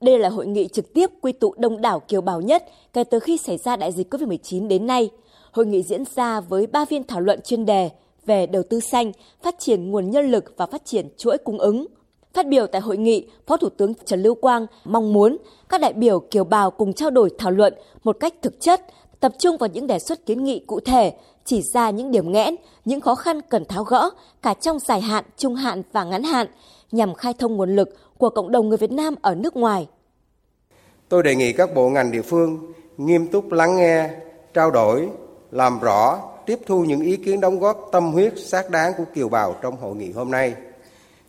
Đây 0.00 0.18
là 0.18 0.28
hội 0.28 0.46
nghị 0.46 0.68
trực 0.68 0.94
tiếp 0.94 1.10
quy 1.20 1.32
tụ 1.32 1.54
đông 1.58 1.80
đảo 1.80 2.00
kiều 2.00 2.20
bào 2.20 2.40
nhất 2.40 2.64
kể 2.92 3.04
từ 3.04 3.18
khi 3.18 3.36
xảy 3.36 3.58
ra 3.58 3.76
đại 3.76 3.92
dịch 3.92 4.14
COVID-19 4.14 4.68
đến 4.68 4.86
nay. 4.86 5.10
Hội 5.52 5.66
nghị 5.66 5.82
diễn 5.82 6.04
ra 6.14 6.40
với 6.40 6.66
ba 6.66 6.84
phiên 6.84 7.04
thảo 7.04 7.20
luận 7.20 7.40
chuyên 7.44 7.66
đề 7.66 7.90
về 8.26 8.46
đầu 8.46 8.62
tư 8.70 8.80
xanh, 8.80 9.12
phát 9.42 9.54
triển 9.58 9.90
nguồn 9.90 10.10
nhân 10.10 10.30
lực 10.30 10.44
và 10.56 10.66
phát 10.66 10.84
triển 10.84 11.08
chuỗi 11.16 11.38
cung 11.38 11.58
ứng. 11.58 11.86
Phát 12.32 12.46
biểu 12.48 12.66
tại 12.66 12.80
hội 12.80 12.96
nghị, 12.96 13.26
Phó 13.46 13.56
Thủ 13.56 13.68
tướng 13.68 13.92
Trần 14.04 14.22
Lưu 14.22 14.34
Quang 14.34 14.66
mong 14.84 15.12
muốn 15.12 15.36
các 15.68 15.80
đại 15.80 15.92
biểu 15.92 16.20
kiều 16.20 16.44
bào 16.44 16.70
cùng 16.70 16.92
trao 16.92 17.10
đổi 17.10 17.30
thảo 17.38 17.50
luận 17.50 17.74
một 18.04 18.16
cách 18.20 18.34
thực 18.42 18.60
chất, 18.60 18.80
tập 19.20 19.32
trung 19.38 19.56
vào 19.56 19.68
những 19.72 19.86
đề 19.86 19.98
xuất 19.98 20.26
kiến 20.26 20.44
nghị 20.44 20.58
cụ 20.66 20.80
thể, 20.80 21.12
chỉ 21.44 21.62
ra 21.74 21.90
những 21.90 22.10
điểm 22.10 22.32
nghẽn, 22.32 22.54
những 22.84 23.00
khó 23.00 23.14
khăn 23.14 23.40
cần 23.48 23.64
tháo 23.64 23.84
gỡ 23.84 24.10
cả 24.42 24.54
trong 24.54 24.78
dài 24.78 25.00
hạn, 25.00 25.24
trung 25.36 25.54
hạn 25.54 25.82
và 25.92 26.04
ngắn 26.04 26.22
hạn 26.22 26.46
nhằm 26.92 27.14
khai 27.14 27.34
thông 27.34 27.56
nguồn 27.56 27.76
lực 27.76 27.88
của 28.18 28.30
cộng 28.30 28.52
đồng 28.52 28.68
người 28.68 28.78
Việt 28.78 28.92
Nam 28.92 29.14
ở 29.22 29.34
nước 29.34 29.56
ngoài. 29.56 29.88
Tôi 31.08 31.22
đề 31.22 31.34
nghị 31.34 31.52
các 31.52 31.74
bộ 31.74 31.88
ngành 31.88 32.10
địa 32.10 32.22
phương 32.22 32.72
nghiêm 32.96 33.26
túc 33.26 33.52
lắng 33.52 33.76
nghe, 33.76 34.10
trao 34.54 34.70
đổi, 34.70 35.08
làm 35.50 35.80
rõ, 35.80 36.18
tiếp 36.46 36.58
thu 36.66 36.84
những 36.84 37.00
ý 37.00 37.16
kiến 37.16 37.40
đóng 37.40 37.58
góp 37.58 37.88
tâm 37.92 38.12
huyết 38.12 38.34
xác 38.38 38.70
đáng 38.70 38.92
của 38.96 39.04
kiều 39.14 39.28
bào 39.28 39.56
trong 39.62 39.76
hội 39.76 39.96
nghị 39.96 40.12
hôm 40.12 40.30
nay. 40.30 40.54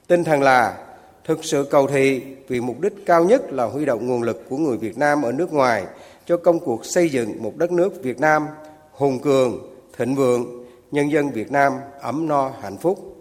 Tinh 0.08 0.24
thần 0.24 0.42
là 0.42 0.78
thực 1.24 1.46
sự 1.46 1.68
cầu 1.72 1.88
thị 1.88 2.22
vì 2.48 2.62
mục 2.62 2.82
đích 2.82 2.94
cao 3.06 3.24
nhất 3.24 3.54
là 3.54 3.66
huy 3.66 3.86
động 3.86 4.08
nguồn 4.08 4.24
lực 4.24 4.50
của 4.50 4.58
người 4.58 4.78
Việt 4.78 4.98
Nam 4.98 5.22
ở 5.22 5.32
nước 5.32 5.54
ngoài 5.54 5.86
cho 6.26 6.38
công 6.38 6.60
cuộc 6.60 6.86
xây 6.86 7.10
dựng 7.10 7.44
một 7.44 7.58
đất 7.58 7.72
nước 7.72 8.04
Việt 8.04 8.20
Nam 8.20 8.48
hùng 8.92 9.20
cường, 9.20 9.76
thịnh 9.98 10.16
vượng, 10.16 10.66
nhân 10.92 11.12
dân 11.12 11.32
Việt 11.32 11.52
Nam 11.52 11.74
ấm 12.02 12.28
no 12.28 12.52
hạnh 12.62 12.78
phúc. 12.78 13.16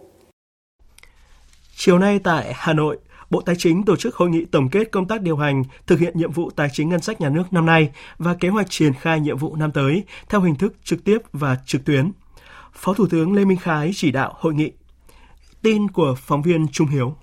Chiều 1.76 1.98
nay 1.98 2.20
tại 2.24 2.52
Hà 2.54 2.72
Nội, 2.72 2.98
Bộ 3.34 3.40
Tài 3.40 3.56
chính 3.58 3.84
tổ 3.84 3.96
chức 3.96 4.14
hội 4.14 4.30
nghị 4.30 4.44
tổng 4.44 4.68
kết 4.68 4.90
công 4.92 5.08
tác 5.08 5.22
điều 5.22 5.36
hành 5.36 5.64
thực 5.86 5.98
hiện 5.98 6.18
nhiệm 6.18 6.32
vụ 6.32 6.50
tài 6.50 6.68
chính 6.72 6.88
ngân 6.88 7.00
sách 7.00 7.20
nhà 7.20 7.28
nước 7.28 7.52
năm 7.52 7.66
nay 7.66 7.90
và 8.18 8.34
kế 8.34 8.48
hoạch 8.48 8.70
triển 8.70 8.92
khai 8.94 9.20
nhiệm 9.20 9.38
vụ 9.38 9.56
năm 9.56 9.72
tới 9.72 10.04
theo 10.28 10.40
hình 10.40 10.56
thức 10.56 10.74
trực 10.84 11.04
tiếp 11.04 11.18
và 11.32 11.56
trực 11.66 11.84
tuyến. 11.84 12.12
Phó 12.72 12.94
Thủ 12.94 13.06
tướng 13.06 13.32
Lê 13.32 13.44
Minh 13.44 13.58
Khái 13.58 13.90
chỉ 13.94 14.10
đạo 14.10 14.34
hội 14.36 14.54
nghị. 14.54 14.72
Tin 15.62 15.90
của 15.90 16.14
phóng 16.18 16.42
viên 16.42 16.68
Trung 16.68 16.88
Hiếu. 16.88 17.16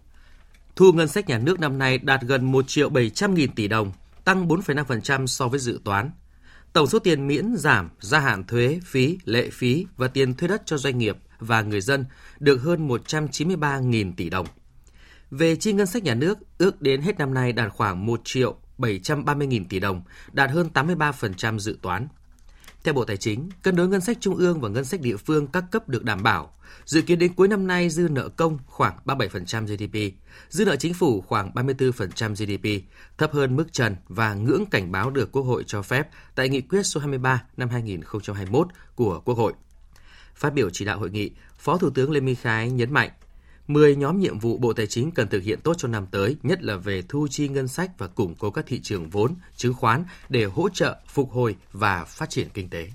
Thu 0.75 0.91
ngân 0.91 1.07
sách 1.07 1.29
nhà 1.29 1.37
nước 1.37 1.59
năm 1.59 1.77
nay 1.77 1.97
đạt 1.97 2.21
gần 2.21 2.51
1 2.51 2.67
triệu 2.67 2.89
700 2.89 3.33
nghìn 3.33 3.51
tỷ 3.51 3.67
đồng, 3.67 3.91
tăng 4.25 4.47
4,5% 4.47 5.25
so 5.25 5.47
với 5.47 5.59
dự 5.59 5.81
toán. 5.83 6.11
Tổng 6.73 6.87
số 6.87 6.99
tiền 6.99 7.27
miễn 7.27 7.55
giảm, 7.55 7.89
gia 7.99 8.19
hạn 8.19 8.43
thuế, 8.43 8.79
phí, 8.85 9.17
lệ 9.25 9.49
phí 9.51 9.85
và 9.97 10.07
tiền 10.07 10.33
thuê 10.33 10.47
đất 10.47 10.61
cho 10.65 10.77
doanh 10.77 10.97
nghiệp 10.97 11.17
và 11.39 11.61
người 11.61 11.81
dân 11.81 12.05
được 12.39 12.61
hơn 12.61 12.87
193.000 12.87 14.13
tỷ 14.17 14.29
đồng. 14.29 14.47
Về 15.31 15.55
chi 15.55 15.73
ngân 15.73 15.87
sách 15.87 16.03
nhà 16.03 16.15
nước, 16.15 16.37
ước 16.57 16.81
đến 16.81 17.01
hết 17.01 17.17
năm 17.17 17.33
nay 17.33 17.53
đạt 17.53 17.71
khoảng 17.71 18.05
1 18.05 18.21
triệu 18.23 18.55
730.000 18.77 19.65
tỷ 19.69 19.79
đồng, 19.79 20.01
đạt 20.31 20.51
hơn 20.51 20.69
83% 20.73 21.59
dự 21.59 21.77
toán. 21.81 22.07
Theo 22.83 22.93
Bộ 22.93 23.05
Tài 23.05 23.17
chính, 23.17 23.49
cân 23.63 23.75
đối 23.75 23.87
ngân 23.87 24.01
sách 24.01 24.17
trung 24.19 24.35
ương 24.35 24.61
và 24.61 24.69
ngân 24.69 24.85
sách 24.85 25.01
địa 25.01 25.17
phương 25.17 25.47
các 25.47 25.63
cấp 25.71 25.89
được 25.89 26.03
đảm 26.03 26.23
bảo. 26.23 26.53
Dự 26.85 27.01
kiến 27.01 27.19
đến 27.19 27.33
cuối 27.33 27.47
năm 27.47 27.67
nay 27.67 27.89
dư 27.89 28.07
nợ 28.11 28.29
công 28.29 28.57
khoảng 28.65 28.97
37% 29.05 29.65
GDP, 29.65 30.15
dư 30.49 30.65
nợ 30.65 30.75
chính 30.75 30.93
phủ 30.93 31.21
khoảng 31.21 31.51
34% 31.51 32.35
GDP, 32.35 32.85
thấp 33.17 33.33
hơn 33.33 33.55
mức 33.55 33.73
trần 33.73 33.95
và 34.07 34.33
ngưỡng 34.33 34.65
cảnh 34.71 34.91
báo 34.91 35.09
được 35.09 35.31
Quốc 35.31 35.43
hội 35.43 35.63
cho 35.67 35.81
phép 35.81 36.07
tại 36.35 36.49
nghị 36.49 36.61
quyết 36.61 36.83
số 36.83 36.99
23 36.99 37.43
năm 37.57 37.69
2021 37.69 38.67
của 38.95 39.21
Quốc 39.25 39.37
hội. 39.37 39.53
Phát 40.35 40.53
biểu 40.53 40.69
chỉ 40.69 40.85
đạo 40.85 40.99
hội 40.99 41.09
nghị, 41.09 41.31
Phó 41.57 41.77
Thủ 41.77 41.89
tướng 41.89 42.11
Lê 42.11 42.19
Minh 42.19 42.35
Khái 42.35 42.71
nhấn 42.71 42.93
mạnh 42.93 43.09
10 43.73 43.95
nhóm 43.95 44.19
nhiệm 44.19 44.39
vụ 44.39 44.57
Bộ 44.57 44.73
Tài 44.73 44.87
chính 44.87 45.11
cần 45.11 45.27
thực 45.27 45.43
hiện 45.43 45.59
tốt 45.61 45.73
cho 45.77 45.87
năm 45.87 46.05
tới, 46.11 46.35
nhất 46.43 46.63
là 46.63 46.75
về 46.75 47.01
thu 47.09 47.27
chi 47.29 47.47
ngân 47.47 47.67
sách 47.67 47.91
và 47.97 48.07
củng 48.07 48.35
cố 48.35 48.51
các 48.51 48.65
thị 48.67 48.79
trường 48.83 49.09
vốn, 49.09 49.35
chứng 49.55 49.73
khoán 49.73 50.03
để 50.29 50.45
hỗ 50.45 50.69
trợ, 50.69 50.97
phục 51.07 51.31
hồi 51.31 51.55
và 51.71 52.05
phát 52.05 52.29
triển 52.29 52.47
kinh 52.53 52.69
tế. 52.69 52.89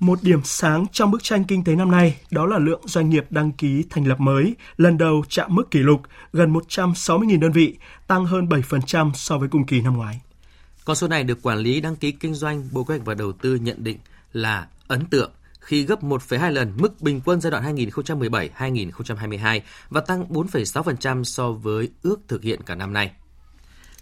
Một 0.00 0.18
điểm 0.22 0.40
sáng 0.44 0.86
trong 0.92 1.10
bức 1.10 1.22
tranh 1.22 1.44
kinh 1.44 1.64
tế 1.64 1.76
năm 1.76 1.90
nay 1.90 2.20
đó 2.30 2.46
là 2.46 2.58
lượng 2.58 2.80
doanh 2.84 3.10
nghiệp 3.10 3.26
đăng 3.30 3.52
ký 3.52 3.84
thành 3.90 4.06
lập 4.06 4.20
mới 4.20 4.56
lần 4.76 4.98
đầu 4.98 5.24
chạm 5.28 5.54
mức 5.54 5.70
kỷ 5.70 5.78
lục 5.78 6.02
gần 6.32 6.52
160.000 6.52 7.40
đơn 7.40 7.52
vị, 7.52 7.76
tăng 8.06 8.26
hơn 8.26 8.46
7% 8.46 9.12
so 9.14 9.38
với 9.38 9.48
cùng 9.48 9.66
kỳ 9.66 9.80
năm 9.80 9.96
ngoái. 9.96 10.20
Con 10.84 10.96
số 10.96 11.08
này 11.08 11.24
được 11.24 11.42
quản 11.42 11.58
lý 11.58 11.80
đăng 11.80 11.96
ký 11.96 12.12
kinh 12.12 12.34
doanh 12.34 12.68
Bộ 12.72 12.84
Kế 12.84 12.94
hoạch 12.94 13.06
và 13.06 13.14
Đầu 13.14 13.32
tư 13.32 13.54
nhận 13.54 13.84
định 13.84 13.98
là 14.32 14.66
ấn 14.88 15.06
tượng 15.06 15.30
khi 15.68 15.84
gấp 15.84 16.02
1,2 16.02 16.50
lần 16.50 16.72
mức 16.76 17.00
bình 17.00 17.20
quân 17.24 17.40
giai 17.40 17.50
đoạn 17.50 17.76
2017-2022 17.76 19.60
và 19.90 20.00
tăng 20.00 20.28
4,6% 20.28 21.24
so 21.24 21.52
với 21.52 21.88
ước 22.02 22.20
thực 22.28 22.42
hiện 22.42 22.62
cả 22.62 22.74
năm 22.74 22.92
nay. 22.92 23.12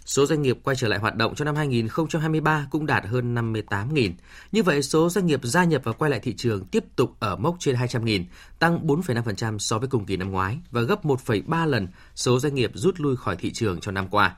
Số 0.05 0.25
doanh 0.25 0.41
nghiệp 0.41 0.57
quay 0.63 0.75
trở 0.75 0.87
lại 0.87 0.99
hoạt 0.99 1.15
động 1.15 1.35
trong 1.35 1.45
năm 1.45 1.55
2023 1.55 2.67
cũng 2.71 2.85
đạt 2.85 3.05
hơn 3.05 3.35
58.000. 3.35 4.11
Như 4.51 4.63
vậy, 4.63 4.83
số 4.83 5.09
doanh 5.09 5.25
nghiệp 5.25 5.39
gia 5.43 5.63
nhập 5.63 5.81
và 5.83 5.91
quay 5.91 6.11
lại 6.11 6.19
thị 6.19 6.33
trường 6.37 6.65
tiếp 6.65 6.83
tục 6.95 7.15
ở 7.19 7.35
mốc 7.35 7.55
trên 7.59 7.75
200.000, 7.75 8.23
tăng 8.59 8.87
4,5% 8.87 9.57
so 9.57 9.79
với 9.79 9.87
cùng 9.87 10.05
kỳ 10.05 10.17
năm 10.17 10.31
ngoái 10.31 10.59
và 10.71 10.81
gấp 10.81 11.05
1,3 11.05 11.67
lần 11.67 11.87
số 12.15 12.39
doanh 12.39 12.55
nghiệp 12.55 12.71
rút 12.73 12.99
lui 12.99 13.15
khỏi 13.17 13.35
thị 13.35 13.51
trường 13.53 13.79
trong 13.79 13.93
năm 13.93 14.07
qua. 14.07 14.35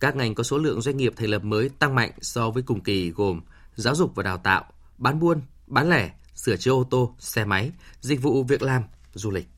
Các 0.00 0.16
ngành 0.16 0.34
có 0.34 0.42
số 0.42 0.58
lượng 0.58 0.80
doanh 0.80 0.96
nghiệp 0.96 1.12
thành 1.16 1.28
lập 1.28 1.44
mới 1.44 1.68
tăng 1.68 1.94
mạnh 1.94 2.10
so 2.20 2.50
với 2.50 2.62
cùng 2.62 2.80
kỳ 2.80 3.10
gồm 3.10 3.40
giáo 3.74 3.94
dục 3.94 4.14
và 4.14 4.22
đào 4.22 4.38
tạo, 4.38 4.64
bán 4.98 5.20
buôn, 5.20 5.40
bán 5.66 5.90
lẻ, 5.90 6.10
sửa 6.34 6.56
chữa 6.56 6.72
ô 6.72 6.84
tô, 6.90 7.14
xe 7.18 7.44
máy, 7.44 7.70
dịch 8.00 8.22
vụ 8.22 8.42
việc 8.42 8.62
làm, 8.62 8.82
du 9.14 9.30
lịch. 9.30 9.48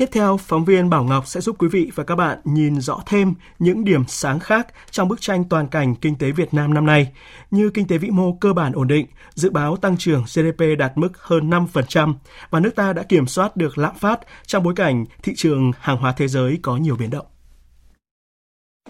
Tiếp 0.00 0.08
theo, 0.12 0.36
phóng 0.36 0.64
viên 0.64 0.90
Bảo 0.90 1.04
Ngọc 1.04 1.26
sẽ 1.26 1.40
giúp 1.40 1.56
quý 1.58 1.68
vị 1.68 1.90
và 1.94 2.04
các 2.04 2.16
bạn 2.16 2.38
nhìn 2.44 2.80
rõ 2.80 3.02
thêm 3.06 3.34
những 3.58 3.84
điểm 3.84 4.04
sáng 4.08 4.40
khác 4.40 4.66
trong 4.90 5.08
bức 5.08 5.20
tranh 5.20 5.44
toàn 5.44 5.68
cảnh 5.68 5.94
kinh 5.94 6.18
tế 6.18 6.30
Việt 6.30 6.54
Nam 6.54 6.74
năm 6.74 6.86
nay, 6.86 7.12
như 7.50 7.70
kinh 7.70 7.86
tế 7.86 7.98
vĩ 7.98 8.10
mô 8.10 8.32
cơ 8.32 8.52
bản 8.52 8.72
ổn 8.72 8.88
định, 8.88 9.06
dự 9.34 9.50
báo 9.50 9.76
tăng 9.76 9.96
trưởng 9.96 10.24
GDP 10.24 10.62
đạt 10.78 10.92
mức 10.94 11.18
hơn 11.18 11.50
5% 11.50 12.14
và 12.50 12.60
nước 12.60 12.70
ta 12.76 12.92
đã 12.92 13.02
kiểm 13.02 13.26
soát 13.26 13.56
được 13.56 13.78
lạm 13.78 13.94
phát 13.98 14.20
trong 14.46 14.62
bối 14.62 14.74
cảnh 14.76 15.04
thị 15.22 15.32
trường 15.36 15.72
hàng 15.80 15.96
hóa 15.96 16.14
thế 16.16 16.28
giới 16.28 16.58
có 16.62 16.76
nhiều 16.76 16.96
biến 16.96 17.10
động. 17.10 17.26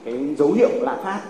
Cái 0.05 0.35
dấu 0.39 0.53
hiệu 0.53 0.71
lạm 0.81 0.99
phát 1.05 1.21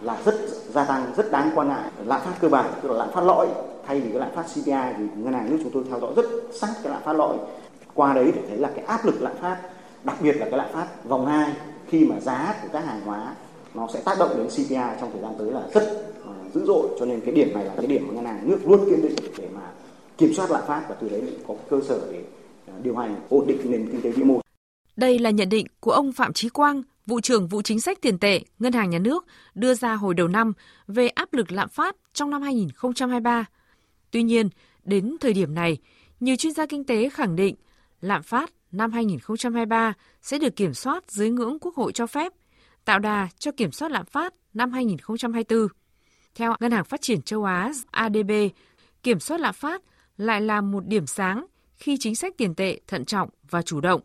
là 0.00 0.22
rất 0.24 0.34
gia 0.68 0.84
tăng, 0.84 1.12
rất 1.16 1.32
đáng 1.32 1.50
quan 1.54 1.68
ngại. 1.68 1.90
Lạm 2.04 2.20
phát 2.24 2.32
cơ 2.40 2.48
bản, 2.48 2.70
tức 2.82 2.88
là 2.90 2.94
lạm 2.98 3.08
phát 3.14 3.20
lõi, 3.24 3.48
thay 3.86 4.00
vì 4.00 4.10
cái 4.10 4.20
lạm 4.20 4.34
phát 4.34 4.42
CPI 4.42 4.94
thì 4.98 5.04
ngân 5.16 5.32
hàng 5.32 5.50
nước 5.50 5.58
chúng 5.62 5.72
tôi 5.72 5.84
theo 5.88 6.00
dõi 6.00 6.12
rất 6.16 6.26
sát 6.52 6.74
cái 6.82 6.92
lạm 6.92 7.02
phát 7.02 7.12
lõi 7.12 7.36
qua 7.94 8.14
đấy 8.14 8.32
để 8.34 8.42
thấy 8.48 8.58
là 8.58 8.70
cái 8.76 8.84
áp 8.84 9.06
lực 9.06 9.22
lạm 9.22 9.36
phát 9.40 9.58
đặc 10.04 10.16
biệt 10.22 10.32
là 10.32 10.46
cái 10.50 10.58
lạm 10.58 10.72
phát 10.72 11.04
vòng 11.04 11.26
2 11.26 11.52
khi 11.88 12.04
mà 12.04 12.20
giá 12.20 12.54
của 12.62 12.68
các 12.72 12.84
hàng 12.84 13.00
hóa 13.00 13.34
nó 13.74 13.88
sẽ 13.94 14.00
tác 14.04 14.18
động 14.18 14.30
đến 14.36 14.46
CPI 14.46 15.00
trong 15.00 15.10
thời 15.12 15.22
gian 15.22 15.32
tới 15.38 15.52
là 15.52 15.62
rất 15.74 16.12
uh, 16.30 16.54
dữ 16.54 16.64
dội 16.66 16.88
cho 16.98 17.06
nên 17.06 17.20
cái 17.20 17.34
điểm 17.34 17.54
này 17.54 17.64
là 17.64 17.72
cái 17.76 17.86
điểm 17.86 18.08
mà 18.08 18.14
ngân 18.14 18.24
hàng 18.24 18.50
nước 18.50 18.58
luôn 18.66 18.90
kiên 18.90 19.02
định 19.02 19.14
để 19.38 19.48
mà 19.54 19.60
kiểm 20.18 20.34
soát 20.34 20.50
lạm 20.50 20.62
phát 20.66 20.82
và 20.88 20.96
từ 21.00 21.08
đấy 21.08 21.22
có 21.48 21.54
cơ 21.70 21.80
sở 21.88 22.00
để 22.12 22.18
uh, 22.18 22.84
điều 22.84 22.96
hành 22.96 23.16
ổn 23.28 23.46
định 23.46 23.58
nền 23.64 23.88
kinh 23.92 24.02
tế 24.02 24.10
vĩ 24.10 24.22
mô. 24.22 24.40
Đây 24.96 25.18
là 25.18 25.30
nhận 25.30 25.48
định 25.48 25.66
của 25.80 25.92
ông 25.92 26.12
Phạm 26.12 26.32
Chí 26.32 26.48
Quang, 26.48 26.82
vụ 27.06 27.20
trưởng 27.20 27.48
vụ 27.48 27.62
chính 27.62 27.80
sách 27.80 27.98
tiền 28.00 28.18
tệ 28.18 28.40
Ngân 28.58 28.72
hàng 28.72 28.90
Nhà 28.90 28.98
nước 28.98 29.26
đưa 29.54 29.74
ra 29.74 29.94
hồi 29.94 30.14
đầu 30.14 30.28
năm 30.28 30.52
về 30.88 31.08
áp 31.08 31.32
lực 31.32 31.52
lạm 31.52 31.68
phát 31.68 31.96
trong 32.12 32.30
năm 32.30 32.42
2023. 32.42 33.44
Tuy 34.10 34.22
nhiên, 34.22 34.48
đến 34.84 35.16
thời 35.20 35.32
điểm 35.32 35.54
này, 35.54 35.78
nhiều 36.20 36.36
chuyên 36.36 36.52
gia 36.52 36.66
kinh 36.66 36.84
tế 36.84 37.08
khẳng 37.10 37.36
định 37.36 37.54
lạm 38.00 38.22
phát 38.22 38.52
năm 38.72 38.92
2023 38.92 39.92
sẽ 40.22 40.38
được 40.38 40.56
kiểm 40.56 40.74
soát 40.74 41.10
dưới 41.10 41.30
ngưỡng 41.30 41.58
Quốc 41.60 41.74
hội 41.74 41.92
cho 41.92 42.06
phép, 42.06 42.32
tạo 42.84 42.98
đà 42.98 43.28
cho 43.38 43.52
kiểm 43.52 43.72
soát 43.72 43.90
lạm 43.90 44.06
phát 44.06 44.34
năm 44.54 44.72
2024. 44.72 45.68
Theo 46.34 46.54
Ngân 46.60 46.72
hàng 46.72 46.84
Phát 46.84 47.00
triển 47.00 47.22
Châu 47.22 47.44
Á 47.44 47.72
ADB, 47.90 48.30
kiểm 49.02 49.20
soát 49.20 49.40
lạm 49.40 49.54
phát 49.54 49.82
lại 50.16 50.40
là 50.40 50.60
một 50.60 50.86
điểm 50.86 51.06
sáng 51.06 51.46
khi 51.76 51.96
chính 52.00 52.16
sách 52.16 52.34
tiền 52.36 52.54
tệ 52.54 52.80
thận 52.86 53.04
trọng 53.04 53.28
và 53.50 53.62
chủ 53.62 53.80
động, 53.80 54.00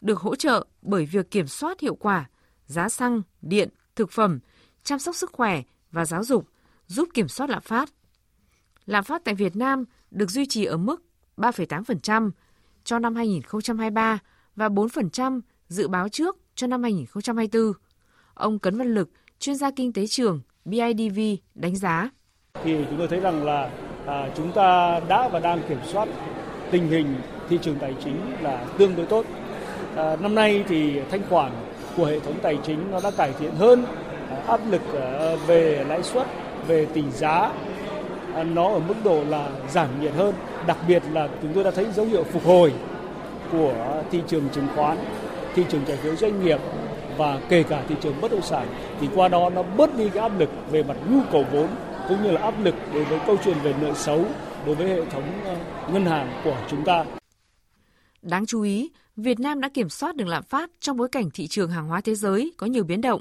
được 0.00 0.18
hỗ 0.18 0.36
trợ 0.36 0.66
bởi 0.82 1.06
việc 1.06 1.30
kiểm 1.30 1.46
soát 1.46 1.80
hiệu 1.80 1.94
quả 1.94 2.28
giá 2.66 2.88
xăng, 2.88 3.22
điện, 3.42 3.68
thực 3.96 4.10
phẩm, 4.10 4.38
chăm 4.82 4.98
sóc 4.98 5.16
sức 5.16 5.32
khỏe 5.32 5.62
và 5.92 6.04
giáo 6.04 6.24
dục, 6.24 6.48
giúp 6.86 7.08
kiểm 7.14 7.28
soát 7.28 7.50
lạm 7.50 7.62
phát. 7.62 7.90
Lạm 8.90 9.04
phát 9.04 9.24
tại 9.24 9.34
Việt 9.34 9.56
Nam 9.56 9.84
được 10.10 10.30
duy 10.30 10.46
trì 10.46 10.64
ở 10.64 10.76
mức 10.76 11.02
3,8% 11.36 12.30
cho 12.84 12.98
năm 12.98 13.14
2023 13.14 14.18
và 14.56 14.68
4% 14.68 15.40
dự 15.68 15.88
báo 15.88 16.08
trước 16.08 16.38
cho 16.54 16.66
năm 16.66 16.82
2024. 16.82 17.72
Ông 18.34 18.58
Cấn 18.58 18.78
Văn 18.78 18.94
Lực, 18.94 19.10
chuyên 19.38 19.56
gia 19.56 19.70
kinh 19.70 19.92
tế 19.92 20.06
trường 20.06 20.40
BIDV 20.64 21.20
đánh 21.54 21.76
giá. 21.76 22.10
Thì 22.64 22.84
chúng 22.88 22.98
tôi 22.98 23.08
thấy 23.08 23.20
rằng 23.20 23.44
là 23.44 23.70
à, 24.06 24.30
chúng 24.36 24.52
ta 24.52 25.00
đã 25.08 25.28
và 25.28 25.38
đang 25.38 25.60
kiểm 25.68 25.80
soát 25.84 26.08
tình 26.70 26.88
hình 26.88 27.14
thị 27.48 27.58
trường 27.62 27.78
tài 27.78 27.94
chính 28.04 28.16
là 28.42 28.66
tương 28.78 28.96
đối 28.96 29.06
tốt. 29.06 29.26
À, 29.96 30.16
năm 30.16 30.34
nay 30.34 30.64
thì 30.68 31.00
thanh 31.10 31.22
khoản 31.28 31.52
của 31.96 32.04
hệ 32.04 32.20
thống 32.20 32.38
tài 32.42 32.58
chính 32.66 32.90
nó 32.90 33.00
đã 33.02 33.10
cải 33.10 33.32
thiện 33.38 33.54
hơn, 33.54 33.84
à, 34.30 34.42
áp 34.46 34.60
lực 34.70 34.82
à, 34.94 35.36
về 35.46 35.84
lãi 35.88 36.02
suất, 36.02 36.26
về 36.66 36.86
tỷ 36.86 37.10
giá 37.10 37.52
Ờ, 38.34 38.44
nó 38.44 38.68
ở 38.68 38.78
mức 38.78 38.94
độ 39.04 39.24
là 39.24 39.50
giảm 39.68 40.00
nhiệt 40.00 40.12
hơn. 40.14 40.34
Đặc 40.66 40.78
biệt 40.88 41.02
là 41.12 41.28
chúng 41.42 41.52
tôi 41.52 41.64
đã 41.64 41.70
thấy 41.70 41.86
dấu 41.92 42.06
hiệu 42.06 42.24
phục 42.24 42.44
hồi 42.44 42.72
của 43.52 44.02
thị 44.10 44.22
trường 44.28 44.48
chứng 44.48 44.66
khoán, 44.74 44.98
thị 45.54 45.64
trường 45.68 45.82
trái 45.86 45.96
phiếu 45.96 46.16
doanh 46.16 46.44
nghiệp 46.44 46.60
và 47.16 47.40
kể 47.48 47.62
cả 47.62 47.84
thị 47.88 47.94
trường 48.00 48.20
bất 48.20 48.30
động 48.30 48.42
sản 48.42 48.66
thì 49.00 49.08
qua 49.14 49.28
đó 49.28 49.50
nó 49.50 49.62
bớt 49.62 49.96
đi 49.96 50.08
cái 50.08 50.22
áp 50.22 50.38
lực 50.38 50.50
về 50.70 50.82
mặt 50.82 50.96
nhu 51.10 51.20
cầu 51.32 51.44
vốn 51.52 51.68
cũng 52.08 52.22
như 52.22 52.30
là 52.30 52.40
áp 52.40 52.64
lực 52.64 52.74
đối 52.94 53.04
với 53.04 53.18
câu 53.26 53.36
chuyện 53.44 53.56
về 53.62 53.74
nợ 53.80 53.94
xấu 53.94 54.24
đối 54.66 54.74
với 54.74 54.88
hệ 54.88 55.04
thống 55.10 55.24
ờ, 55.44 55.56
ngân 55.92 56.04
hàng 56.04 56.40
của 56.44 56.56
chúng 56.70 56.84
ta. 56.84 57.04
Đáng 58.22 58.46
chú 58.46 58.62
ý, 58.62 58.90
Việt 59.16 59.40
Nam 59.40 59.60
đã 59.60 59.68
kiểm 59.68 59.88
soát 59.88 60.16
được 60.16 60.28
lạm 60.28 60.42
phát 60.42 60.70
trong 60.80 60.96
bối 60.96 61.08
cảnh 61.08 61.30
thị 61.34 61.46
trường 61.46 61.70
hàng 61.70 61.86
hóa 61.86 62.00
thế 62.00 62.14
giới 62.14 62.52
có 62.56 62.66
nhiều 62.66 62.84
biến 62.84 63.00
động. 63.00 63.20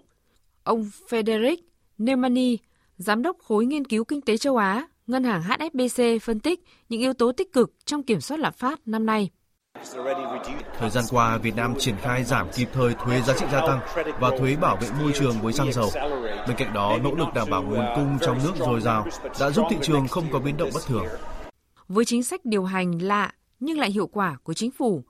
Ông 0.63 0.89
Frederick 1.09 1.57
Neumani, 1.97 2.57
giám 2.97 3.21
đốc 3.21 3.37
khối 3.39 3.65
nghiên 3.65 3.85
cứu 3.85 4.03
kinh 4.03 4.21
tế 4.21 4.37
châu 4.37 4.57
Á, 4.57 4.87
ngân 5.09 5.23
hàng 5.23 5.41
HSBC 5.43 6.03
phân 6.21 6.39
tích 6.39 6.63
những 6.89 6.99
yếu 7.01 7.13
tố 7.13 7.31
tích 7.31 7.53
cực 7.53 7.71
trong 7.85 8.03
kiểm 8.03 8.21
soát 8.21 8.39
lạm 8.39 8.53
phát 8.53 8.87
năm 8.87 9.05
nay. 9.05 9.29
Thời 10.79 10.89
gian 10.89 11.03
qua, 11.09 11.37
Việt 11.37 11.55
Nam 11.55 11.73
triển 11.79 11.95
khai 12.01 12.23
giảm 12.23 12.47
kịp 12.55 12.67
thời 12.73 12.93
thuế 12.93 13.21
giá 13.21 13.33
trị 13.33 13.45
gia 13.51 13.59
tăng 13.59 13.79
và 14.19 14.29
thuế 14.39 14.55
bảo 14.55 14.77
vệ 14.81 14.87
môi 15.01 15.11
trường 15.19 15.35
với 15.41 15.53
xăng 15.53 15.73
dầu. 15.73 15.89
Bên 16.47 16.57
cạnh 16.57 16.73
đó, 16.73 16.97
nỗ 17.03 17.15
lực 17.15 17.27
đảm 17.35 17.49
bảo 17.49 17.63
nguồn 17.63 17.85
cung 17.95 18.17
trong 18.21 18.37
nước 18.43 18.51
dồi 18.59 18.81
dào 18.81 19.07
đã 19.39 19.49
giúp 19.49 19.65
thị 19.69 19.77
trường 19.81 20.07
không 20.07 20.25
có 20.31 20.39
biến 20.39 20.57
động 20.57 20.69
bất 20.73 20.83
thường. 20.87 21.05
Với 21.87 22.05
chính 22.05 22.23
sách 22.23 22.45
điều 22.45 22.63
hành 22.63 23.01
lạ 23.01 23.31
nhưng 23.59 23.79
lại 23.79 23.91
hiệu 23.91 24.07
quả 24.07 24.37
của 24.43 24.53
chính 24.53 24.71
phủ, 24.71 25.03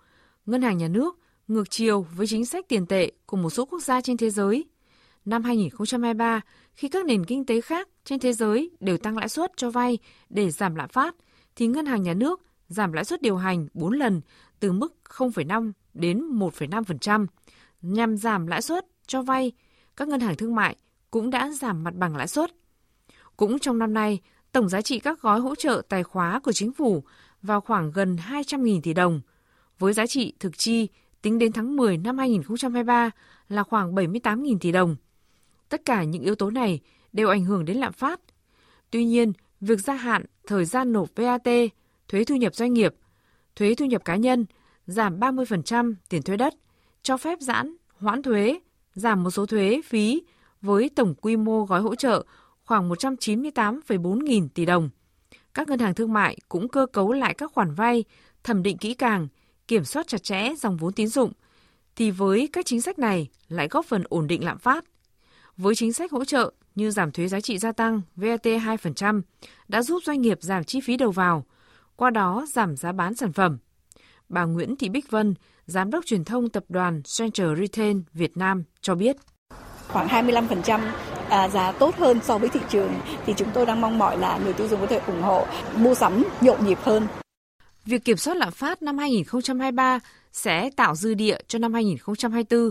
ngân 0.46 0.62
hàng 0.62 0.78
nhà 0.78 0.88
nước 0.88 1.20
ngược 1.48 1.70
chiều 1.70 2.06
với 2.16 2.28
chính 2.28 2.46
sách 2.46 2.66
tiền 2.68 2.86
tệ 2.86 3.12
của 3.26 3.38
một 3.38 3.50
số 3.50 3.66
quốc 3.66 3.84
gia 3.84 4.02
trên 4.02 4.18
thế 4.18 4.30
giới. 4.30 4.66
Năm 5.26 5.44
2023, 5.44 6.42
khi 6.74 6.88
các 6.88 7.06
nền 7.06 7.26
kinh 7.26 7.46
tế 7.46 7.62
khác 7.62 7.88
trên 8.10 8.20
thế 8.20 8.34
giới 8.34 8.72
đều 8.80 8.98
tăng 8.98 9.18
lãi 9.18 9.30
suất 9.30 9.52
cho 9.58 9.70
vay 9.70 9.98
để 10.30 10.52
giảm 10.52 10.76
lạm 10.76 10.90
phát, 10.90 11.16
thì 11.56 11.68
ngân 11.68 11.86
hàng 11.86 12.04
nhà 12.04 12.14
nước 12.14 12.42
giảm 12.68 12.94
lãi 12.94 13.06
suất 13.06 13.22
điều 13.22 13.38
hành 13.38 13.68
4 13.74 13.94
lần 13.94 14.22
từ 14.60 14.72
mức 14.72 14.94
0,5 15.10 15.72
đến 15.94 16.40
1,5%. 16.40 17.26
Nhằm 17.82 18.18
giảm 18.18 18.48
lãi 18.48 18.62
suất 18.62 18.86
cho 19.08 19.22
vay, 19.22 19.52
các 19.98 20.08
ngân 20.08 20.20
hàng 20.20 20.36
thương 20.36 20.56
mại 20.56 20.76
cũng 21.12 21.30
đã 21.30 21.50
giảm 21.50 21.84
mặt 21.84 21.96
bằng 21.96 22.16
lãi 22.16 22.28
suất. 22.28 22.52
Cũng 23.38 23.60
trong 23.60 23.80
năm 23.80 23.94
nay, 23.94 24.20
tổng 24.52 24.70
giá 24.70 24.82
trị 24.82 25.00
các 25.00 25.22
gói 25.22 25.40
hỗ 25.40 25.56
trợ 25.56 25.82
tài 25.90 26.04
khóa 26.04 26.40
của 26.40 26.52
chính 26.52 26.74
phủ 26.74 27.04
vào 27.42 27.62
khoảng 27.62 27.92
gần 27.92 28.18
200.000 28.30 28.82
tỷ 28.82 28.94
đồng, 28.94 29.22
với 29.80 29.94
giá 29.94 30.08
trị 30.08 30.34
thực 30.40 30.58
chi 30.58 30.88
tính 31.22 31.40
đến 31.40 31.52
tháng 31.52 31.76
10 31.76 31.98
năm 31.98 32.18
2023 32.18 33.12
là 33.50 33.64
khoảng 33.64 33.96
78.000 33.96 34.58
tỷ 34.60 34.72
đồng. 34.72 34.96
Tất 35.70 35.82
cả 35.86 36.04
những 36.04 36.24
yếu 36.24 36.36
tố 36.36 36.50
này 36.50 36.80
đều 37.14 37.30
ảnh 37.30 37.46
hưởng 37.46 37.66
đến 37.66 37.78
lạm 37.78 37.94
phát. 37.94 38.20
Tuy 38.92 39.06
nhiên, 39.06 39.34
việc 39.62 39.80
gia 39.80 39.94
hạn 39.94 40.26
thời 40.48 40.66
gian 40.66 40.94
nộp 40.94 41.10
VAT, 41.16 41.48
thuế 42.08 42.24
thu 42.24 42.36
nhập 42.36 42.56
doanh 42.56 42.74
nghiệp, 42.74 42.96
thuế 43.56 43.76
thu 43.76 43.86
nhập 43.86 44.06
cá 44.06 44.16
nhân, 44.16 44.46
giảm 44.88 45.20
30% 45.20 45.94
tiền 46.10 46.22
thuế 46.22 46.38
đất, 46.38 46.54
cho 47.04 47.18
phép 47.18 47.40
giãn, 47.42 47.76
hoãn 47.98 48.22
thuế, 48.22 48.60
giảm 48.94 49.24
một 49.24 49.32
số 49.32 49.46
thuế, 49.46 49.82
phí 49.86 50.22
với 50.62 50.90
tổng 50.96 51.16
quy 51.22 51.36
mô 51.36 51.66
gói 51.66 51.82
hỗ 51.82 51.96
trợ 51.96 52.26
khoảng 52.66 52.90
198,4 52.90 54.24
nghìn 54.24 54.50
tỷ 54.50 54.66
đồng. 54.66 54.90
Các 55.54 55.68
ngân 55.68 55.80
hàng 55.80 55.94
thương 55.94 56.14
mại 56.14 56.38
cũng 56.50 56.68
cơ 56.68 56.86
cấu 56.86 57.12
lại 57.12 57.34
các 57.34 57.52
khoản 57.54 57.74
vay, 57.74 58.04
thẩm 58.44 58.64
định 58.64 58.78
kỹ 58.78 58.94
càng, 58.94 59.28
kiểm 59.68 59.84
soát 59.84 60.08
chặt 60.08 60.24
chẽ 60.24 60.50
dòng 60.58 60.78
vốn 60.78 60.94
tín 60.94 61.08
dụng, 61.08 61.32
thì 61.96 62.12
với 62.12 62.50
các 62.54 62.66
chính 62.66 62.82
sách 62.82 63.00
này 63.00 63.28
lại 63.48 63.68
góp 63.68 63.86
phần 63.86 64.04
ổn 64.10 64.28
định 64.28 64.44
lạm 64.44 64.58
phát. 64.58 64.86
Với 65.58 65.76
chính 65.76 65.94
sách 65.94 66.12
hỗ 66.12 66.26
trợ 66.26 66.52
như 66.76 66.92
giảm 66.92 67.12
thuế 67.12 67.28
giá 67.28 67.42
trị 67.42 67.58
gia 67.58 67.72
tăng 67.72 68.02
VAT 68.16 68.44
2% 68.44 69.22
đã 69.68 69.82
giúp 69.82 70.04
doanh 70.06 70.22
nghiệp 70.22 70.38
giảm 70.42 70.64
chi 70.64 70.82
phí 70.82 70.98
đầu 70.98 71.12
vào, 71.12 71.46
qua 71.96 72.10
đó 72.10 72.46
giảm 72.54 72.76
giá 72.76 72.92
bán 72.92 73.16
sản 73.16 73.34
phẩm. 73.34 73.58
Bà 74.30 74.46
Nguyễn 74.46 74.76
Thị 74.76 74.90
Bích 74.90 75.12
Vân, 75.12 75.34
Giám 75.70 75.92
đốc 75.92 76.06
truyền 76.06 76.24
thông 76.24 76.50
tập 76.50 76.64
đoàn 76.70 77.02
Central 77.18 77.60
Retail 77.60 77.98
Việt 78.14 78.38
Nam 78.38 78.64
cho 78.82 78.96
biết. 78.96 79.16
Khoảng 79.88 80.08
25% 80.08 80.80
à, 81.30 81.50
giá 81.50 81.72
tốt 81.72 81.96
hơn 81.96 82.20
so 82.24 82.38
với 82.38 82.50
thị 82.50 82.60
trường 82.70 82.94
thì 83.26 83.34
chúng 83.38 83.48
tôi 83.54 83.66
đang 83.66 83.82
mong 83.82 83.98
mỏi 83.98 84.18
là 84.18 84.40
người 84.44 84.54
tiêu 84.54 84.68
dùng 84.68 84.80
có 84.80 84.88
thể 84.88 85.02
ủng 85.08 85.22
hộ 85.22 85.46
mua 85.78 85.96
sắm 85.96 86.24
nhộn 86.42 86.66
nhịp 86.66 86.78
hơn. 86.82 87.08
Việc 87.86 88.06
kiểm 88.06 88.18
soát 88.18 88.38
lạm 88.38 88.52
phát 88.52 88.82
năm 88.82 88.98
2023 88.98 90.00
sẽ 90.32 90.70
tạo 90.76 90.96
dư 90.96 91.14
địa 91.14 91.38
cho 91.48 91.60
năm 91.60 91.74
2024. 91.74 92.70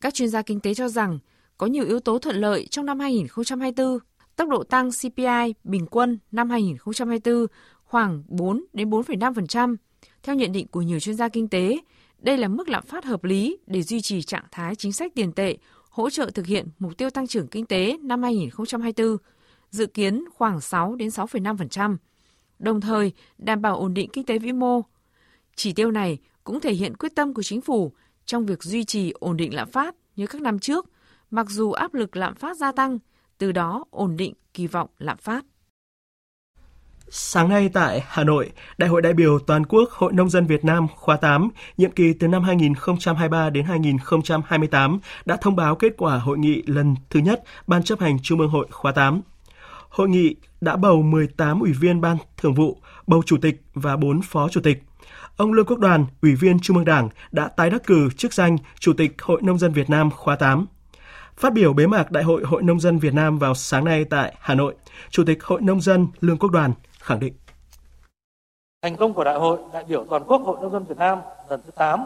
Các 0.00 0.14
chuyên 0.14 0.28
gia 0.28 0.42
kinh 0.42 0.60
tế 0.60 0.74
cho 0.74 0.88
rằng 0.88 1.18
có 1.60 1.66
nhiều 1.66 1.84
yếu 1.84 2.00
tố 2.00 2.18
thuận 2.18 2.36
lợi 2.36 2.66
trong 2.70 2.86
năm 2.86 3.00
2024. 3.00 3.98
Tốc 4.36 4.48
độ 4.48 4.64
tăng 4.64 4.90
CPI 4.90 5.54
bình 5.64 5.86
quân 5.86 6.18
năm 6.32 6.50
2024 6.50 7.46
khoảng 7.84 8.22
4 8.28 8.64
đến 8.72 8.90
4,5%. 8.90 9.76
Theo 10.22 10.34
nhận 10.34 10.52
định 10.52 10.68
của 10.68 10.82
nhiều 10.82 11.00
chuyên 11.00 11.16
gia 11.16 11.28
kinh 11.28 11.48
tế, 11.48 11.78
đây 12.18 12.38
là 12.38 12.48
mức 12.48 12.68
lạm 12.68 12.86
phát 12.86 13.04
hợp 13.04 13.24
lý 13.24 13.58
để 13.66 13.82
duy 13.82 14.00
trì 14.00 14.22
trạng 14.22 14.44
thái 14.50 14.74
chính 14.74 14.92
sách 14.92 15.12
tiền 15.14 15.32
tệ, 15.32 15.56
hỗ 15.90 16.10
trợ 16.10 16.30
thực 16.34 16.46
hiện 16.46 16.68
mục 16.78 16.96
tiêu 16.96 17.10
tăng 17.10 17.26
trưởng 17.26 17.46
kinh 17.46 17.66
tế 17.66 17.96
năm 18.02 18.22
2024, 18.22 19.16
dự 19.70 19.86
kiến 19.86 20.24
khoảng 20.34 20.60
6 20.60 20.94
đến 20.94 21.08
6,5%, 21.08 21.96
đồng 22.58 22.80
thời 22.80 23.12
đảm 23.38 23.62
bảo 23.62 23.76
ổn 23.76 23.94
định 23.94 24.10
kinh 24.12 24.24
tế 24.24 24.38
vĩ 24.38 24.52
mô. 24.52 24.82
Chỉ 25.56 25.72
tiêu 25.72 25.90
này 25.90 26.18
cũng 26.44 26.60
thể 26.60 26.72
hiện 26.72 26.96
quyết 26.96 27.14
tâm 27.14 27.34
của 27.34 27.42
chính 27.42 27.60
phủ 27.60 27.92
trong 28.24 28.46
việc 28.46 28.62
duy 28.62 28.84
trì 28.84 29.10
ổn 29.10 29.36
định 29.36 29.54
lạm 29.54 29.70
phát 29.70 29.94
như 30.16 30.26
các 30.26 30.42
năm 30.42 30.58
trước, 30.58 30.89
mặc 31.30 31.46
dù 31.50 31.72
áp 31.72 31.94
lực 31.94 32.16
lạm 32.16 32.34
phát 32.34 32.56
gia 32.56 32.72
tăng, 32.72 32.98
từ 33.38 33.52
đó 33.52 33.84
ổn 33.90 34.16
định 34.16 34.34
kỳ 34.54 34.66
vọng 34.66 34.88
lạm 34.98 35.16
phát. 35.16 35.44
Sáng 37.12 37.48
nay 37.48 37.70
tại 37.72 38.04
Hà 38.06 38.24
Nội, 38.24 38.50
Đại 38.78 38.90
hội 38.90 39.02
đại 39.02 39.12
biểu 39.12 39.38
toàn 39.38 39.66
quốc 39.66 39.90
Hội 39.90 40.12
Nông 40.12 40.30
dân 40.30 40.46
Việt 40.46 40.64
Nam 40.64 40.86
khóa 40.96 41.16
8, 41.16 41.48
nhiệm 41.76 41.90
kỳ 41.90 42.12
từ 42.12 42.28
năm 42.28 42.42
2023 42.42 43.50
đến 43.50 43.64
2028 43.64 45.00
đã 45.24 45.36
thông 45.36 45.56
báo 45.56 45.74
kết 45.74 45.92
quả 45.98 46.18
hội 46.18 46.38
nghị 46.38 46.62
lần 46.66 46.94
thứ 47.10 47.20
nhất 47.20 47.42
Ban 47.66 47.82
chấp 47.82 48.00
hành 48.00 48.18
Trung 48.22 48.40
ương 48.40 48.50
Hội 48.50 48.66
khóa 48.70 48.92
8. 48.92 49.20
Hội 49.88 50.08
nghị 50.08 50.36
đã 50.60 50.76
bầu 50.76 51.02
18 51.02 51.60
ủy 51.60 51.72
viên 51.72 52.00
Ban 52.00 52.16
Thường 52.36 52.54
vụ, 52.54 52.78
bầu 53.06 53.22
Chủ 53.26 53.36
tịch 53.42 53.62
và 53.74 53.96
4 53.96 54.22
Phó 54.22 54.48
Chủ 54.48 54.60
tịch. 54.60 54.82
Ông 55.36 55.52
Lương 55.52 55.66
Quốc 55.66 55.78
Đoàn, 55.78 56.06
Ủy 56.22 56.34
viên 56.34 56.60
Trung 56.60 56.76
ương 56.76 56.84
Đảng, 56.84 57.08
đã 57.32 57.48
tái 57.48 57.70
đắc 57.70 57.86
cử 57.86 58.10
chức 58.16 58.32
danh 58.32 58.56
Chủ 58.78 58.92
tịch 58.92 59.22
Hội 59.22 59.42
Nông 59.42 59.58
dân 59.58 59.72
Việt 59.72 59.90
Nam 59.90 60.10
khóa 60.10 60.36
8. 60.36 60.66
Phát 61.40 61.52
biểu 61.52 61.72
bế 61.72 61.86
mạc 61.86 62.10
Đại 62.10 62.24
hội 62.24 62.42
Hội 62.44 62.62
Nông 62.62 62.80
dân 62.80 62.98
Việt 62.98 63.14
Nam 63.14 63.38
vào 63.38 63.54
sáng 63.54 63.84
nay 63.84 64.04
tại 64.04 64.34
Hà 64.40 64.54
Nội, 64.54 64.74
Chủ 65.10 65.24
tịch 65.26 65.44
Hội 65.44 65.60
Nông 65.60 65.80
dân 65.80 66.06
Lương 66.20 66.38
Quốc 66.38 66.50
Đoàn 66.50 66.72
khẳng 66.98 67.20
định. 67.20 67.34
Thành 68.82 68.96
công 68.96 69.14
của 69.14 69.24
Đại 69.24 69.38
hội 69.38 69.58
đại 69.72 69.84
biểu 69.88 70.04
toàn 70.10 70.22
quốc 70.26 70.42
Hội 70.42 70.56
Nông 70.62 70.72
dân 70.72 70.84
Việt 70.84 70.98
Nam 70.98 71.18
lần 71.48 71.60
thứ 71.64 71.70
8 71.70 72.04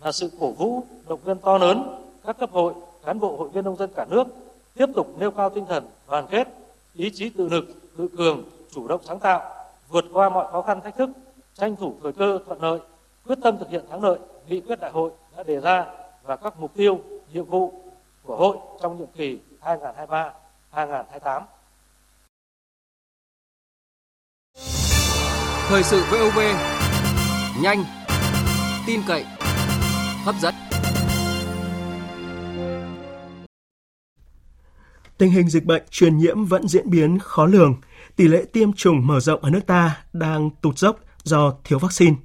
là 0.00 0.12
sự 0.12 0.30
cổ 0.40 0.52
vũ, 0.52 0.84
động 1.08 1.20
viên 1.24 1.38
to 1.38 1.58
lớn 1.58 2.04
các 2.26 2.38
cấp 2.38 2.50
hội, 2.52 2.72
cán 3.04 3.20
bộ 3.20 3.36
hội 3.36 3.48
viên 3.48 3.64
nông 3.64 3.76
dân 3.76 3.90
cả 3.96 4.06
nước 4.10 4.26
tiếp 4.74 4.86
tục 4.94 5.14
nêu 5.18 5.30
cao 5.30 5.50
tinh 5.50 5.66
thần 5.68 5.84
đoàn 6.08 6.26
kết, 6.30 6.48
ý 6.94 7.10
chí 7.10 7.28
tự 7.28 7.48
lực, 7.48 7.64
tự 7.96 8.08
cường, 8.18 8.42
chủ 8.74 8.88
động 8.88 9.00
sáng 9.04 9.18
tạo, 9.18 9.42
vượt 9.88 10.04
qua 10.12 10.28
mọi 10.28 10.52
khó 10.52 10.62
khăn 10.62 10.80
thách 10.80 10.96
thức, 10.96 11.10
tranh 11.54 11.76
thủ 11.76 11.94
thời 12.02 12.12
cơ 12.12 12.38
thuận 12.46 12.62
lợi, 12.62 12.78
quyết 13.26 13.38
tâm 13.42 13.58
thực 13.58 13.70
hiện 13.70 13.84
thắng 13.90 14.04
lợi 14.04 14.18
nghị 14.48 14.60
quyết 14.60 14.80
đại 14.80 14.90
hội 14.90 15.10
đã 15.36 15.42
đề 15.42 15.60
ra 15.60 15.84
và 16.22 16.36
các 16.36 16.60
mục 16.60 16.74
tiêu, 16.74 17.00
nhiệm 17.32 17.44
vụ 17.44 17.83
của 18.24 18.36
hội 18.36 18.56
trong 18.82 18.98
nhiệm 18.98 19.08
kỳ 19.16 19.38
2023-2028. 20.72 21.42
Thời 25.68 25.82
sự 25.82 26.02
VOV 26.10 26.38
nhanh, 27.62 27.84
tin 28.86 29.00
cậy, 29.06 29.24
hấp 30.24 30.34
dẫn. 30.40 30.54
Tình 35.18 35.30
hình 35.30 35.48
dịch 35.48 35.64
bệnh 35.64 35.82
truyền 35.90 36.18
nhiễm 36.18 36.44
vẫn 36.44 36.68
diễn 36.68 36.90
biến 36.90 37.18
khó 37.18 37.46
lường. 37.46 37.74
Tỷ 38.16 38.28
lệ 38.28 38.44
tiêm 38.52 38.72
chủng 38.72 39.06
mở 39.06 39.20
rộng 39.20 39.40
ở 39.42 39.50
nước 39.50 39.66
ta 39.66 40.04
đang 40.12 40.50
tụt 40.62 40.78
dốc 40.78 40.96
do 41.22 41.54
thiếu 41.64 41.78
vaccine. 41.78 42.16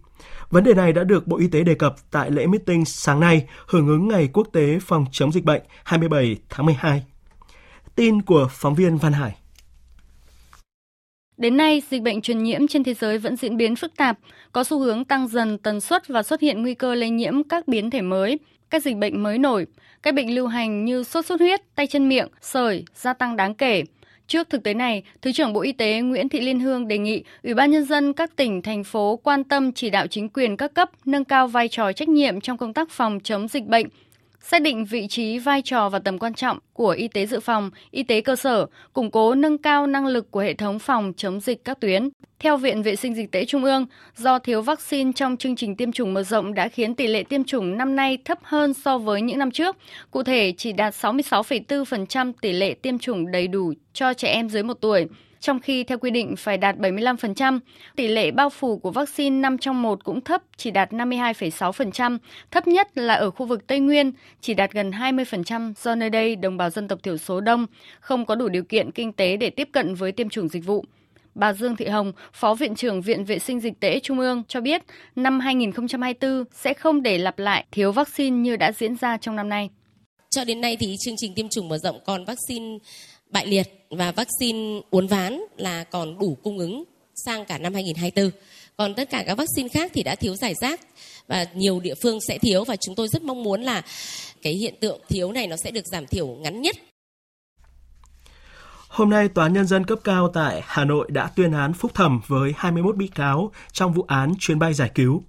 Vấn 0.50 0.64
đề 0.64 0.74
này 0.74 0.94
đã 0.94 1.04
được 1.04 1.28
Bộ 1.28 1.38
Y 1.38 1.48
tế 1.48 1.64
đề 1.64 1.76
cập 1.76 1.96
tại 2.12 2.32
lễ 2.32 2.48
meeting 2.48 2.86
sáng 2.86 3.20
nay 3.20 3.48
hưởng 3.68 3.88
ứng 3.88 4.08
Ngày 4.08 4.30
Quốc 4.34 4.48
tế 4.54 4.80
phòng 4.82 5.06
chống 5.12 5.32
dịch 5.32 5.44
bệnh 5.44 5.62
27 5.84 6.38
tháng 6.50 6.66
12. 6.66 7.04
Tin 7.96 8.22
của 8.22 8.48
phóng 8.52 8.76
viên 8.76 8.98
Văn 8.98 9.14
Hải. 9.14 9.36
Đến 11.38 11.58
nay, 11.58 11.82
dịch 11.90 12.02
bệnh 12.02 12.22
truyền 12.22 12.44
nhiễm 12.44 12.68
trên 12.68 12.84
thế 12.84 12.94
giới 12.94 13.18
vẫn 13.18 13.36
diễn 13.36 13.58
biến 13.58 13.76
phức 13.76 13.96
tạp, 13.96 14.20
có 14.52 14.64
xu 14.64 14.80
hướng 14.80 15.06
tăng 15.06 15.28
dần 15.28 15.58
tần 15.58 15.82
suất 15.82 16.08
và 16.08 16.24
xuất 16.24 16.42
hiện 16.42 16.62
nguy 16.62 16.74
cơ 16.74 16.96
lây 16.96 17.10
nhiễm 17.10 17.44
các 17.44 17.68
biến 17.68 17.90
thể 17.90 18.02
mới, 18.02 18.40
các 18.70 18.84
dịch 18.84 18.98
bệnh 18.98 19.24
mới 19.24 19.38
nổi, 19.38 19.66
các 20.04 20.14
bệnh 20.14 20.36
lưu 20.36 20.48
hành 20.48 20.86
như 20.86 21.04
sốt 21.04 21.26
xuất 21.26 21.40
huyết, 21.40 21.76
tay 21.76 21.88
chân 21.88 22.10
miệng, 22.10 22.28
sởi 22.42 22.86
gia 22.96 23.14
tăng 23.14 23.36
đáng 23.36 23.56
kể. 23.56 23.84
Trước 24.30 24.50
thực 24.50 24.64
tế 24.64 24.74
này, 24.74 25.04
Thứ 25.22 25.32
trưởng 25.32 25.54
Bộ 25.54 25.62
Y 25.62 25.72
tế 25.72 26.02
Nguyễn 26.02 26.30
Thị 26.30 26.40
Liên 26.40 26.60
Hương 26.60 26.88
đề 26.88 26.98
nghị 26.98 27.24
Ủy 27.44 27.54
ban 27.54 27.72
Nhân 27.72 27.86
dân 27.86 28.14
các 28.14 28.36
tỉnh, 28.36 28.62
thành 28.62 28.84
phố 28.84 29.20
quan 29.24 29.44
tâm 29.44 29.72
chỉ 29.72 29.90
đạo 29.90 30.08
chính 30.08 30.30
quyền 30.30 30.58
các 30.58 30.74
cấp 30.74 30.90
nâng 31.06 31.26
cao 31.26 31.48
vai 31.48 31.68
trò 31.68 31.94
trách 31.94 32.10
nhiệm 32.10 32.42
trong 32.42 32.58
công 32.58 32.74
tác 32.74 32.90
phòng 32.90 33.20
chống 33.24 33.48
dịch 33.48 33.66
bệnh, 33.66 33.88
xác 34.42 34.62
định 34.62 34.86
vị 34.86 35.08
trí, 35.08 35.40
vai 35.40 35.62
trò 35.62 35.90
và 35.90 36.00
tầm 36.00 36.20
quan 36.20 36.34
trọng 36.34 36.60
của 36.74 36.90
y 36.90 37.08
tế 37.08 37.26
dự 37.26 37.40
phòng, 37.40 37.72
y 37.92 38.04
tế 38.04 38.22
cơ 38.22 38.36
sở, 38.36 38.66
củng 38.94 39.12
cố 39.12 39.36
nâng 39.36 39.58
cao 39.58 39.88
năng 39.88 40.08
lực 40.08 40.32
của 40.32 40.40
hệ 40.40 40.54
thống 40.54 40.80
phòng 40.80 41.14
chống 41.18 41.40
dịch 41.40 41.66
các 41.66 41.80
tuyến. 41.80 42.10
Theo 42.40 42.58
Viện 42.58 42.84
Vệ 42.84 42.96
sinh 42.96 43.16
Dịch 43.16 43.32
tễ 43.32 43.46
Trung 43.46 43.64
ương, 43.64 43.86
do 44.16 44.40
thiếu 44.40 44.62
vaccine 44.62 45.12
trong 45.16 45.38
chương 45.38 45.56
trình 45.56 45.76
tiêm 45.76 45.92
chủng 45.92 46.14
mở 46.14 46.24
rộng 46.24 46.54
đã 46.54 46.68
khiến 46.68 46.96
tỷ 46.96 47.08
lệ 47.08 47.24
tiêm 47.24 47.44
chủng 47.44 47.78
năm 47.78 47.96
nay 47.96 48.18
thấp 48.26 48.40
hơn 48.44 48.74
so 48.74 48.98
với 48.98 49.22
những 49.22 49.40
năm 49.40 49.52
trước. 49.52 49.78
Cụ 50.12 50.24
thể, 50.24 50.54
chỉ 50.58 50.74
đạt 50.74 50.94
66,4% 50.94 52.34
tỷ 52.42 52.52
lệ 52.52 52.74
tiêm 52.74 53.00
chủng 53.00 53.32
đầy 53.32 53.48
đủ 53.48 53.74
cho 53.94 54.14
trẻ 54.14 54.28
em 54.28 54.50
dưới 54.50 54.64
1 54.64 54.74
tuổi 54.82 55.08
trong 55.40 55.60
khi 55.60 55.84
theo 55.84 55.98
quy 55.98 56.12
định 56.12 56.36
phải 56.36 56.58
đạt 56.58 56.78
75%. 56.78 57.60
Tỷ 57.96 58.08
lệ 58.08 58.32
bao 58.32 58.50
phủ 58.50 58.78
của 58.78 58.92
vaccine 58.92 59.40
5 59.40 59.58
trong 59.58 59.82
1 59.82 60.04
cũng 60.04 60.22
thấp, 60.22 60.42
chỉ 60.58 60.72
đạt 60.72 60.92
52,6%, 60.92 62.18
thấp 62.52 62.68
nhất 62.68 62.98
là 62.98 63.14
ở 63.14 63.32
khu 63.32 63.46
vực 63.46 63.68
Tây 63.68 63.80
Nguyên, 63.80 64.12
chỉ 64.42 64.54
đạt 64.54 64.72
gần 64.72 64.92
20% 64.92 65.74
do 65.84 65.96
nơi 65.96 66.10
đây 66.10 66.36
đồng 66.36 66.58
bào 66.58 66.70
dân 66.70 66.88
tộc 66.88 67.04
thiểu 67.04 67.18
số 67.18 67.42
đông, 67.42 67.66
không 68.00 68.26
có 68.26 68.36
đủ 68.36 68.50
điều 68.50 68.64
kiện 68.64 68.92
kinh 68.92 69.14
tế 69.14 69.38
để 69.38 69.50
tiếp 69.50 69.70
cận 69.72 69.96
với 69.96 70.12
tiêm 70.12 70.30
chủng 70.30 70.48
dịch 70.48 70.66
vụ. 70.66 70.86
Bà 71.36 71.54
Dương 71.54 71.76
Thị 71.76 71.88
Hồng, 71.88 72.12
Phó 72.34 72.54
Viện 72.54 72.76
trưởng 72.76 73.02
Viện 73.02 73.26
Vệ 73.26 73.40
sinh 73.40 73.60
Dịch 73.60 73.80
tễ 73.80 74.00
Trung 74.00 74.20
ương 74.20 74.44
cho 74.48 74.62
biết 74.62 74.82
năm 75.16 75.40
2024 75.40 76.44
sẽ 76.54 76.74
không 76.74 77.04
để 77.04 77.18
lặp 77.18 77.40
lại 77.40 77.66
thiếu 77.72 77.92
vaccine 77.92 78.38
như 78.38 78.56
đã 78.56 78.72
diễn 78.72 78.96
ra 78.96 79.18
trong 79.18 79.36
năm 79.36 79.50
nay. 79.50 79.70
Cho 80.30 80.44
đến 80.44 80.62
nay 80.62 80.78
thì 80.80 80.96
chương 81.00 81.16
trình 81.18 81.34
tiêm 81.36 81.50
chủng 81.50 81.68
mở 81.68 81.78
rộng 81.78 82.00
còn 82.06 82.26
vaccine 82.26 82.78
bại 83.30 83.48
liệt 83.48 83.86
và 83.90 84.12
vaccine 84.12 84.82
uốn 84.90 85.08
ván 85.08 85.42
là 85.58 85.84
còn 85.84 86.20
đủ 86.20 86.38
cung 86.44 86.58
ứng 86.58 86.84
sang 87.26 87.46
cả 87.46 87.58
năm 87.58 87.74
2024. 87.74 88.32
Còn 88.78 88.94
tất 88.96 89.10
cả 89.10 89.24
các 89.28 89.36
vaccine 89.36 89.70
khác 89.70 89.92
thì 89.94 90.04
đã 90.04 90.16
thiếu 90.16 90.36
giải 90.36 90.54
rác 90.62 90.82
và 91.28 91.46
nhiều 91.54 91.80
địa 91.80 91.96
phương 92.04 92.20
sẽ 92.28 92.38
thiếu 92.38 92.64
và 92.64 92.76
chúng 92.76 92.96
tôi 92.96 93.08
rất 93.08 93.24
mong 93.24 93.44
muốn 93.44 93.62
là 93.62 93.82
cái 94.42 94.54
hiện 94.54 94.76
tượng 94.80 95.00
thiếu 95.10 95.32
này 95.32 95.48
nó 95.48 95.56
sẽ 95.64 95.72
được 95.72 95.88
giảm 95.92 96.08
thiểu 96.08 96.28
ngắn 96.28 96.62
nhất. 96.62 96.76
Hôm 98.90 99.10
nay, 99.10 99.30
Tòa 99.30 99.48
Nhân 99.48 99.66
dân 99.66 99.86
cấp 99.86 100.00
cao 100.04 100.28
tại 100.34 100.64
Hà 100.66 100.86
Nội 100.86 101.08
đã 101.12 101.32
tuyên 101.36 101.52
án 101.52 101.74
phúc 101.74 101.92
thẩm 101.94 102.22
với 102.28 102.54
21 102.58 102.96
bị 102.96 103.08
cáo 103.08 103.52
trong 103.72 103.94
vụ 103.94 104.06
án 104.08 104.34
chuyến 104.40 104.60
bay 104.60 104.74
giải 104.74 104.92
cứu. 104.96 105.24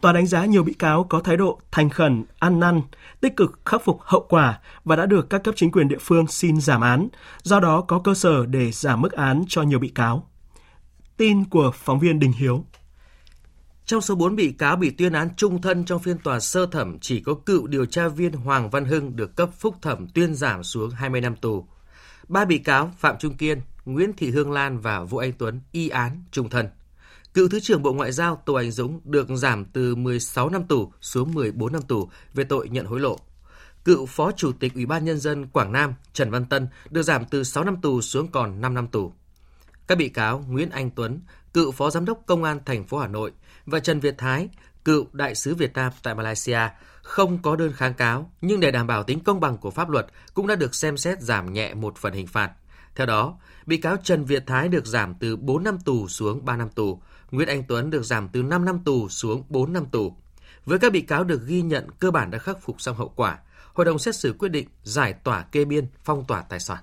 Tòa 0.00 0.12
đánh 0.12 0.26
giá 0.26 0.44
nhiều 0.44 0.62
bị 0.62 0.72
cáo 0.72 1.04
có 1.04 1.20
thái 1.20 1.36
độ 1.36 1.60
thành 1.70 1.90
khẩn, 1.90 2.24
ăn 2.38 2.60
năn, 2.60 2.80
tích 3.20 3.36
cực 3.36 3.60
khắc 3.64 3.84
phục 3.84 4.00
hậu 4.02 4.26
quả 4.28 4.58
và 4.84 4.96
đã 4.96 5.06
được 5.06 5.30
các 5.30 5.44
cấp 5.44 5.54
chính 5.56 5.70
quyền 5.70 5.88
địa 5.88 5.98
phương 6.00 6.26
xin 6.26 6.60
giảm 6.60 6.80
án, 6.80 7.08
do 7.42 7.60
đó 7.60 7.80
có 7.80 7.98
cơ 7.98 8.14
sở 8.14 8.46
để 8.46 8.70
giảm 8.70 9.00
mức 9.00 9.12
án 9.12 9.44
cho 9.48 9.62
nhiều 9.62 9.78
bị 9.78 9.88
cáo. 9.88 10.28
Tin 11.16 11.44
của 11.44 11.70
phóng 11.74 11.98
viên 11.98 12.18
Đình 12.18 12.32
Hiếu. 12.32 12.64
Trong 13.86 14.00
số 14.00 14.14
4 14.14 14.36
bị 14.36 14.52
cáo 14.52 14.76
bị 14.76 14.90
tuyên 14.90 15.12
án 15.12 15.28
trung 15.36 15.62
thân 15.62 15.84
trong 15.84 15.98
phiên 15.98 16.18
tòa 16.18 16.40
sơ 16.40 16.66
thẩm, 16.66 16.98
chỉ 17.00 17.20
có 17.20 17.34
cựu 17.34 17.66
điều 17.66 17.86
tra 17.86 18.08
viên 18.08 18.32
Hoàng 18.32 18.70
Văn 18.70 18.84
Hưng 18.84 19.16
được 19.16 19.36
cấp 19.36 19.50
phúc 19.58 19.76
thẩm 19.82 20.08
tuyên 20.08 20.34
giảm 20.34 20.62
xuống 20.62 20.90
20 20.90 21.20
năm 21.20 21.36
tù. 21.36 21.66
Ba 22.28 22.44
bị 22.44 22.58
cáo 22.58 22.92
Phạm 22.98 23.16
Trung 23.18 23.36
Kiên, 23.36 23.60
Nguyễn 23.84 24.12
Thị 24.16 24.30
Hương 24.30 24.52
Lan 24.52 24.78
và 24.78 25.00
Vũ 25.00 25.18
Anh 25.18 25.32
Tuấn 25.32 25.60
y 25.72 25.88
án 25.88 26.22
trung 26.30 26.50
thân. 26.50 26.68
Cựu 27.34 27.48
Thứ 27.48 27.60
trưởng 27.60 27.82
Bộ 27.82 27.92
Ngoại 27.92 28.12
giao 28.12 28.42
Tô 28.46 28.54
Anh 28.54 28.70
Dũng 28.70 29.00
được 29.04 29.26
giảm 29.36 29.64
từ 29.64 29.94
16 29.94 30.48
năm 30.48 30.64
tù 30.64 30.92
xuống 31.00 31.34
14 31.34 31.72
năm 31.72 31.82
tù 31.82 32.08
về 32.34 32.44
tội 32.44 32.68
nhận 32.68 32.86
hối 32.86 33.00
lộ. 33.00 33.18
Cựu 33.84 34.06
Phó 34.06 34.32
Chủ 34.32 34.52
tịch 34.52 34.74
Ủy 34.74 34.86
ban 34.86 35.04
Nhân 35.04 35.18
dân 35.18 35.46
Quảng 35.46 35.72
Nam 35.72 35.94
Trần 36.12 36.30
Văn 36.30 36.46
Tân 36.46 36.68
được 36.90 37.02
giảm 37.02 37.24
từ 37.24 37.44
6 37.44 37.64
năm 37.64 37.76
tù 37.82 38.00
xuống 38.00 38.28
còn 38.28 38.60
5 38.60 38.74
năm 38.74 38.86
tù. 38.86 39.12
Các 39.86 39.98
bị 39.98 40.08
cáo 40.08 40.44
Nguyễn 40.48 40.70
Anh 40.70 40.90
Tuấn, 40.90 41.20
cựu 41.54 41.72
Phó 41.72 41.90
Giám 41.90 42.04
đốc 42.04 42.22
Công 42.26 42.44
an 42.44 42.60
thành 42.64 42.86
phố 42.86 42.98
Hà 42.98 43.08
Nội 43.08 43.32
và 43.66 43.80
Trần 43.80 44.00
Việt 44.00 44.14
Thái, 44.18 44.48
cựu 44.84 45.06
Đại 45.12 45.34
sứ 45.34 45.54
Việt 45.54 45.74
Nam 45.74 45.92
tại 46.02 46.14
Malaysia 46.14 46.60
không 47.04 47.42
có 47.42 47.56
đơn 47.56 47.72
kháng 47.72 47.94
cáo, 47.94 48.30
nhưng 48.40 48.60
để 48.60 48.70
đảm 48.70 48.86
bảo 48.86 49.02
tính 49.02 49.20
công 49.20 49.40
bằng 49.40 49.58
của 49.58 49.70
pháp 49.70 49.90
luật 49.90 50.06
cũng 50.34 50.46
đã 50.46 50.54
được 50.54 50.74
xem 50.74 50.96
xét 50.96 51.20
giảm 51.20 51.52
nhẹ 51.52 51.74
một 51.74 51.96
phần 51.96 52.12
hình 52.12 52.26
phạt. 52.26 52.52
Theo 52.94 53.06
đó, 53.06 53.38
bị 53.66 53.76
cáo 53.76 53.96
Trần 53.96 54.24
Việt 54.24 54.42
Thái 54.46 54.68
được 54.68 54.86
giảm 54.86 55.14
từ 55.14 55.36
4 55.36 55.64
năm 55.64 55.78
tù 55.84 56.08
xuống 56.08 56.44
3 56.44 56.56
năm 56.56 56.68
tù, 56.68 57.02
Nguyễn 57.30 57.48
Anh 57.48 57.64
Tuấn 57.68 57.90
được 57.90 58.02
giảm 58.02 58.28
từ 58.28 58.42
5 58.42 58.64
năm 58.64 58.78
tù 58.84 59.08
xuống 59.08 59.44
4 59.48 59.72
năm 59.72 59.86
tù. 59.86 60.16
Với 60.64 60.78
các 60.78 60.92
bị 60.92 61.00
cáo 61.00 61.24
được 61.24 61.46
ghi 61.46 61.62
nhận 61.62 61.86
cơ 61.98 62.10
bản 62.10 62.30
đã 62.30 62.38
khắc 62.38 62.62
phục 62.62 62.80
xong 62.80 62.96
hậu 62.96 63.08
quả, 63.08 63.38
hội 63.72 63.84
đồng 63.84 63.98
xét 63.98 64.16
xử 64.16 64.34
quyết 64.38 64.48
định 64.48 64.68
giải 64.82 65.12
tỏa 65.12 65.42
kê 65.42 65.64
biên, 65.64 65.86
phong 66.04 66.24
tỏa 66.24 66.42
tài 66.42 66.60
sản. 66.60 66.78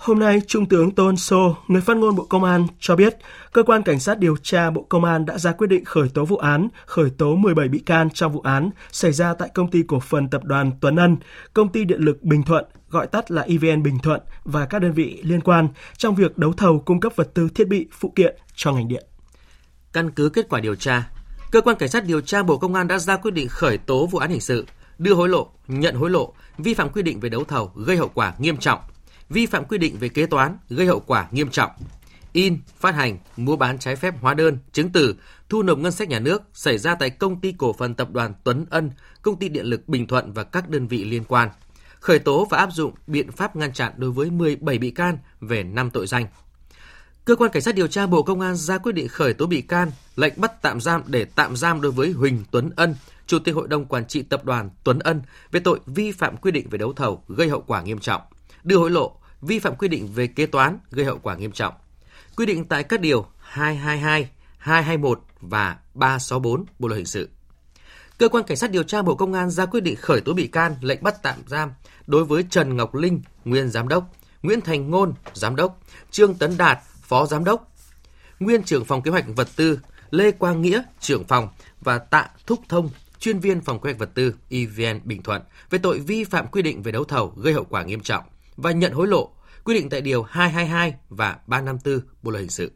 Hôm 0.00 0.18
nay, 0.18 0.40
Trung 0.46 0.66
tướng 0.66 0.90
Tôn 0.90 1.16
Sô, 1.16 1.56
người 1.68 1.80
phát 1.80 1.96
ngôn 1.96 2.16
Bộ 2.16 2.24
Công 2.24 2.44
an, 2.44 2.66
cho 2.78 2.96
biết 2.96 3.16
cơ 3.52 3.62
quan 3.62 3.82
cảnh 3.82 4.00
sát 4.00 4.18
điều 4.18 4.36
tra 4.36 4.70
Bộ 4.70 4.86
Công 4.88 5.04
an 5.04 5.26
đã 5.26 5.38
ra 5.38 5.52
quyết 5.52 5.66
định 5.66 5.84
khởi 5.84 6.08
tố 6.08 6.24
vụ 6.24 6.36
án, 6.36 6.68
khởi 6.86 7.10
tố 7.10 7.36
17 7.36 7.68
bị 7.68 7.78
can 7.78 8.10
trong 8.10 8.32
vụ 8.32 8.40
án 8.40 8.70
xảy 8.92 9.12
ra 9.12 9.34
tại 9.34 9.48
công 9.54 9.70
ty 9.70 9.82
cổ 9.88 10.00
phần 10.00 10.28
tập 10.28 10.44
đoàn 10.44 10.70
Tuấn 10.80 10.96
Ân, 10.96 11.16
công 11.54 11.68
ty 11.68 11.84
điện 11.84 12.00
lực 12.00 12.22
Bình 12.22 12.42
Thuận, 12.42 12.64
gọi 12.90 13.06
tắt 13.06 13.30
là 13.30 13.42
EVN 13.42 13.82
Bình 13.82 13.98
Thuận 13.98 14.20
và 14.44 14.66
các 14.66 14.78
đơn 14.78 14.92
vị 14.92 15.20
liên 15.22 15.40
quan 15.40 15.68
trong 15.96 16.14
việc 16.14 16.38
đấu 16.38 16.52
thầu 16.52 16.82
cung 16.86 17.00
cấp 17.00 17.12
vật 17.16 17.30
tư 17.34 17.48
thiết 17.54 17.68
bị 17.68 17.86
phụ 17.92 18.12
kiện 18.16 18.36
cho 18.54 18.72
ngành 18.72 18.88
điện. 18.88 19.04
Căn 19.92 20.10
cứ 20.10 20.28
kết 20.28 20.48
quả 20.48 20.60
điều 20.60 20.74
tra, 20.74 21.10
cơ 21.50 21.60
quan 21.60 21.76
cảnh 21.76 21.88
sát 21.88 22.04
điều 22.04 22.20
tra 22.20 22.42
Bộ 22.42 22.56
Công 22.56 22.74
an 22.74 22.88
đã 22.88 22.98
ra 22.98 23.16
quyết 23.16 23.34
định 23.34 23.48
khởi 23.48 23.78
tố 23.78 24.06
vụ 24.06 24.18
án 24.18 24.30
hình 24.30 24.40
sự, 24.40 24.66
đưa 24.98 25.14
hối 25.14 25.28
lộ, 25.28 25.48
nhận 25.68 25.94
hối 25.94 26.10
lộ, 26.10 26.32
vi 26.58 26.74
phạm 26.74 26.88
quy 26.88 27.02
định 27.02 27.20
về 27.20 27.28
đấu 27.28 27.44
thầu 27.44 27.72
gây 27.74 27.96
hậu 27.96 28.10
quả 28.14 28.34
nghiêm 28.38 28.56
trọng, 28.56 28.80
vi 29.30 29.46
phạm 29.46 29.64
quy 29.64 29.78
định 29.78 29.96
về 29.98 30.08
kế 30.08 30.26
toán 30.26 30.58
gây 30.68 30.86
hậu 30.86 31.00
quả 31.00 31.28
nghiêm 31.30 31.50
trọng, 31.50 31.70
in, 32.32 32.58
phát 32.78 32.94
hành, 32.94 33.18
mua 33.36 33.56
bán 33.56 33.78
trái 33.78 33.96
phép 33.96 34.14
hóa 34.20 34.34
đơn, 34.34 34.58
chứng 34.72 34.90
từ, 34.92 35.14
thu 35.48 35.62
nộp 35.62 35.78
ngân 35.78 35.92
sách 35.92 36.08
nhà 36.08 36.18
nước 36.18 36.42
xảy 36.54 36.78
ra 36.78 36.94
tại 36.94 37.10
công 37.10 37.40
ty 37.40 37.54
cổ 37.58 37.72
phần 37.72 37.94
tập 37.94 38.08
đoàn 38.12 38.34
Tuấn 38.44 38.66
Ân, 38.70 38.90
công 39.22 39.36
ty 39.36 39.48
điện 39.48 39.66
lực 39.66 39.88
Bình 39.88 40.06
Thuận 40.06 40.32
và 40.32 40.44
các 40.44 40.68
đơn 40.68 40.86
vị 40.86 41.04
liên 41.04 41.24
quan. 41.24 41.48
Khởi 42.00 42.18
tố 42.18 42.46
và 42.50 42.58
áp 42.58 42.72
dụng 42.72 42.94
biện 43.06 43.32
pháp 43.32 43.56
ngăn 43.56 43.72
chặn 43.72 43.92
đối 43.96 44.10
với 44.10 44.30
17 44.30 44.78
bị 44.78 44.90
can 44.90 45.18
về 45.40 45.62
5 45.62 45.90
tội 45.90 46.06
danh 46.06 46.26
Cơ 47.24 47.36
quan 47.36 47.50
Cảnh 47.50 47.62
sát 47.62 47.74
điều 47.74 47.86
tra 47.86 48.06
Bộ 48.06 48.22
Công 48.22 48.40
an 48.40 48.56
ra 48.56 48.78
quyết 48.78 48.92
định 48.92 49.08
khởi 49.08 49.34
tố 49.34 49.46
bị 49.46 49.60
can, 49.60 49.90
lệnh 50.16 50.32
bắt 50.36 50.62
tạm 50.62 50.80
giam 50.80 51.02
để 51.06 51.24
tạm 51.24 51.56
giam 51.56 51.80
đối 51.80 51.92
với 51.92 52.10
Huỳnh 52.10 52.44
Tuấn 52.50 52.70
Ân, 52.76 52.94
Chủ 53.26 53.38
tịch 53.38 53.54
Hội 53.54 53.68
đồng 53.68 53.84
Quản 53.84 54.06
trị 54.06 54.22
Tập 54.22 54.44
đoàn 54.44 54.70
Tuấn 54.84 54.98
Ân 54.98 55.22
về 55.50 55.60
tội 55.60 55.78
vi 55.86 56.12
phạm 56.12 56.36
quy 56.36 56.50
định 56.50 56.68
về 56.68 56.78
đấu 56.78 56.92
thầu 56.92 57.24
gây 57.28 57.48
hậu 57.48 57.64
quả 57.66 57.82
nghiêm 57.82 57.98
trọng, 57.98 58.22
đưa 58.64 58.76
hối 58.76 58.90
lộ, 58.90 59.19
vi 59.42 59.58
phạm 59.58 59.76
quy 59.76 59.88
định 59.88 60.08
về 60.14 60.26
kế 60.26 60.46
toán 60.46 60.78
gây 60.90 61.06
hậu 61.06 61.18
quả 61.18 61.36
nghiêm 61.36 61.52
trọng. 61.52 61.74
Quy 62.36 62.46
định 62.46 62.64
tại 62.64 62.82
các 62.82 63.00
điều 63.00 63.26
222, 63.38 64.30
221 64.58 65.20
và 65.40 65.76
364 65.94 66.64
Bộ 66.78 66.88
luật 66.88 66.96
hình 66.96 67.06
sự. 67.06 67.28
Cơ 68.18 68.28
quan 68.28 68.44
Cảnh 68.44 68.56
sát 68.56 68.70
điều 68.70 68.82
tra 68.82 69.02
Bộ 69.02 69.14
Công 69.14 69.32
an 69.32 69.50
ra 69.50 69.66
quyết 69.66 69.80
định 69.80 69.96
khởi 69.96 70.20
tố 70.20 70.32
bị 70.32 70.46
can, 70.46 70.74
lệnh 70.80 71.02
bắt 71.02 71.22
tạm 71.22 71.38
giam 71.46 71.72
đối 72.06 72.24
với 72.24 72.44
Trần 72.50 72.76
Ngọc 72.76 72.94
Linh, 72.94 73.22
nguyên 73.44 73.68
giám 73.68 73.88
đốc, 73.88 74.14
Nguyễn 74.42 74.60
Thành 74.60 74.90
Ngôn, 74.90 75.14
giám 75.34 75.56
đốc, 75.56 75.80
Trương 76.10 76.34
Tấn 76.34 76.56
Đạt, 76.56 76.78
phó 77.02 77.26
giám 77.26 77.44
đốc, 77.44 77.72
nguyên 78.40 78.62
trưởng 78.62 78.84
phòng 78.84 79.02
kế 79.02 79.10
hoạch 79.10 79.24
vật 79.36 79.48
tư, 79.56 79.78
Lê 80.10 80.30
Quang 80.30 80.62
Nghĩa, 80.62 80.82
trưởng 81.00 81.24
phòng 81.24 81.48
và 81.80 81.98
Tạ 81.98 82.28
Thúc 82.46 82.60
Thông, 82.68 82.90
chuyên 83.18 83.38
viên 83.38 83.60
phòng 83.60 83.80
kế 83.80 83.90
hoạch 83.90 83.98
vật 83.98 84.10
tư 84.14 84.34
EVN 84.48 85.00
Bình 85.04 85.22
Thuận 85.22 85.42
về 85.70 85.78
tội 85.78 85.98
vi 85.98 86.24
phạm 86.24 86.46
quy 86.46 86.62
định 86.62 86.82
về 86.82 86.92
đấu 86.92 87.04
thầu 87.04 87.34
gây 87.36 87.54
hậu 87.54 87.64
quả 87.64 87.82
nghiêm 87.82 88.00
trọng 88.00 88.24
và 88.62 88.72
nhận 88.72 88.92
hối 88.92 89.06
lộ 89.06 89.30
quy 89.64 89.74
định 89.74 89.88
tại 89.88 90.00
điều 90.00 90.22
222 90.22 90.94
và 91.08 91.38
354 91.46 92.00
Bộ 92.22 92.30
luật 92.30 92.40
hình 92.40 92.50
sự. 92.50 92.72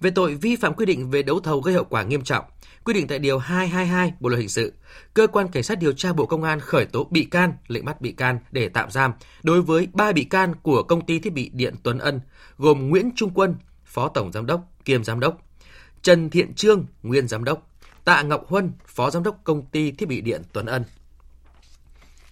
Về 0.00 0.10
tội 0.10 0.34
vi 0.34 0.56
phạm 0.56 0.74
quy 0.74 0.86
định 0.86 1.10
về 1.10 1.22
đấu 1.22 1.40
thầu 1.40 1.60
gây 1.60 1.74
hậu 1.74 1.84
quả 1.84 2.02
nghiêm 2.02 2.22
trọng, 2.22 2.44
quy 2.84 2.94
định 2.94 3.06
tại 3.06 3.18
điều 3.18 3.38
222 3.38 4.12
Bộ 4.20 4.28
luật 4.28 4.38
hình 4.38 4.48
sự, 4.48 4.72
cơ 5.14 5.26
quan 5.26 5.48
cảnh 5.48 5.62
sát 5.62 5.78
điều 5.78 5.92
tra 5.92 6.12
Bộ 6.12 6.26
Công 6.26 6.42
an 6.42 6.60
khởi 6.60 6.84
tố 6.84 7.04
bị 7.10 7.24
can, 7.24 7.52
lệnh 7.68 7.84
bắt 7.84 8.00
bị 8.00 8.12
can 8.12 8.38
để 8.50 8.68
tạm 8.68 8.90
giam 8.90 9.12
đối 9.42 9.62
với 9.62 9.88
ba 9.92 10.12
bị 10.12 10.24
can 10.24 10.54
của 10.62 10.82
công 10.82 11.06
ty 11.06 11.18
thiết 11.18 11.32
bị 11.32 11.50
điện 11.54 11.74
Tuấn 11.82 11.98
Ân, 11.98 12.20
gồm 12.58 12.88
Nguyễn 12.88 13.10
Trung 13.16 13.30
Quân, 13.34 13.54
Phó 13.84 14.08
Tổng 14.08 14.32
Giám 14.32 14.46
đốc, 14.46 14.60
kiêm 14.84 15.04
Giám 15.04 15.20
đốc, 15.20 15.38
Trần 16.02 16.30
Thiện 16.30 16.54
Trương, 16.54 16.86
Nguyên 17.02 17.28
Giám 17.28 17.44
đốc, 17.44 17.70
Tạ 18.04 18.22
Ngọc 18.22 18.44
Huân, 18.48 18.72
Phó 18.86 19.10
Giám 19.10 19.22
đốc 19.22 19.40
Công 19.44 19.66
ty 19.66 19.90
Thiết 19.90 20.08
bị 20.08 20.20
Điện 20.20 20.42
Tuấn 20.52 20.66
Ân. 20.66 20.84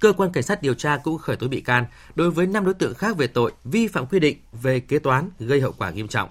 Cơ 0.05 0.13
quan 0.13 0.33
Cảnh 0.33 0.43
sát 0.43 0.63
điều 0.63 0.75
tra 0.75 0.97
cũng 0.97 1.19
khởi 1.19 1.37
tố 1.37 1.49
bị 1.49 1.61
can 1.61 1.85
đối 2.15 2.31
với 2.31 2.47
5 2.47 2.65
đối 2.65 2.75
tượng 2.75 2.95
khác 2.95 3.17
về 3.17 3.27
tội 3.27 3.53
vi 3.65 3.89
phạm 3.89 4.07
quy 4.07 4.21
định 4.21 4.39
về 4.63 4.81
kế 4.81 4.99
toán 4.99 5.31
gây 5.39 5.61
hậu 5.61 5.73
quả 5.73 5.91
nghiêm 5.91 6.09
trọng. 6.09 6.29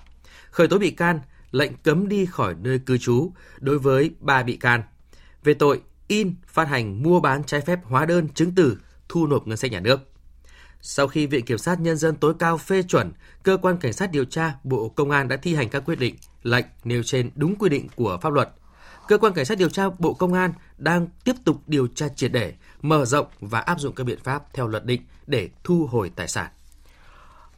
Khởi 0.52 0.68
tố 0.68 0.78
bị 0.78 0.92
can, 0.92 1.20
lệnh 1.52 1.72
cấm 1.84 2.08
đi 2.08 2.26
khỏi 2.26 2.56
nơi 2.62 2.80
cư 2.80 2.98
trú 2.98 3.32
đối 3.60 3.80
với 3.80 4.12
3 4.20 4.44
bị 4.44 4.56
can 4.56 4.84
về 5.44 5.54
tội 5.54 5.82
in, 6.08 6.36
phát 6.48 6.68
hành, 6.68 7.04
mua 7.04 7.20
bán 7.20 7.44
trái 7.44 7.62
phép 7.62 7.80
hóa 7.84 8.06
đơn, 8.06 8.28
chứng 8.30 8.56
từ, 8.56 8.78
thu 9.10 9.28
nộp 9.28 9.48
ngân 9.48 9.58
sách 9.58 9.72
nhà 9.72 9.80
nước. 9.80 10.00
Sau 10.82 11.08
khi 11.08 11.28
Viện 11.28 11.46
Kiểm 11.46 11.58
sát 11.58 11.80
Nhân 11.80 11.98
dân 11.98 12.16
tối 12.16 12.34
cao 12.40 12.58
phê 12.58 12.84
chuẩn, 12.84 13.12
Cơ 13.44 13.58
quan 13.58 13.78
Cảnh 13.78 13.94
sát 13.94 14.12
điều 14.12 14.26
tra 14.26 14.54
Bộ 14.64 14.90
Công 14.90 15.12
an 15.12 15.28
đã 15.28 15.38
thi 15.38 15.56
hành 15.56 15.70
các 15.70 15.84
quyết 15.86 16.00
định, 16.00 16.16
lệnh 16.44 16.66
nêu 16.84 17.04
trên 17.04 17.32
đúng 17.36 17.56
quy 17.56 17.70
định 17.70 17.88
của 17.96 18.18
pháp 18.22 18.34
luật. 18.34 18.50
Cơ 19.08 19.18
quan 19.18 19.34
Cảnh 19.34 19.46
sát 19.46 19.58
điều 19.58 19.70
tra 19.70 19.90
Bộ 20.00 20.14
Công 20.14 20.34
an 20.34 20.54
đang 20.78 21.08
tiếp 21.24 21.36
tục 21.46 21.58
điều 21.68 21.88
tra 21.88 22.08
triệt 22.08 22.32
để, 22.32 22.54
mở 22.84 23.06
rộng 23.06 23.28
và 23.40 23.60
áp 23.60 23.80
dụng 23.80 23.96
các 23.96 24.04
biện 24.04 24.20
pháp 24.24 24.44
theo 24.54 24.68
luật 24.68 24.86
định 24.86 25.02
để 25.28 25.50
thu 25.64 25.88
hồi 25.92 26.12
tài 26.16 26.28
sản. 26.28 26.48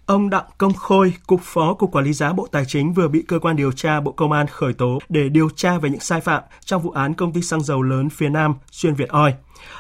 Ông 0.05 0.30
Đặng 0.30 0.45
Công 0.57 0.73
Khôi, 0.73 1.13
Cục 1.28 1.41
Phó 1.43 1.73
Cục 1.73 1.91
Quản 1.91 2.05
lý 2.05 2.13
giá 2.13 2.34
Bộ 2.34 2.47
Tài 2.51 2.65
chính 2.67 2.93
vừa 2.93 3.07
bị 3.07 3.23
cơ 3.28 3.39
quan 3.39 3.55
điều 3.55 3.71
tra 3.71 4.01
Bộ 4.01 4.11
Công 4.11 4.32
an 4.32 4.47
khởi 4.47 4.73
tố 4.73 4.99
để 5.09 5.30
điều 5.30 5.49
tra 5.49 5.78
về 5.78 5.89
những 5.89 5.99
sai 5.99 6.21
phạm 6.21 6.43
trong 6.65 6.82
vụ 6.82 6.91
án 6.91 7.13
công 7.13 7.34
ty 7.34 7.41
xăng 7.41 7.63
dầu 7.63 7.82
lớn 7.82 8.09
phía 8.09 8.30
Nam 8.30 8.53
Xuyên 8.71 8.93
Việt 8.93 9.09
Oil. 9.09 9.34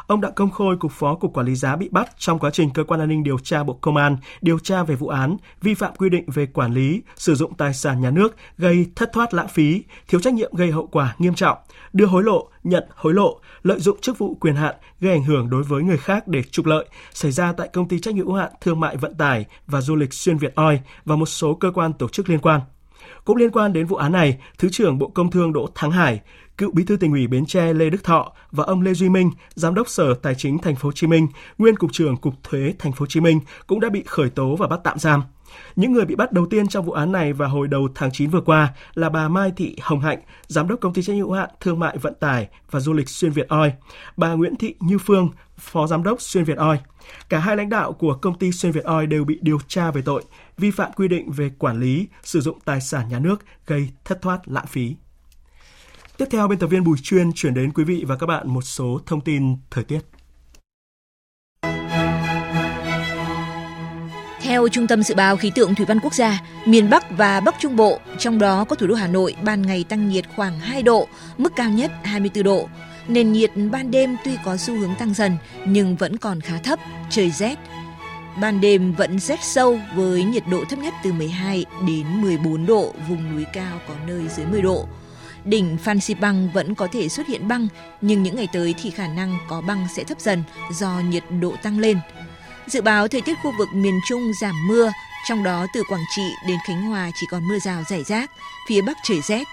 Ông 0.07 0.21
Đặng 0.21 0.33
Công 0.33 0.51
Khôi, 0.51 0.77
Cục 0.77 0.91
Phó 0.91 1.15
Cục 1.15 1.33
Quản 1.33 1.45
lý 1.45 1.55
giá 1.55 1.75
bị 1.75 1.89
bắt 1.91 2.09
trong 2.17 2.39
quá 2.39 2.49
trình 2.49 2.69
cơ 2.69 2.83
quan 2.83 2.99
an 2.99 3.09
ninh 3.09 3.23
điều 3.23 3.39
tra 3.39 3.63
Bộ 3.63 3.73
Công 3.81 3.97
an 3.97 4.17
điều 4.41 4.59
tra 4.59 4.83
về 4.83 4.95
vụ 4.95 5.07
án 5.07 5.37
vi 5.61 5.73
phạm 5.73 5.95
quy 5.95 6.09
định 6.09 6.25
về 6.27 6.45
quản 6.45 6.73
lý, 6.73 7.01
sử 7.15 7.35
dụng 7.35 7.53
tài 7.53 7.73
sản 7.73 8.01
nhà 8.01 8.11
nước 8.11 8.35
gây 8.57 8.85
thất 8.95 9.13
thoát 9.13 9.33
lãng 9.33 9.47
phí, 9.47 9.83
thiếu 10.07 10.21
trách 10.21 10.33
nhiệm 10.33 10.53
gây 10.53 10.71
hậu 10.71 10.87
quả 10.87 11.15
nghiêm 11.17 11.35
trọng, 11.35 11.57
đưa 11.93 12.05
hối 12.05 12.23
lộ, 12.23 12.49
nhận 12.63 12.83
hối 12.95 13.13
lộ, 13.13 13.39
lợi 13.63 13.79
dụng 13.79 14.01
chức 14.01 14.17
vụ 14.17 14.35
quyền 14.35 14.55
hạn 14.55 14.75
gây 14.99 15.11
ảnh 15.11 15.23
hưởng 15.23 15.49
đối 15.49 15.63
với 15.63 15.83
người 15.83 15.97
khác 15.97 16.27
để 16.27 16.43
trục 16.43 16.65
lợi 16.65 16.85
xảy 17.13 17.31
ra 17.31 17.53
tại 17.53 17.69
công 17.73 17.87
ty 17.87 17.99
trách 17.99 18.15
nhiệm 18.15 18.25
hữu 18.25 18.35
hạn 18.35 18.51
thương 18.61 18.79
mại 18.79 18.97
vận 18.97 19.15
tải 19.15 19.45
và 19.67 19.81
du 19.81 19.95
lịch 19.95 20.13
xuyên 20.13 20.37
Việt 20.37 20.55
oi 20.55 20.79
và 21.05 21.15
một 21.15 21.25
số 21.25 21.53
cơ 21.53 21.71
quan 21.71 21.93
tổ 21.93 22.07
chức 22.07 22.29
liên 22.29 22.39
quan. 22.39 22.61
Cũng 23.25 23.37
liên 23.37 23.51
quan 23.51 23.73
đến 23.73 23.85
vụ 23.85 23.95
án 23.95 24.11
này, 24.11 24.37
Thứ 24.57 24.69
trưởng 24.71 24.97
Bộ 24.97 25.07
Công 25.07 25.31
Thương 25.31 25.53
Đỗ 25.53 25.69
Thắng 25.75 25.91
Hải, 25.91 26.21
cựu 26.57 26.71
Bí 26.71 26.83
thư 26.83 26.97
tỉnh 26.97 27.11
ủy 27.11 27.27
Bến 27.27 27.45
Tre 27.45 27.73
Lê 27.73 27.89
Đức 27.89 28.03
Thọ 28.03 28.31
và 28.51 28.63
ông 28.63 28.81
Lê 28.81 28.93
Duy 28.93 29.09
Minh, 29.09 29.31
Giám 29.55 29.75
đốc 29.75 29.89
Sở 29.89 30.13
Tài 30.13 30.35
chính 30.35 30.57
Thành 30.57 30.75
phố 30.75 30.87
Hồ 30.87 30.91
Chí 30.91 31.07
Minh, 31.07 31.27
nguyên 31.57 31.75
cục 31.75 31.93
trưởng 31.93 32.17
Cục 32.17 32.33
Thuế 32.43 32.73
Thành 32.79 32.91
phố 32.91 32.99
Hồ 32.99 33.05
Chí 33.05 33.19
Minh 33.19 33.39
cũng 33.67 33.79
đã 33.79 33.89
bị 33.89 34.03
khởi 34.05 34.29
tố 34.29 34.55
và 34.55 34.67
bắt 34.67 34.79
tạm 34.83 34.99
giam. 34.99 35.23
Những 35.75 35.93
người 35.93 36.05
bị 36.05 36.15
bắt 36.15 36.31
đầu 36.31 36.45
tiên 36.45 36.67
trong 36.67 36.85
vụ 36.85 36.91
án 36.91 37.11
này 37.11 37.33
vào 37.33 37.49
hồi 37.49 37.67
đầu 37.67 37.87
tháng 37.95 38.11
9 38.11 38.29
vừa 38.29 38.41
qua 38.41 38.73
là 38.93 39.09
bà 39.09 39.27
Mai 39.27 39.51
Thị 39.55 39.75
Hồng 39.81 39.99
Hạnh, 39.99 40.19
giám 40.47 40.67
đốc 40.67 40.79
công 40.79 40.93
ty 40.93 41.01
trách 41.03 41.13
nhiệm 41.13 41.25
hữu 41.25 41.33
hạn 41.33 41.49
thương 41.59 41.79
mại 41.79 41.97
vận 41.97 42.13
tải 42.19 42.47
và 42.71 42.79
du 42.79 42.93
lịch 42.93 43.09
Xuyên 43.09 43.31
Việt 43.31 43.49
Oi, 43.49 43.73
bà 44.17 44.33
Nguyễn 44.33 44.55
Thị 44.55 44.75
Như 44.79 44.97
Phương, 44.97 45.29
phó 45.57 45.87
giám 45.87 46.03
đốc 46.03 46.21
Xuyên 46.21 46.43
Việt 46.43 46.57
Oi. 46.57 46.77
Cả 47.29 47.39
hai 47.39 47.57
lãnh 47.57 47.69
đạo 47.69 47.93
của 47.93 48.13
công 48.13 48.39
ty 48.39 48.51
Xuyên 48.51 48.71
Việt 48.71 48.83
Oi 48.83 49.07
đều 49.07 49.23
bị 49.23 49.39
điều 49.41 49.59
tra 49.67 49.91
về 49.91 50.01
tội 50.01 50.23
vi 50.57 50.71
phạm 50.71 50.91
quy 50.95 51.07
định 51.07 51.31
về 51.31 51.51
quản 51.59 51.79
lý, 51.79 52.07
sử 52.23 52.41
dụng 52.41 52.59
tài 52.65 52.81
sản 52.81 53.09
nhà 53.09 53.19
nước 53.19 53.45
gây 53.67 53.89
thất 54.05 54.21
thoát 54.21 54.39
lãng 54.45 54.67
phí. 54.67 54.95
Tiếp 56.17 56.25
theo, 56.31 56.47
biên 56.47 56.59
tập 56.59 56.67
viên 56.67 56.83
Bùi 56.83 56.97
Chuyên 57.03 57.31
chuyển 57.33 57.53
đến 57.53 57.71
quý 57.73 57.83
vị 57.83 58.03
và 58.07 58.15
các 58.17 58.25
bạn 58.25 58.53
một 58.53 58.61
số 58.61 58.99
thông 59.05 59.21
tin 59.21 59.55
thời 59.71 59.83
tiết. 59.83 59.99
Theo 64.41 64.67
Trung 64.67 64.87
tâm 64.87 65.03
Dự 65.03 65.15
báo 65.15 65.37
Khí 65.37 65.51
tượng 65.55 65.75
Thủy 65.75 65.85
văn 65.85 65.99
Quốc 65.99 66.13
gia, 66.13 66.41
miền 66.65 66.89
Bắc 66.89 67.17
và 67.17 67.39
Bắc 67.39 67.55
Trung 67.59 67.75
Bộ, 67.75 67.99
trong 68.17 68.39
đó 68.39 68.65
có 68.65 68.75
thủ 68.75 68.87
đô 68.87 68.95
Hà 68.95 69.07
Nội, 69.07 69.35
ban 69.43 69.61
ngày 69.61 69.85
tăng 69.89 70.09
nhiệt 70.09 70.25
khoảng 70.35 70.59
2 70.59 70.83
độ, 70.83 71.07
mức 71.37 71.53
cao 71.55 71.69
nhất 71.69 71.91
24 72.03 72.43
độ. 72.43 72.69
Nền 73.07 73.31
nhiệt 73.31 73.51
ban 73.71 73.91
đêm 73.91 74.15
tuy 74.25 74.37
có 74.45 74.57
xu 74.57 74.75
hướng 74.75 74.95
tăng 74.99 75.13
dần 75.13 75.37
nhưng 75.67 75.95
vẫn 75.95 76.17
còn 76.17 76.41
khá 76.41 76.57
thấp, 76.57 76.79
trời 77.09 77.31
rét. 77.31 77.55
Ban 78.41 78.61
đêm 78.61 78.93
vẫn 78.93 79.19
rét 79.19 79.39
sâu 79.43 79.79
với 79.95 80.23
nhiệt 80.23 80.43
độ 80.51 80.63
thấp 80.69 80.79
nhất 80.79 80.93
từ 81.03 81.13
12 81.13 81.65
đến 81.87 82.21
14 82.21 82.65
độ, 82.65 82.93
vùng 83.09 83.35
núi 83.35 83.45
cao 83.53 83.79
có 83.87 83.93
nơi 84.07 84.27
dưới 84.27 84.45
10 84.45 84.61
độ. 84.61 84.87
Đỉnh 85.45 85.77
Phan 85.77 85.99
Xipang 85.99 86.49
vẫn 86.53 86.75
có 86.75 86.87
thể 86.91 87.09
xuất 87.09 87.27
hiện 87.27 87.47
băng, 87.47 87.67
nhưng 88.01 88.23
những 88.23 88.35
ngày 88.35 88.47
tới 88.53 88.75
thì 88.81 88.89
khả 88.89 89.07
năng 89.07 89.37
có 89.47 89.61
băng 89.61 89.87
sẽ 89.95 90.03
thấp 90.03 90.19
dần 90.19 90.43
do 90.71 91.01
nhiệt 91.09 91.23
độ 91.39 91.55
tăng 91.63 91.79
lên. 91.79 91.99
Dự 92.67 92.81
báo 92.81 93.07
thời 93.07 93.21
tiết 93.21 93.37
khu 93.43 93.51
vực 93.57 93.67
miền 93.73 93.99
Trung 94.07 94.31
giảm 94.41 94.67
mưa, 94.67 94.91
trong 95.27 95.43
đó 95.43 95.65
từ 95.73 95.83
Quảng 95.89 96.05
Trị 96.15 96.23
đến 96.47 96.57
Khánh 96.67 96.81
Hòa 96.81 97.11
chỉ 97.15 97.27
còn 97.31 97.47
mưa 97.47 97.59
rào 97.59 97.83
rải 97.89 98.03
rác, 98.03 98.31
phía 98.69 98.81
Bắc 98.81 98.97
trời 99.03 99.21
rét. 99.21 99.43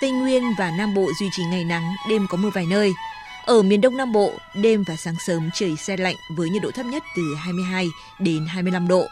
Tây 0.00 0.10
Nguyên 0.10 0.54
và 0.58 0.70
Nam 0.70 0.94
Bộ 0.94 1.10
duy 1.20 1.28
trì 1.32 1.42
ngày 1.44 1.64
nắng, 1.64 1.94
đêm 2.08 2.26
có 2.30 2.36
mưa 2.36 2.50
vài 2.50 2.66
nơi. 2.66 2.92
Ở 3.44 3.62
miền 3.62 3.80
Đông 3.80 3.96
Nam 3.96 4.12
Bộ, 4.12 4.32
đêm 4.54 4.84
và 4.86 4.96
sáng 4.96 5.14
sớm 5.26 5.50
trời 5.54 5.76
xe 5.76 5.96
lạnh 5.96 6.16
với 6.36 6.50
nhiệt 6.50 6.62
độ 6.62 6.70
thấp 6.70 6.86
nhất 6.86 7.02
từ 7.16 7.34
22 7.34 7.88
đến 8.18 8.46
25 8.46 8.88
độ. 8.88 9.06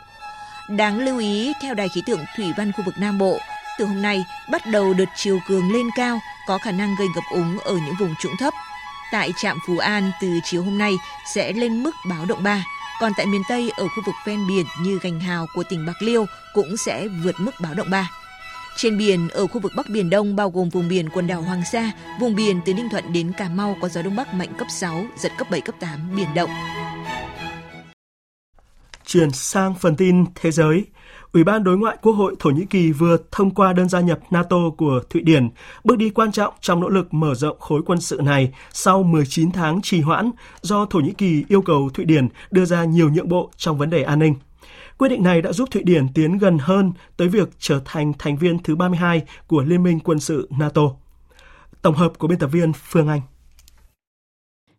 Đáng 0.70 0.98
lưu 0.98 1.18
ý, 1.18 1.52
theo 1.62 1.74
Đài 1.74 1.88
khí 1.88 2.02
tượng 2.06 2.24
Thủy 2.36 2.52
văn 2.56 2.72
khu 2.72 2.84
vực 2.84 2.94
Nam 2.98 3.18
Bộ, 3.18 3.38
từ 3.80 3.86
hôm 3.86 4.02
nay 4.02 4.24
bắt 4.50 4.66
đầu 4.66 4.94
đợt 4.94 5.08
chiều 5.16 5.38
cường 5.48 5.72
lên 5.72 5.86
cao 5.96 6.20
có 6.46 6.58
khả 6.58 6.70
năng 6.70 6.96
gây 6.98 7.08
ngập 7.14 7.24
úng 7.30 7.58
ở 7.58 7.74
những 7.74 7.94
vùng 8.00 8.14
trũng 8.20 8.36
thấp. 8.38 8.54
Tại 9.12 9.32
trạm 9.36 9.58
Phú 9.66 9.78
An 9.78 10.10
từ 10.20 10.40
chiều 10.44 10.62
hôm 10.62 10.78
nay 10.78 10.96
sẽ 11.34 11.52
lên 11.52 11.82
mức 11.82 11.90
báo 12.10 12.24
động 12.24 12.42
3, 12.42 12.64
còn 13.00 13.12
tại 13.16 13.26
miền 13.26 13.42
Tây 13.48 13.70
ở 13.76 13.88
khu 13.88 14.02
vực 14.06 14.14
ven 14.26 14.46
biển 14.48 14.66
như 14.82 14.98
Gành 15.02 15.20
Hào 15.20 15.46
của 15.54 15.62
tỉnh 15.62 15.86
Bạc 15.86 16.02
Liêu 16.02 16.26
cũng 16.54 16.76
sẽ 16.76 17.08
vượt 17.24 17.34
mức 17.38 17.50
báo 17.60 17.74
động 17.74 17.90
3. 17.90 18.10
Trên 18.76 18.98
biển, 18.98 19.28
ở 19.28 19.46
khu 19.46 19.60
vực 19.60 19.72
Bắc 19.76 19.88
Biển 19.88 20.10
Đông 20.10 20.36
bao 20.36 20.50
gồm 20.50 20.68
vùng 20.68 20.88
biển 20.88 21.08
quần 21.08 21.26
đảo 21.26 21.42
Hoàng 21.42 21.62
Sa, 21.72 21.90
vùng 22.20 22.34
biển 22.34 22.60
từ 22.64 22.74
Ninh 22.74 22.88
Thuận 22.90 23.12
đến 23.12 23.32
Cà 23.32 23.48
Mau 23.48 23.76
có 23.80 23.88
gió 23.88 24.02
Đông 24.02 24.16
Bắc 24.16 24.34
mạnh 24.34 24.52
cấp 24.58 24.68
6, 24.70 25.06
giật 25.18 25.32
cấp 25.38 25.50
7, 25.50 25.60
cấp 25.60 25.74
8, 25.80 26.16
biển 26.16 26.28
động. 26.34 26.50
Chuyển 29.06 29.30
sang 29.30 29.74
phần 29.74 29.96
tin 29.96 30.24
thế 30.34 30.50
giới, 30.50 30.84
Ủy 31.32 31.44
ban 31.44 31.64
Đối 31.64 31.78
ngoại 31.78 31.96
Quốc 32.02 32.12
hội 32.12 32.36
Thổ 32.38 32.50
Nhĩ 32.50 32.64
Kỳ 32.64 32.92
vừa 32.92 33.16
thông 33.32 33.50
qua 33.50 33.72
đơn 33.72 33.88
gia 33.88 34.00
nhập 34.00 34.18
NATO 34.30 34.56
của 34.76 35.00
Thụy 35.10 35.22
Điển, 35.22 35.48
bước 35.84 35.98
đi 35.98 36.10
quan 36.10 36.32
trọng 36.32 36.54
trong 36.60 36.80
nỗ 36.80 36.88
lực 36.88 37.14
mở 37.14 37.34
rộng 37.34 37.60
khối 37.60 37.82
quân 37.86 38.00
sự 38.00 38.20
này 38.22 38.52
sau 38.72 39.02
19 39.02 39.52
tháng 39.52 39.82
trì 39.82 40.00
hoãn 40.00 40.30
do 40.60 40.86
Thổ 40.86 40.98
Nhĩ 40.98 41.12
Kỳ 41.12 41.44
yêu 41.48 41.62
cầu 41.62 41.90
Thụy 41.94 42.04
Điển 42.04 42.28
đưa 42.50 42.64
ra 42.64 42.84
nhiều 42.84 43.10
nhượng 43.10 43.28
bộ 43.28 43.50
trong 43.56 43.78
vấn 43.78 43.90
đề 43.90 44.02
an 44.02 44.18
ninh. 44.18 44.34
Quyết 44.98 45.08
định 45.08 45.22
này 45.22 45.42
đã 45.42 45.52
giúp 45.52 45.68
Thụy 45.70 45.82
Điển 45.82 46.06
tiến 46.14 46.38
gần 46.38 46.58
hơn 46.58 46.92
tới 47.16 47.28
việc 47.28 47.48
trở 47.58 47.80
thành 47.84 48.12
thành 48.18 48.36
viên 48.36 48.62
thứ 48.62 48.76
32 48.76 49.22
của 49.46 49.62
Liên 49.62 49.82
minh 49.82 50.00
quân 50.00 50.20
sự 50.20 50.48
NATO. 50.58 50.82
Tổng 51.82 51.94
hợp 51.94 52.12
của 52.18 52.28
biên 52.28 52.38
tập 52.38 52.50
viên 52.52 52.72
Phương 52.72 53.08
Anh. 53.08 53.20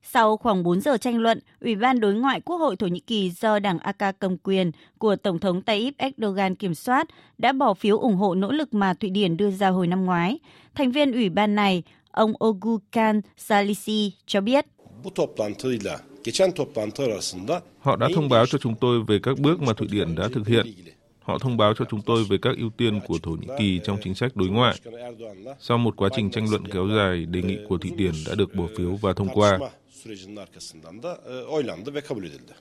Sau 0.04 0.38
khoảng 0.38 0.64
4 0.64 0.82
giờ 0.82 0.98
tranh 0.98 1.18
luận, 1.18 1.40
Ủy 1.62 1.76
ban 1.76 2.00
Đối 2.00 2.14
ngoại 2.14 2.42
Quốc 2.42 2.58
hội 2.58 2.76
Thổ 2.76 2.88
Nhĩ 2.88 3.00
Kỳ 3.00 3.30
do 3.30 3.60
Đảng 3.60 3.80
AK 3.80 4.20
cầm 4.20 4.38
quyền 4.38 4.72
của 4.98 5.16
Tổng 5.16 5.40
thống 5.40 5.62
Tayyip 5.62 5.98
Erdogan 5.98 6.56
kiểm 6.56 6.76
soát 6.76 7.08
đã 7.38 7.54
bỏ 7.54 7.74
phiếu 7.74 7.98
ủng 7.98 8.16
hộ 8.16 8.36
nỗ 8.36 8.52
lực 8.52 8.74
mà 8.74 8.94
Thụy 8.94 9.10
Điển 9.10 9.38
đưa 9.38 9.52
ra 9.52 9.70
hồi 9.70 9.88
năm 9.88 10.06
ngoái. 10.06 10.40
Thành 10.76 10.92
viên 10.92 11.12
Ủy 11.12 11.30
ban 11.30 11.56
này, 11.56 11.84
ông 12.12 12.34
Ogukan 12.46 13.22
Salisi 13.38 14.14
cho 14.26 14.42
biết. 14.42 14.66
Họ 17.80 17.96
đã 17.96 18.08
thông 18.16 18.30
báo 18.30 18.46
cho 18.46 18.58
chúng 18.58 18.76
tôi 18.76 19.04
về 19.08 19.20
các 19.24 19.40
bước 19.40 19.62
mà 19.62 19.74
Thụy 19.74 19.88
Điển 19.92 20.16
đã 20.16 20.30
thực 20.34 20.48
hiện. 20.48 20.66
Họ 21.22 21.38
thông 21.38 21.58
báo 21.58 21.74
cho 21.78 21.86
chúng 21.90 22.02
tôi 22.02 22.24
về 22.30 22.38
các 22.42 22.58
ưu 22.58 22.70
tiên 22.70 23.00
của 23.08 23.18
Thổ 23.24 23.32
Nhĩ 23.32 23.48
Kỳ 23.60 23.80
trong 23.84 23.98
chính 24.04 24.16
sách 24.16 24.36
đối 24.36 24.50
ngoại. 24.50 24.76
Sau 25.60 25.78
một 25.78 25.96
quá 25.98 26.10
trình 26.16 26.32
tranh 26.32 26.50
luận 26.50 26.68
kéo 26.68 26.88
dài, 26.98 27.26
đề 27.26 27.42
nghị 27.42 27.58
của 27.70 27.78
Thụy 27.78 27.92
Điển 27.96 28.14
đã 28.28 28.36
được 28.36 28.56
bỏ 28.56 28.64
phiếu 28.78 28.96
và 29.02 29.14
thông 29.14 29.30
qua 29.34 29.60
sürecinin 30.04 30.36
arkasından 30.36 31.00
da 31.04 31.18
e, 31.26 31.34
oylandı 31.46 31.94
ve 31.94 32.02
kabul 32.02 32.24
edildi. 32.24 32.52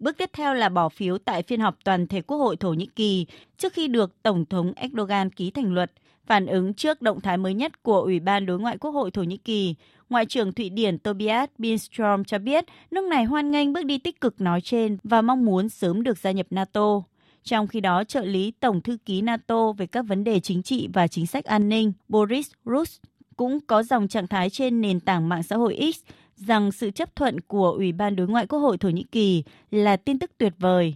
Bước 0.00 0.18
tiếp 0.18 0.30
theo 0.32 0.54
là 0.54 0.68
bỏ 0.68 0.88
phiếu 0.88 1.18
tại 1.18 1.42
phiên 1.42 1.60
họp 1.60 1.84
toàn 1.84 2.06
thể 2.06 2.22
Quốc 2.22 2.38
hội 2.38 2.56
Thổ 2.56 2.72
Nhĩ 2.72 2.86
Kỳ 2.86 3.26
trước 3.58 3.72
khi 3.72 3.88
được 3.88 4.22
Tổng 4.22 4.44
thống 4.44 4.72
Erdogan 4.76 5.30
ký 5.30 5.50
thành 5.50 5.72
luật. 5.74 5.92
Phản 6.26 6.46
ứng 6.46 6.74
trước 6.74 7.02
động 7.02 7.20
thái 7.20 7.36
mới 7.36 7.54
nhất 7.54 7.82
của 7.82 8.00
Ủy 8.00 8.20
ban 8.20 8.46
Đối 8.46 8.58
ngoại 8.58 8.78
Quốc 8.78 8.90
hội 8.90 9.10
Thổ 9.10 9.22
Nhĩ 9.22 9.36
Kỳ, 9.36 9.74
Ngoại 10.10 10.26
trưởng 10.26 10.52
Thụy 10.52 10.70
Điển 10.70 10.98
Tobias 10.98 11.48
Billström 11.58 12.24
cho 12.24 12.38
biết 12.38 12.64
nước 12.90 13.04
này 13.04 13.24
hoan 13.24 13.50
nghênh 13.50 13.72
bước 13.72 13.84
đi 13.84 13.98
tích 13.98 14.20
cực 14.20 14.40
nói 14.40 14.60
trên 14.60 14.96
và 15.04 15.22
mong 15.22 15.44
muốn 15.44 15.68
sớm 15.68 16.02
được 16.02 16.18
gia 16.18 16.30
nhập 16.30 16.46
NATO. 16.50 17.02
Trong 17.42 17.66
khi 17.66 17.80
đó, 17.80 18.04
trợ 18.04 18.24
lý 18.24 18.52
Tổng 18.60 18.80
thư 18.82 18.96
ký 19.04 19.20
NATO 19.20 19.72
về 19.72 19.86
các 19.86 20.02
vấn 20.02 20.24
đề 20.24 20.40
chính 20.40 20.62
trị 20.62 20.88
và 20.92 21.08
chính 21.08 21.26
sách 21.26 21.44
an 21.44 21.68
ninh 21.68 21.92
Boris 22.08 22.50
Rus 22.64 23.00
cũng 23.36 23.60
có 23.66 23.82
dòng 23.82 24.08
trạng 24.08 24.26
thái 24.26 24.50
trên 24.50 24.80
nền 24.80 25.00
tảng 25.00 25.28
mạng 25.28 25.42
xã 25.42 25.56
hội 25.56 25.92
X 25.94 26.10
rằng 26.46 26.72
sự 26.72 26.90
chấp 26.90 27.16
thuận 27.16 27.40
của 27.40 27.70
Ủy 27.70 27.92
ban 27.92 28.16
Đối 28.16 28.28
ngoại 28.28 28.46
Quốc 28.46 28.58
hội 28.58 28.78
Thổ 28.78 28.88
Nhĩ 28.88 29.04
Kỳ 29.12 29.44
là 29.70 29.96
tin 29.96 30.18
tức 30.18 30.30
tuyệt 30.38 30.52
vời. 30.58 30.94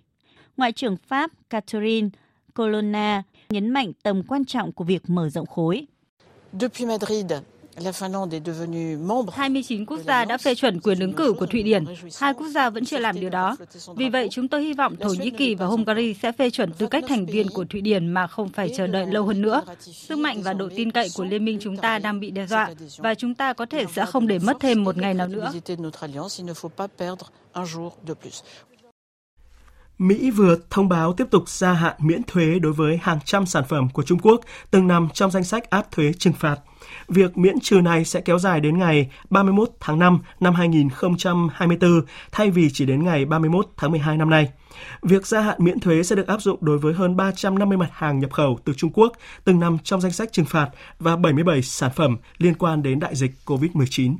Ngoại 0.56 0.72
trưởng 0.72 0.96
Pháp 0.96 1.30
Catherine 1.50 2.08
Colonna 2.54 3.22
nhấn 3.50 3.70
mạnh 3.70 3.92
tầm 4.02 4.22
quan 4.22 4.44
trọng 4.44 4.72
của 4.72 4.84
việc 4.84 5.02
mở 5.06 5.28
rộng 5.28 5.46
khối. 5.46 5.86
Depuis 6.52 6.88
Madrid, 6.88 7.32
29 9.32 9.86
quốc 9.86 10.00
gia 10.06 10.24
đã 10.24 10.38
phê 10.38 10.54
chuẩn 10.54 10.80
quyền 10.80 11.00
ứng 11.00 11.12
cử 11.12 11.32
của 11.32 11.46
Thụy 11.46 11.62
Điển, 11.62 11.84
hai 12.20 12.34
quốc 12.34 12.48
gia 12.48 12.70
vẫn 12.70 12.84
chưa 12.84 12.98
làm 12.98 13.20
điều 13.20 13.30
đó. 13.30 13.56
Vì 13.96 14.08
vậy, 14.08 14.28
chúng 14.30 14.48
tôi 14.48 14.62
hy 14.62 14.72
vọng 14.72 14.96
Thổ 14.96 15.08
Nhĩ 15.08 15.30
Kỳ 15.30 15.54
và 15.54 15.66
Hungary 15.66 16.14
sẽ 16.14 16.32
phê 16.32 16.50
chuẩn 16.50 16.72
tư 16.72 16.86
cách 16.86 17.04
thành 17.08 17.26
viên 17.26 17.50
của 17.50 17.64
Thụy 17.64 17.80
Điển 17.80 18.06
mà 18.06 18.26
không 18.26 18.48
phải 18.48 18.72
chờ 18.76 18.86
đợi 18.86 19.06
lâu 19.06 19.24
hơn 19.24 19.42
nữa. 19.42 19.62
Sức 19.80 20.18
mạnh 20.18 20.42
và 20.42 20.52
độ 20.52 20.68
tin 20.76 20.90
cậy 20.90 21.08
của 21.16 21.24
liên 21.24 21.44
minh 21.44 21.58
chúng 21.60 21.76
ta 21.76 21.98
đang 21.98 22.20
bị 22.20 22.30
đe 22.30 22.46
dọa 22.46 22.70
và 22.98 23.14
chúng 23.14 23.34
ta 23.34 23.52
có 23.52 23.66
thể 23.66 23.84
sẽ 23.94 24.06
không 24.06 24.26
để 24.26 24.38
mất 24.38 24.56
thêm 24.60 24.84
một 24.84 24.96
ngày 24.96 25.14
nào 25.14 25.28
nữa. 25.28 25.52
Mỹ 29.98 30.30
vừa 30.30 30.56
thông 30.70 30.88
báo 30.88 31.12
tiếp 31.12 31.24
tục 31.30 31.48
gia 31.48 31.72
hạn 31.72 31.96
miễn 31.98 32.22
thuế 32.22 32.58
đối 32.58 32.72
với 32.72 32.98
hàng 33.02 33.18
trăm 33.24 33.46
sản 33.46 33.64
phẩm 33.68 33.88
của 33.92 34.02
Trung 34.02 34.18
Quốc 34.22 34.40
từng 34.70 34.88
nằm 34.88 35.08
trong 35.14 35.30
danh 35.30 35.44
sách 35.44 35.70
áp 35.70 35.90
thuế 35.90 36.12
trừng 36.18 36.32
phạt. 36.32 36.56
Việc 37.08 37.38
miễn 37.38 37.60
trừ 37.60 37.80
này 37.80 38.04
sẽ 38.04 38.20
kéo 38.20 38.38
dài 38.38 38.60
đến 38.60 38.78
ngày 38.78 39.10
31 39.30 39.68
tháng 39.80 39.98
5 39.98 40.18
năm 40.40 40.54
2024 40.54 42.00
thay 42.32 42.50
vì 42.50 42.70
chỉ 42.72 42.86
đến 42.86 43.04
ngày 43.04 43.24
31 43.24 43.66
tháng 43.76 43.90
12 43.90 44.16
năm 44.16 44.30
nay. 44.30 44.48
Việc 45.02 45.26
gia 45.26 45.40
hạn 45.40 45.56
miễn 45.60 45.80
thuế 45.80 46.02
sẽ 46.02 46.16
được 46.16 46.26
áp 46.26 46.42
dụng 46.42 46.58
đối 46.60 46.78
với 46.78 46.94
hơn 46.94 47.16
350 47.16 47.78
mặt 47.78 47.90
hàng 47.92 48.18
nhập 48.18 48.32
khẩu 48.32 48.58
từ 48.64 48.72
Trung 48.76 48.90
Quốc, 48.94 49.12
từng 49.44 49.60
nằm 49.60 49.78
trong 49.84 50.00
danh 50.00 50.12
sách 50.12 50.32
trừng 50.32 50.46
phạt 50.46 50.68
và 50.98 51.16
77 51.16 51.62
sản 51.62 51.90
phẩm 51.96 52.16
liên 52.38 52.54
quan 52.54 52.82
đến 52.82 53.00
đại 53.00 53.14
dịch 53.14 53.30
COVID-19. 53.46 54.16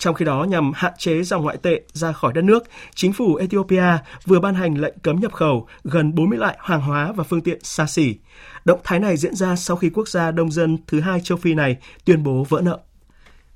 Trong 0.00 0.14
khi 0.14 0.24
đó, 0.24 0.44
nhằm 0.44 0.72
hạn 0.74 0.92
chế 0.98 1.22
dòng 1.22 1.42
ngoại 1.42 1.56
tệ 1.56 1.80
ra 1.92 2.12
khỏi 2.12 2.32
đất 2.32 2.44
nước, 2.44 2.64
chính 2.94 3.12
phủ 3.12 3.34
Ethiopia 3.34 3.98
vừa 4.26 4.40
ban 4.40 4.54
hành 4.54 4.80
lệnh 4.80 4.98
cấm 5.02 5.20
nhập 5.20 5.32
khẩu 5.32 5.66
gần 5.84 6.14
40 6.14 6.38
loại 6.38 6.56
hàng 6.60 6.80
hóa 6.80 7.12
và 7.12 7.24
phương 7.24 7.40
tiện 7.40 7.58
xa 7.62 7.86
xỉ. 7.86 8.14
Động 8.64 8.80
thái 8.84 8.98
này 8.98 9.16
diễn 9.16 9.34
ra 9.34 9.56
sau 9.56 9.76
khi 9.76 9.90
quốc 9.90 10.08
gia 10.08 10.30
đông 10.30 10.52
dân 10.52 10.78
thứ 10.86 11.00
hai 11.00 11.20
châu 11.24 11.38
Phi 11.38 11.54
này 11.54 11.76
tuyên 12.04 12.22
bố 12.22 12.46
vỡ 12.48 12.60
nợ. 12.64 12.80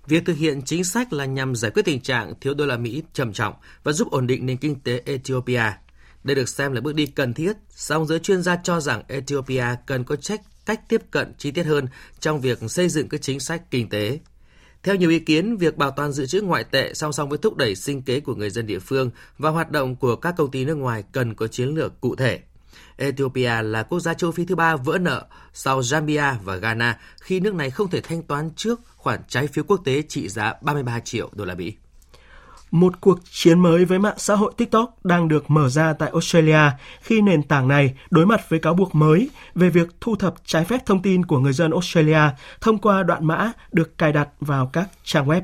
Việc 0.06 0.24
thực 0.26 0.36
hiện 0.36 0.62
chính 0.62 0.84
sách 0.84 1.12
là 1.12 1.24
nhằm 1.24 1.54
giải 1.54 1.70
quyết 1.70 1.84
tình 1.84 2.00
trạng 2.00 2.34
thiếu 2.40 2.54
đô 2.54 2.66
la 2.66 2.76
Mỹ 2.76 3.02
trầm 3.12 3.32
trọng 3.32 3.54
và 3.84 3.92
giúp 3.92 4.10
ổn 4.10 4.26
định 4.26 4.46
nền 4.46 4.56
kinh 4.56 4.80
tế 4.80 5.02
Ethiopia. 5.06 5.72
Đây 6.24 6.34
được 6.34 6.48
xem 6.48 6.72
là 6.72 6.80
bước 6.80 6.94
đi 6.94 7.06
cần 7.06 7.34
thiết, 7.34 7.52
song 7.70 8.06
giới 8.06 8.18
chuyên 8.18 8.42
gia 8.42 8.56
cho 8.56 8.80
rằng 8.80 9.02
Ethiopia 9.08 9.64
cần 9.86 10.04
có 10.04 10.16
trách 10.16 10.40
cách 10.66 10.80
tiếp 10.88 11.02
cận 11.10 11.32
chi 11.38 11.50
tiết 11.50 11.66
hơn 11.66 11.86
trong 12.20 12.40
việc 12.40 12.58
xây 12.68 12.88
dựng 12.88 13.08
các 13.08 13.22
chính 13.22 13.40
sách 13.40 13.62
kinh 13.70 13.88
tế. 13.88 14.18
Theo 14.84 14.96
nhiều 14.96 15.10
ý 15.10 15.18
kiến, 15.18 15.56
việc 15.56 15.76
bảo 15.76 15.90
toàn 15.90 16.12
dự 16.12 16.26
trữ 16.26 16.40
ngoại 16.40 16.64
tệ 16.64 16.94
song 16.94 17.12
song 17.12 17.28
với 17.28 17.38
thúc 17.38 17.56
đẩy 17.56 17.74
sinh 17.74 18.02
kế 18.02 18.20
của 18.20 18.34
người 18.34 18.50
dân 18.50 18.66
địa 18.66 18.78
phương 18.78 19.10
và 19.38 19.50
hoạt 19.50 19.70
động 19.70 19.96
của 19.96 20.16
các 20.16 20.34
công 20.36 20.50
ty 20.50 20.64
nước 20.64 20.74
ngoài 20.74 21.04
cần 21.12 21.34
có 21.34 21.46
chiến 21.46 21.68
lược 21.68 22.00
cụ 22.00 22.16
thể. 22.16 22.40
Ethiopia 22.96 23.62
là 23.62 23.82
quốc 23.82 24.00
gia 24.00 24.14
châu 24.14 24.32
Phi 24.32 24.44
thứ 24.44 24.54
ba 24.54 24.76
vỡ 24.76 24.98
nợ 24.98 25.26
sau 25.52 25.80
Zambia 25.80 26.34
và 26.44 26.56
Ghana 26.56 26.98
khi 27.20 27.40
nước 27.40 27.54
này 27.54 27.70
không 27.70 27.90
thể 27.90 28.00
thanh 28.00 28.22
toán 28.22 28.50
trước 28.56 28.80
khoản 28.96 29.20
trái 29.28 29.46
phiếu 29.46 29.64
quốc 29.64 29.80
tế 29.84 30.02
trị 30.02 30.28
giá 30.28 30.54
33 30.62 31.00
triệu 31.00 31.30
đô 31.32 31.44
la 31.44 31.54
Mỹ. 31.54 31.72
Một 32.74 33.00
cuộc 33.00 33.18
chiến 33.30 33.60
mới 33.60 33.84
với 33.84 33.98
mạng 33.98 34.14
xã 34.18 34.34
hội 34.34 34.52
TikTok 34.56 35.04
đang 35.04 35.28
được 35.28 35.50
mở 35.50 35.68
ra 35.68 35.92
tại 35.98 36.10
Australia 36.12 36.58
khi 37.00 37.20
nền 37.20 37.42
tảng 37.42 37.68
này 37.68 37.94
đối 38.10 38.26
mặt 38.26 38.40
với 38.48 38.58
cáo 38.58 38.74
buộc 38.74 38.94
mới 38.94 39.28
về 39.54 39.70
việc 39.70 39.88
thu 40.00 40.16
thập 40.16 40.34
trái 40.44 40.64
phép 40.64 40.86
thông 40.86 41.02
tin 41.02 41.26
của 41.26 41.38
người 41.38 41.52
dân 41.52 41.70
Australia 41.70 42.20
thông 42.60 42.78
qua 42.78 43.02
đoạn 43.02 43.26
mã 43.26 43.52
được 43.72 43.98
cài 43.98 44.12
đặt 44.12 44.28
vào 44.40 44.70
các 44.72 44.88
trang 45.04 45.26
web. 45.26 45.40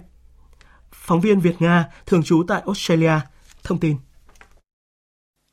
Phóng 0.93 1.21
viên 1.21 1.41
Việt 1.41 1.55
Nga 1.59 1.85
thường 2.07 2.23
trú 2.23 2.43
tại 2.49 2.63
Australia 2.67 3.15
thông 3.63 3.79
tin. 3.79 3.97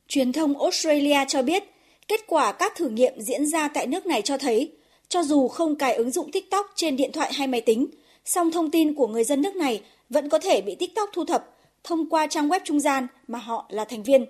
Truyền 0.08 0.32
thông 0.32 0.60
Australia 0.60 1.24
cho 1.28 1.42
biết, 1.42 1.62
kết 2.08 2.20
quả 2.26 2.52
các 2.52 2.72
thử 2.76 2.88
nghiệm 2.88 3.20
diễn 3.20 3.46
ra 3.46 3.68
tại 3.68 3.86
nước 3.86 4.06
này 4.06 4.22
cho 4.22 4.38
thấy, 4.38 4.72
cho 5.08 5.22
dù 5.22 5.48
không 5.48 5.78
cài 5.78 5.94
ứng 5.94 6.10
dụng 6.10 6.32
TikTok 6.32 6.66
trên 6.74 6.96
điện 6.96 7.10
thoại 7.12 7.32
hay 7.34 7.46
máy 7.46 7.60
tính, 7.60 7.86
song 8.24 8.50
thông 8.52 8.70
tin 8.70 8.94
của 8.94 9.06
người 9.06 9.24
dân 9.24 9.42
nước 9.42 9.56
này 9.56 9.82
vẫn 10.10 10.28
có 10.28 10.38
thể 10.38 10.60
bị 10.60 10.74
TikTok 10.74 11.10
thu 11.12 11.24
thập 11.24 11.44
thông 11.84 12.10
qua 12.10 12.26
trang 12.26 12.48
web 12.48 12.60
trung 12.64 12.80
gian 12.80 13.06
mà 13.28 13.38
họ 13.38 13.66
là 13.68 13.84
thành 13.84 14.02
viên. 14.02 14.26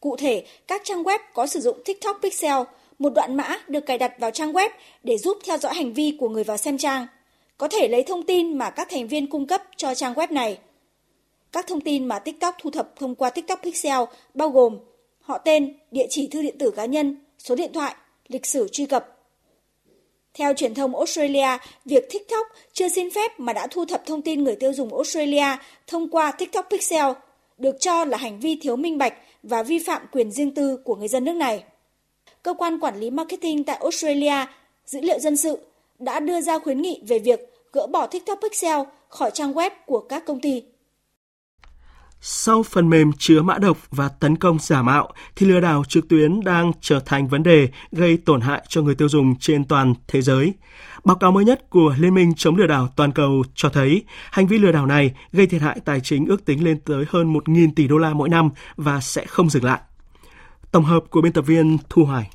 Cụ 0.00 0.16
thể, 0.16 0.44
các 0.66 0.82
trang 0.84 1.02
web 1.02 1.18
có 1.34 1.46
sử 1.46 1.60
dụng 1.60 1.78
TikTok 1.84 2.18
Pixel, 2.22 2.62
một 2.98 3.12
đoạn 3.14 3.36
mã 3.36 3.58
được 3.68 3.86
cài 3.86 3.98
đặt 3.98 4.12
vào 4.18 4.30
trang 4.30 4.52
web 4.52 4.70
để 5.02 5.18
giúp 5.18 5.38
theo 5.44 5.58
dõi 5.58 5.74
hành 5.74 5.92
vi 5.92 6.16
của 6.20 6.28
người 6.28 6.44
vào 6.44 6.56
xem 6.56 6.78
trang, 6.78 7.06
có 7.58 7.68
thể 7.68 7.88
lấy 7.88 8.02
thông 8.02 8.22
tin 8.22 8.58
mà 8.58 8.70
các 8.70 8.88
thành 8.90 9.08
viên 9.08 9.26
cung 9.26 9.46
cấp 9.46 9.62
cho 9.76 9.94
trang 9.94 10.14
web 10.14 10.32
này. 10.32 10.58
Các 11.52 11.66
thông 11.66 11.80
tin 11.80 12.04
mà 12.04 12.18
TikTok 12.18 12.54
thu 12.62 12.70
thập 12.70 12.96
thông 12.96 13.14
qua 13.14 13.30
TikTok 13.30 13.62
Pixel 13.62 14.00
bao 14.34 14.48
gồm 14.48 14.78
họ 15.20 15.38
tên, 15.38 15.78
địa 15.90 16.06
chỉ 16.10 16.26
thư 16.26 16.42
điện 16.42 16.58
tử 16.58 16.70
cá 16.70 16.84
nhân, 16.84 17.24
số 17.38 17.54
điện 17.54 17.72
thoại, 17.72 17.94
lịch 18.28 18.46
sử 18.46 18.68
truy 18.72 18.86
cập, 18.86 19.15
theo 20.36 20.52
truyền 20.54 20.74
thông 20.74 20.96
Australia, 20.96 21.58
việc 21.84 22.10
TikTok 22.10 22.46
chưa 22.72 22.88
xin 22.88 23.10
phép 23.10 23.40
mà 23.40 23.52
đã 23.52 23.66
thu 23.66 23.84
thập 23.84 24.06
thông 24.06 24.22
tin 24.22 24.44
người 24.44 24.56
tiêu 24.56 24.72
dùng 24.72 24.94
Australia 24.94 25.56
thông 25.86 26.08
qua 26.10 26.30
TikTok 26.30 26.66
Pixel 26.70 27.12
được 27.58 27.76
cho 27.80 28.04
là 28.04 28.18
hành 28.18 28.40
vi 28.40 28.58
thiếu 28.62 28.76
minh 28.76 28.98
bạch 28.98 29.14
và 29.42 29.62
vi 29.62 29.78
phạm 29.78 30.02
quyền 30.12 30.30
riêng 30.30 30.54
tư 30.54 30.76
của 30.76 30.96
người 30.96 31.08
dân 31.08 31.24
nước 31.24 31.32
này. 31.32 31.64
Cơ 32.42 32.54
quan 32.54 32.78
quản 32.80 33.00
lý 33.00 33.10
marketing 33.10 33.64
tại 33.64 33.76
Australia, 33.76 34.46
dữ 34.86 35.00
liệu 35.00 35.18
dân 35.18 35.36
sự, 35.36 35.58
đã 35.98 36.20
đưa 36.20 36.40
ra 36.40 36.58
khuyến 36.58 36.82
nghị 36.82 37.00
về 37.06 37.18
việc 37.18 37.40
gỡ 37.72 37.86
bỏ 37.86 38.06
TikTok 38.06 38.38
Pixel 38.42 38.80
khỏi 39.08 39.30
trang 39.34 39.52
web 39.52 39.70
của 39.86 40.00
các 40.00 40.24
công 40.26 40.40
ty. 40.40 40.62
Sau 42.28 42.62
phần 42.62 42.90
mềm 42.90 43.12
chứa 43.18 43.42
mã 43.42 43.58
độc 43.58 43.78
và 43.90 44.08
tấn 44.08 44.36
công 44.36 44.58
giả 44.58 44.82
mạo 44.82 45.12
thì 45.36 45.46
lừa 45.46 45.60
đảo 45.60 45.82
trực 45.88 46.08
tuyến 46.08 46.40
đang 46.44 46.72
trở 46.80 47.00
thành 47.00 47.28
vấn 47.28 47.42
đề 47.42 47.68
gây 47.92 48.16
tổn 48.16 48.40
hại 48.40 48.64
cho 48.68 48.82
người 48.82 48.94
tiêu 48.94 49.08
dùng 49.08 49.34
trên 49.38 49.64
toàn 49.64 49.94
thế 50.08 50.22
giới. 50.22 50.54
Báo 51.04 51.16
cáo 51.16 51.32
mới 51.32 51.44
nhất 51.44 51.70
của 51.70 51.94
Liên 51.98 52.14
minh 52.14 52.32
chống 52.36 52.56
lừa 52.56 52.66
đảo 52.66 52.88
toàn 52.96 53.12
cầu 53.12 53.42
cho 53.54 53.68
thấy 53.68 54.04
hành 54.30 54.46
vi 54.46 54.58
lừa 54.58 54.72
đảo 54.72 54.86
này 54.86 55.14
gây 55.32 55.46
thiệt 55.46 55.62
hại 55.62 55.80
tài 55.84 56.00
chính 56.00 56.26
ước 56.26 56.44
tính 56.44 56.64
lên 56.64 56.80
tới 56.80 57.04
hơn 57.08 57.32
1.000 57.32 57.68
tỷ 57.76 57.88
đô 57.88 57.98
la 57.98 58.14
mỗi 58.14 58.28
năm 58.28 58.50
và 58.76 59.00
sẽ 59.00 59.26
không 59.26 59.50
dừng 59.50 59.64
lại. 59.64 59.80
Tổng 60.72 60.84
hợp 60.84 61.04
của 61.10 61.20
biên 61.20 61.32
tập 61.32 61.42
viên 61.42 61.78
Thu 61.88 62.04
Hoài. 62.04 62.30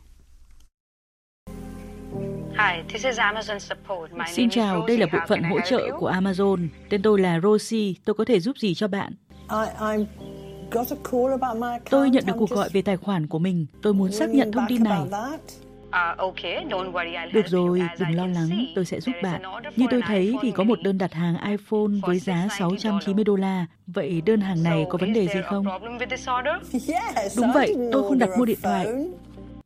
Xin 4.34 4.50
chào, 4.50 4.86
đây 4.88 4.98
là 4.98 5.08
bộ 5.14 5.20
phận 5.28 5.44
hỗ 5.44 5.60
trợ 5.70 5.98
của 6.00 6.12
Amazon. 6.12 6.68
Tên 6.90 7.02
tôi 7.02 7.20
là 7.20 7.40
Rosie, 7.40 7.94
tôi 8.06 8.14
có 8.14 8.26
thể 8.26 8.40
giúp 8.40 8.58
gì 8.58 8.74
cho 8.74 8.88
bạn? 8.88 9.14
Tôi 11.90 12.10
nhận 12.10 12.26
được 12.26 12.34
cuộc 12.38 12.50
gọi 12.50 12.70
về 12.74 12.82
tài 12.82 12.98
khoản 12.98 13.28
của 13.28 13.40
mình. 13.40 13.66
Tôi 13.82 13.94
muốn 13.94 14.12
xác 14.12 14.30
nhận 14.30 14.52
thông 14.52 14.66
tin 14.68 14.84
này. 14.84 15.02
Được 17.34 17.48
rồi, 17.48 17.82
đừng 18.00 18.16
lo 18.16 18.28
lắng, 18.28 18.50
tôi 18.76 18.86
sẽ 18.86 19.00
giúp 19.00 19.12
bạn. 19.24 19.42
Như 19.76 19.86
tôi 19.92 20.02
thấy 20.08 20.36
thì 20.42 20.52
có 20.52 20.64
một 20.64 20.82
đơn 20.84 20.98
đặt 20.98 21.14
hàng 21.14 21.36
iPhone 21.52 21.92
với 22.02 22.20
giá 22.20 22.48
690 22.60 23.24
đô 23.24 23.36
la. 23.36 23.66
Vậy 23.88 24.22
đơn 24.26 24.42
hàng 24.42 24.64
này 24.64 24.86
có 24.90 24.98
vấn 24.98 25.14
đề 25.14 25.28
gì 25.28 25.40
không? 25.46 25.66
Đúng 27.38 27.52
vậy, 27.54 27.76
tôi 27.92 28.04
không 28.04 28.20
đặt 28.20 28.30
mua 28.38 28.46
điện 28.46 28.60
thoại. 28.64 28.88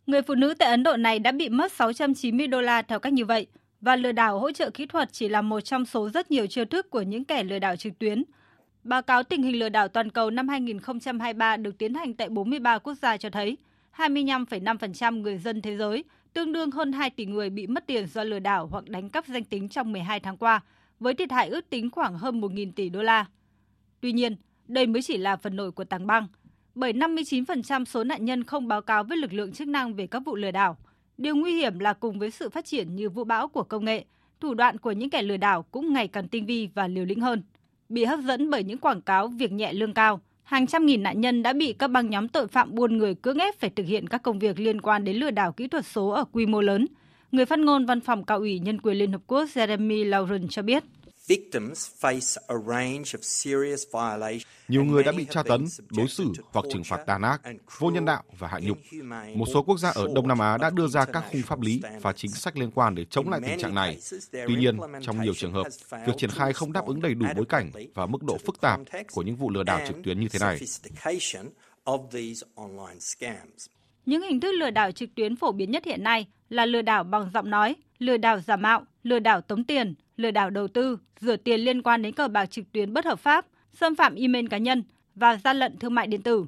Người 0.07 0.21
phụ 0.21 0.36
nữ 0.36 0.53
tại 0.59 0.69
Ấn 0.69 0.83
Độ 0.83 0.97
này 0.97 1.19
đã 1.19 1.31
bị 1.31 1.49
mất 1.49 1.71
690 1.71 2.47
đô 2.47 2.61
la 2.61 2.81
theo 2.81 2.99
cách 2.99 3.13
như 3.13 3.25
vậy. 3.25 3.47
Và 3.81 3.95
lừa 3.95 4.11
đảo 4.11 4.39
hỗ 4.39 4.51
trợ 4.51 4.69
kỹ 4.69 4.86
thuật 4.86 5.09
chỉ 5.11 5.29
là 5.29 5.41
một 5.41 5.61
trong 5.61 5.86
số 5.86 6.09
rất 6.09 6.31
nhiều 6.31 6.47
chiêu 6.47 6.65
thức 6.65 6.89
của 6.89 7.01
những 7.01 7.25
kẻ 7.25 7.43
lừa 7.43 7.59
đảo 7.59 7.75
trực 7.75 7.99
tuyến. 7.99 8.23
Báo 8.86 9.01
cáo 9.01 9.23
tình 9.23 9.43
hình 9.43 9.59
lừa 9.59 9.69
đảo 9.69 9.88
toàn 9.88 10.09
cầu 10.09 10.29
năm 10.29 10.47
2023 10.47 11.57
được 11.57 11.77
tiến 11.77 11.93
hành 11.93 12.13
tại 12.13 12.29
43 12.29 12.77
quốc 12.77 12.93
gia 12.93 13.17
cho 13.17 13.29
thấy 13.29 13.57
25,5% 13.97 15.21
người 15.21 15.38
dân 15.38 15.61
thế 15.61 15.77
giới, 15.77 16.03
tương 16.33 16.53
đương 16.53 16.71
hơn 16.71 16.91
2 16.91 17.09
tỷ 17.09 17.25
người 17.25 17.49
bị 17.49 17.67
mất 17.67 17.88
tiền 17.88 18.07
do 18.07 18.23
lừa 18.23 18.39
đảo 18.39 18.67
hoặc 18.71 18.89
đánh 18.89 19.09
cắp 19.09 19.27
danh 19.27 19.43
tính 19.43 19.69
trong 19.69 19.91
12 19.91 20.19
tháng 20.19 20.38
qua, 20.38 20.61
với 20.99 21.13
thiệt 21.13 21.31
hại 21.31 21.49
ước 21.49 21.69
tính 21.69 21.89
khoảng 21.91 22.17
hơn 22.17 22.41
1.000 22.41 22.71
tỷ 22.75 22.89
đô 22.89 23.03
la. 23.03 23.25
Tuy 24.01 24.11
nhiên, 24.11 24.36
đây 24.67 24.88
mới 24.88 25.01
chỉ 25.01 25.17
là 25.17 25.36
phần 25.36 25.55
nổi 25.55 25.71
của 25.71 25.83
tảng 25.83 26.07
băng, 26.07 26.27
bởi 26.75 26.93
59% 26.93 27.86
số 27.86 28.03
nạn 28.03 28.25
nhân 28.25 28.43
không 28.43 28.67
báo 28.67 28.81
cáo 28.81 29.03
với 29.03 29.17
lực 29.17 29.33
lượng 29.33 29.53
chức 29.53 29.67
năng 29.67 29.93
về 29.93 30.07
các 30.07 30.19
vụ 30.25 30.36
lừa 30.36 30.51
đảo. 30.51 30.77
Điều 31.17 31.36
nguy 31.36 31.55
hiểm 31.55 31.79
là 31.79 31.93
cùng 31.93 32.19
với 32.19 32.31
sự 32.31 32.49
phát 32.49 32.65
triển 32.65 32.95
như 32.95 33.09
vũ 33.09 33.23
bão 33.23 33.47
của 33.47 33.63
công 33.63 33.86
nghệ, 33.86 34.05
thủ 34.39 34.53
đoạn 34.53 34.77
của 34.77 34.91
những 34.91 35.09
kẻ 35.09 35.21
lừa 35.21 35.38
đảo 35.38 35.63
cũng 35.63 35.93
ngày 35.93 36.07
càng 36.07 36.27
tinh 36.27 36.45
vi 36.45 36.69
và 36.75 36.88
liều 36.88 37.05
lĩnh 37.05 37.21
hơn 37.21 37.43
bị 37.89 38.03
hấp 38.03 38.19
dẫn 38.19 38.49
bởi 38.49 38.63
những 38.63 38.77
quảng 38.77 39.01
cáo 39.01 39.27
việc 39.27 39.51
nhẹ 39.51 39.73
lương 39.73 39.93
cao. 39.93 40.21
Hàng 40.43 40.67
trăm 40.67 40.86
nghìn 40.86 41.03
nạn 41.03 41.21
nhân 41.21 41.43
đã 41.43 41.53
bị 41.53 41.73
các 41.73 41.88
băng 41.88 42.09
nhóm 42.09 42.27
tội 42.27 42.47
phạm 42.47 42.75
buôn 42.75 42.97
người 42.97 43.15
cưỡng 43.15 43.38
ép 43.38 43.59
phải 43.59 43.69
thực 43.69 43.86
hiện 43.88 44.07
các 44.07 44.23
công 44.23 44.39
việc 44.39 44.59
liên 44.59 44.81
quan 44.81 45.03
đến 45.03 45.15
lừa 45.15 45.31
đảo 45.31 45.51
kỹ 45.51 45.67
thuật 45.67 45.86
số 45.86 46.09
ở 46.09 46.25
quy 46.31 46.45
mô 46.45 46.61
lớn. 46.61 46.88
Người 47.31 47.45
phát 47.45 47.59
ngôn 47.59 47.86
Văn 47.86 48.01
phòng 48.01 48.23
Cao 48.23 48.38
ủy 48.38 48.59
Nhân 48.59 48.81
quyền 48.81 48.97
Liên 48.97 49.11
Hợp 49.11 49.21
Quốc 49.27 49.45
Jeremy 49.53 50.09
Lauren 50.09 50.47
cho 50.47 50.61
biết. 50.61 50.83
Nhiều 54.67 54.84
người 54.84 55.03
đã 55.03 55.11
bị 55.11 55.26
tra 55.30 55.43
tấn, 55.43 55.65
đối 55.97 56.07
xử 56.07 56.32
hoặc 56.51 56.65
trừng 56.73 56.84
phạt 56.84 56.97
tàn 57.05 57.21
ác, 57.21 57.41
vô 57.80 57.89
nhân 57.89 58.05
đạo 58.05 58.23
và 58.39 58.47
hạ 58.47 58.59
nhục. 58.61 58.78
Một 59.36 59.45
số 59.53 59.63
quốc 59.63 59.78
gia 59.80 59.89
ở 59.89 60.07
Đông 60.15 60.28
Nam 60.28 60.39
Á 60.39 60.57
đã 60.57 60.69
đưa 60.69 60.88
ra 60.88 61.05
các 61.05 61.23
khung 61.32 61.41
pháp 61.41 61.61
lý 61.61 61.82
và 62.01 62.13
chính 62.13 62.32
sách 62.32 62.57
liên 62.57 62.71
quan 62.71 62.95
để 62.95 63.05
chống 63.05 63.30
lại 63.30 63.39
tình 63.47 63.59
trạng 63.59 63.76
này. 63.76 63.97
Tuy 64.32 64.55
nhiên, 64.55 64.78
trong 65.01 65.21
nhiều 65.21 65.34
trường 65.34 65.53
hợp, 65.53 65.67
việc 66.05 66.13
triển 66.17 66.30
khai 66.30 66.53
không 66.53 66.73
đáp 66.73 66.86
ứng 66.86 67.01
đầy 67.01 67.13
đủ 67.13 67.26
bối 67.36 67.45
cảnh 67.45 67.71
và 67.93 68.05
mức 68.05 68.23
độ 68.23 68.38
phức 68.45 68.61
tạp 68.61 68.80
của 69.11 69.21
những 69.21 69.36
vụ 69.36 69.49
lừa 69.49 69.63
đảo 69.63 69.80
trực 69.88 69.95
tuyến 70.03 70.19
như 70.19 70.28
thế 70.30 70.39
này. 70.39 70.59
Những 74.05 74.21
hình 74.21 74.39
thức 74.39 74.51
lừa 74.51 74.69
đảo 74.69 74.91
trực 74.91 75.09
tuyến 75.15 75.36
phổ 75.36 75.51
biến 75.51 75.71
nhất 75.71 75.86
hiện 75.86 76.03
nay 76.03 76.28
là 76.49 76.65
lừa 76.65 76.82
đảo 76.82 77.03
bằng 77.03 77.32
giọng 77.34 77.49
nói, 77.49 77.76
lừa 77.99 78.17
đảo 78.17 78.39
giả 78.39 78.55
mạo, 78.55 78.86
lừa 79.03 79.19
đảo 79.19 79.41
tống 79.41 79.63
tiền, 79.63 79.95
lừa 80.18 80.32
đảo 80.32 80.49
đầu 80.49 80.68
tư, 80.68 80.99
rửa 81.20 81.38
tiền 81.38 81.59
liên 81.59 81.82
quan 81.82 82.01
đến 82.01 82.13
cờ 82.13 82.28
bạc 82.28 82.45
trực 82.45 82.72
tuyến 82.72 82.93
bất 82.93 83.05
hợp 83.05 83.20
pháp, 83.20 83.45
xâm 83.74 83.95
phạm 83.95 84.16
email 84.16 84.47
cá 84.47 84.57
nhân 84.57 84.84
và 85.16 85.38
gian 85.43 85.57
lận 85.57 85.78
thương 85.78 85.95
mại 85.95 86.07
điện 86.07 86.22
tử. 86.22 86.45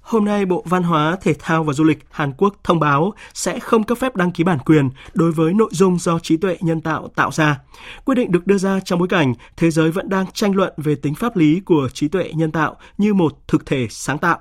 Hôm 0.00 0.24
nay, 0.24 0.46
Bộ 0.46 0.64
Văn 0.66 0.82
hóa, 0.82 1.16
Thể 1.20 1.34
thao 1.38 1.64
và 1.64 1.72
Du 1.72 1.84
lịch 1.84 1.98
Hàn 2.10 2.32
Quốc 2.32 2.56
thông 2.64 2.80
báo 2.80 3.12
sẽ 3.34 3.58
không 3.58 3.84
cấp 3.84 3.98
phép 3.98 4.16
đăng 4.16 4.32
ký 4.32 4.44
bản 4.44 4.58
quyền 4.58 4.90
đối 5.14 5.32
với 5.32 5.54
nội 5.54 5.68
dung 5.72 5.98
do 5.98 6.18
trí 6.18 6.36
tuệ 6.36 6.56
nhân 6.60 6.80
tạo 6.80 7.08
tạo 7.08 7.30
ra. 7.32 7.60
Quyết 8.04 8.14
định 8.14 8.32
được 8.32 8.46
đưa 8.46 8.58
ra 8.58 8.80
trong 8.80 8.98
bối 8.98 9.08
cảnh 9.08 9.34
thế 9.56 9.70
giới 9.70 9.90
vẫn 9.90 10.08
đang 10.08 10.26
tranh 10.32 10.56
luận 10.56 10.72
về 10.76 10.94
tính 10.94 11.14
pháp 11.14 11.36
lý 11.36 11.60
của 11.60 11.88
trí 11.94 12.08
tuệ 12.08 12.30
nhân 12.34 12.52
tạo 12.52 12.76
như 12.98 13.14
một 13.14 13.48
thực 13.48 13.66
thể 13.66 13.86
sáng 13.90 14.18
tạo. 14.18 14.38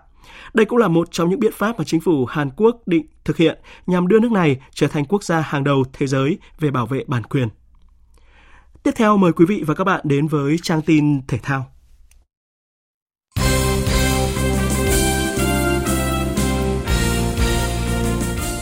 Đây 0.54 0.66
cũng 0.66 0.78
là 0.80 0.88
một 0.88 1.08
trong 1.12 1.30
những 1.30 1.40
biện 1.40 1.52
pháp 1.56 1.78
mà 1.78 1.84
chính 1.84 2.02
phủ 2.02 2.26
Hàn 2.26 2.50
Quốc 2.50 2.82
định 2.86 3.06
thực 3.26 3.38
hiện 3.38 3.60
nhằm 3.88 4.08
đưa 4.08 4.20
nước 4.20 4.32
này 4.32 4.60
trở 4.74 4.88
thành 4.88 5.06
quốc 5.06 5.24
gia 5.24 5.40
hàng 5.40 5.64
đầu 5.64 5.84
thế 5.94 6.08
giới 6.08 6.38
về 6.60 6.72
bảo 6.72 6.86
vệ 6.86 7.04
bản 7.08 7.24
quyền. 7.24 7.48
Tiếp 8.84 8.92
theo 8.96 9.18
mời 9.18 9.34
quý 9.34 9.46
vị 9.46 9.64
và 9.68 9.74
các 9.74 9.84
bạn 9.84 10.02
đến 10.04 10.28
với 10.28 10.58
trang 10.62 10.82
tin 10.82 11.28
thể 11.28 11.38
thao. 11.44 11.66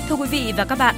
Thưa 0.10 0.16
quý 0.16 0.28
vị 0.32 0.54
và 0.58 0.66
các 0.66 0.78
bạn, 0.80 0.96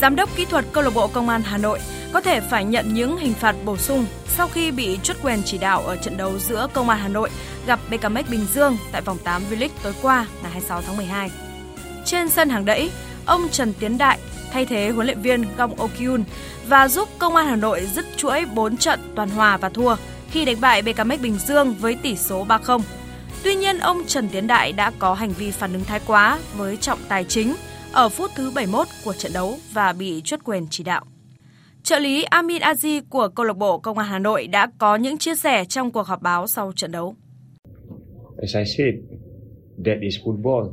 Giám 0.00 0.16
đốc 0.16 0.36
kỹ 0.36 0.44
thuật 0.44 0.64
câu 0.72 0.84
lạc 0.84 0.90
bộ 0.94 1.06
Công 1.06 1.28
an 1.28 1.42
Hà 1.44 1.58
Nội 1.58 1.78
có 2.12 2.20
thể 2.20 2.40
phải 2.40 2.64
nhận 2.64 2.94
những 2.94 3.16
hình 3.16 3.32
phạt 3.32 3.56
bổ 3.64 3.76
sung 3.76 4.06
sau 4.26 4.48
khi 4.48 4.70
bị 4.70 4.98
truất 5.02 5.16
quyền 5.22 5.42
chỉ 5.44 5.58
đạo 5.58 5.82
ở 5.82 5.96
trận 5.96 6.16
đấu 6.16 6.38
giữa 6.38 6.68
Công 6.72 6.88
an 6.88 6.98
Hà 6.98 7.08
Nội 7.08 7.30
gặp 7.66 7.80
BKMX 7.90 8.30
Bình 8.30 8.46
Dương 8.52 8.76
tại 8.92 9.02
vòng 9.02 9.18
8 9.24 9.42
V-League 9.50 9.68
tối 9.82 9.92
qua 10.02 10.26
ngày 10.42 10.52
26 10.52 10.82
tháng 10.82 10.96
12. 10.96 11.30
Trên 12.04 12.28
sân 12.28 12.48
hàng 12.48 12.64
đẫy, 12.64 12.90
ông 13.26 13.48
Trần 13.48 13.72
Tiến 13.72 13.98
Đại 13.98 14.18
thay 14.52 14.66
thế 14.66 14.90
huấn 14.90 15.06
luyện 15.06 15.20
viên 15.20 15.44
Gong 15.56 15.74
Okyun 15.74 16.24
và 16.68 16.88
giúp 16.88 17.08
Công 17.18 17.36
an 17.36 17.46
Hà 17.46 17.56
Nội 17.56 17.86
dứt 17.94 18.06
chuỗi 18.16 18.44
4 18.54 18.76
trận 18.76 19.00
toàn 19.14 19.30
hòa 19.30 19.56
và 19.56 19.68
thua 19.68 19.96
khi 20.30 20.44
đánh 20.44 20.60
bại 20.60 20.82
BKMX 20.82 21.20
Bình 21.20 21.38
Dương 21.38 21.74
với 21.74 21.94
tỷ 21.94 22.16
số 22.16 22.46
3-0. 22.46 22.80
Tuy 23.42 23.54
nhiên, 23.54 23.78
ông 23.78 24.04
Trần 24.06 24.28
Tiến 24.28 24.46
Đại 24.46 24.72
đã 24.72 24.92
có 24.98 25.14
hành 25.14 25.32
vi 25.32 25.50
phản 25.50 25.72
ứng 25.72 25.84
thái 25.84 26.00
quá 26.06 26.38
với 26.56 26.76
trọng 26.76 26.98
tài 27.08 27.24
chính 27.24 27.54
ở 27.92 28.08
phút 28.08 28.30
thứ 28.34 28.50
71 28.50 28.86
của 29.04 29.12
trận 29.12 29.32
đấu 29.32 29.58
và 29.72 29.92
bị 29.92 30.22
truất 30.24 30.44
quyền 30.44 30.66
chỉ 30.70 30.84
đạo. 30.84 31.04
Trợ 31.82 31.98
lý 31.98 32.22
Amin 32.22 32.62
Azi 32.62 33.02
của 33.10 33.28
câu 33.28 33.46
lạc 33.46 33.56
bộ 33.56 33.78
Công 33.78 33.98
an 33.98 34.08
Hà 34.08 34.18
Nội 34.18 34.46
đã 34.46 34.68
có 34.78 34.96
những 34.96 35.18
chia 35.18 35.34
sẻ 35.34 35.64
trong 35.64 35.90
cuộc 35.90 36.06
họp 36.06 36.22
báo 36.22 36.46
sau 36.46 36.72
trận 36.76 36.92
đấu. 36.92 37.16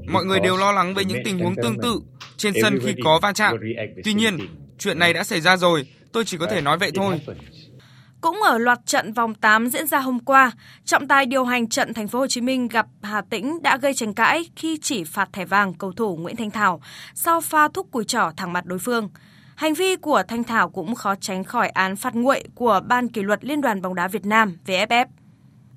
Mọi 0.07 0.26
người 0.26 0.39
đều 0.39 0.57
lo 0.57 0.72
lắng 0.72 0.93
về 0.93 1.05
những 1.05 1.22
tình 1.26 1.39
huống 1.39 1.55
tương 1.55 1.80
tự 1.82 1.99
trên 2.38 2.53
sân 2.62 2.80
khi 2.82 2.93
có 3.03 3.20
va 3.22 3.34
chạm. 3.34 3.57
Tuy 4.03 4.14
nhiên, 4.14 4.38
chuyện 4.78 4.99
này 4.99 5.14
đã 5.14 5.24
xảy 5.24 5.41
ra 5.41 5.57
rồi, 5.57 5.88
tôi 6.12 6.26
chỉ 6.26 6.38
có 6.38 6.47
thể 6.47 6.62
nói 6.62 6.78
vậy 6.78 6.91
thôi. 6.95 7.22
Cũng 8.22 8.41
ở 8.43 8.57
loạt 8.57 8.80
trận 8.86 9.14
vòng 9.14 9.34
8 9.34 9.68
diễn 9.68 9.88
ra 9.88 9.99
hôm 9.99 10.20
qua, 10.20 10.51
trọng 10.86 11.07
tài 11.07 11.26
điều 11.26 11.45
hành 11.45 11.70
trận 11.70 11.93
Thành 11.93 12.07
phố 12.07 12.20
Hồ 12.20 12.28
Chí 12.28 12.41
Minh 12.41 12.68
gặp 12.68 12.86
Hà 13.01 13.22
Tĩnh 13.22 13.62
đã 13.62 13.78
gây 13.78 13.93
tranh 13.93 14.14
cãi 14.14 14.43
khi 14.55 14.78
chỉ 14.82 15.03
phạt 15.03 15.30
thẻ 15.34 15.45
vàng 15.45 15.74
cầu 15.74 15.91
thủ 15.91 16.16
Nguyễn 16.16 16.36
Thanh 16.36 16.51
Thảo 16.51 16.82
sau 17.14 17.41
pha 17.41 17.68
thúc 17.68 17.88
cùi 17.91 18.03
trỏ 18.03 18.32
thẳng 18.38 18.53
mặt 18.53 18.66
đối 18.66 18.80
phương. 18.80 19.09
Hành 19.55 19.74
vi 19.74 19.95
của 19.95 20.24
Thanh 20.28 20.43
Thảo 20.43 20.70
cũng 20.70 20.95
khó 20.95 21.16
tránh 21.16 21.43
khỏi 21.43 21.70
án 21.70 21.95
phạt 21.95 22.16
nguội 22.16 22.43
của 22.55 22.82
Ban 22.88 23.07
kỷ 23.07 23.22
luật 23.22 23.45
Liên 23.45 23.62
đoàn 23.62 23.82
bóng 23.82 23.95
đá 23.95 24.07
Việt 24.07 24.26
Nam 24.26 24.57
VFF. 24.66 25.05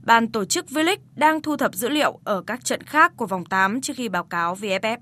Ban 0.04 0.32
tổ 0.32 0.44
chức 0.44 0.66
V-League 0.66 0.96
đang 1.14 1.42
thu 1.42 1.56
thập 1.56 1.74
dữ 1.74 1.88
liệu 1.88 2.20
ở 2.24 2.42
các 2.46 2.64
trận 2.64 2.82
khác 2.82 3.12
của 3.16 3.26
vòng 3.26 3.44
8 3.44 3.80
trước 3.80 3.92
khi 3.96 4.08
báo 4.08 4.24
cáo 4.24 4.54
VFF. 4.54 4.96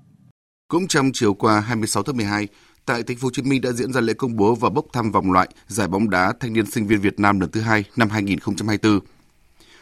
Cũng 0.67 0.87
trong 0.87 1.11
chiều 1.13 1.33
qua 1.33 1.59
26 1.59 2.03
tháng 2.03 2.17
12, 2.17 2.47
tại 2.85 3.03
thành 3.03 3.17
phố 3.17 3.25
Hồ 3.25 3.31
Chí 3.33 3.41
Minh 3.41 3.61
đã 3.61 3.71
diễn 3.71 3.93
ra 3.93 4.01
lễ 4.01 4.13
công 4.13 4.35
bố 4.35 4.55
và 4.55 4.69
bốc 4.69 4.85
thăm 4.93 5.11
vòng 5.11 5.31
loại 5.31 5.49
giải 5.67 5.87
bóng 5.87 6.09
đá 6.09 6.33
thanh 6.39 6.53
niên 6.53 6.65
sinh 6.65 6.87
viên 6.87 7.01
Việt 7.01 7.19
Nam 7.19 7.39
lần 7.39 7.51
thứ 7.51 7.61
hai 7.61 7.83
năm 7.95 8.09
2024. 8.09 8.99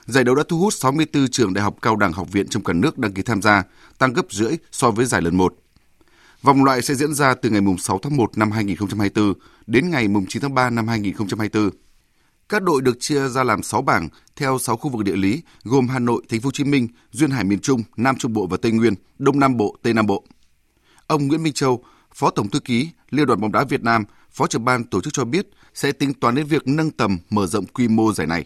Giải 0.05 0.23
đấu 0.23 0.35
đã 0.35 0.43
thu 0.47 0.57
hút 0.59 0.73
64 0.73 1.27
trường 1.27 1.53
đại 1.53 1.63
học 1.63 1.75
cao 1.81 1.95
đẳng 1.95 2.13
học 2.13 2.31
viện 2.31 2.47
trong 2.47 2.63
cả 2.63 2.73
nước 2.73 2.97
đăng 2.97 3.13
ký 3.13 3.21
tham 3.21 3.41
gia, 3.41 3.63
tăng 3.97 4.13
gấp 4.13 4.25
rưỡi 4.29 4.57
so 4.71 4.91
với 4.91 5.05
giải 5.05 5.21
lần 5.21 5.37
1. 5.37 5.55
Vòng 6.41 6.63
loại 6.63 6.81
sẽ 6.81 6.93
diễn 6.95 7.13
ra 7.13 7.33
từ 7.33 7.49
ngày 7.49 7.61
6 7.79 7.99
tháng 8.01 8.17
1 8.17 8.37
năm 8.37 8.51
2024 8.51 9.33
đến 9.67 9.89
ngày 9.89 10.07
9 10.29 10.41
tháng 10.41 10.53
3 10.53 10.69
năm 10.69 10.87
2024. 10.87 11.69
Các 12.51 12.63
đội 12.63 12.81
được 12.81 12.97
chia 12.99 13.27
ra 13.27 13.43
làm 13.43 13.63
6 13.63 13.81
bảng 13.81 14.09
theo 14.35 14.59
6 14.59 14.77
khu 14.77 14.89
vực 14.89 15.05
địa 15.05 15.15
lý 15.15 15.41
gồm 15.63 15.87
Hà 15.87 15.99
Nội, 15.99 16.23
Thành 16.29 16.41
phố 16.41 16.47
Hồ 16.47 16.51
Chí 16.51 16.63
Minh, 16.63 16.87
Duyên 17.11 17.29
Hải 17.29 17.43
miền 17.43 17.59
Trung, 17.59 17.83
Nam 17.97 18.15
Trung 18.15 18.33
Bộ 18.33 18.47
và 18.47 18.57
Tây 18.61 18.71
Nguyên, 18.71 18.93
Đông 19.19 19.39
Nam 19.39 19.57
Bộ, 19.57 19.75
Tây 19.81 19.93
Nam 19.93 20.07
Bộ. 20.07 20.23
Ông 21.07 21.27
Nguyễn 21.27 21.43
Minh 21.43 21.53
Châu, 21.53 21.83
Phó 22.15 22.29
Tổng 22.29 22.49
thư 22.49 22.59
ký 22.59 22.89
Liên 23.09 23.25
đoàn 23.27 23.41
bóng 23.41 23.51
đá 23.51 23.63
Việt 23.63 23.83
Nam, 23.83 24.03
Phó 24.31 24.47
trưởng 24.47 24.65
ban 24.65 24.83
tổ 24.83 25.01
chức 25.01 25.13
cho 25.13 25.25
biết 25.25 25.47
sẽ 25.73 25.91
tính 25.91 26.13
toán 26.13 26.35
đến 26.35 26.47
việc 26.47 26.67
nâng 26.67 26.91
tầm 26.91 27.17
mở 27.29 27.47
rộng 27.47 27.65
quy 27.65 27.87
mô 27.87 28.13
giải 28.13 28.27
này. 28.27 28.45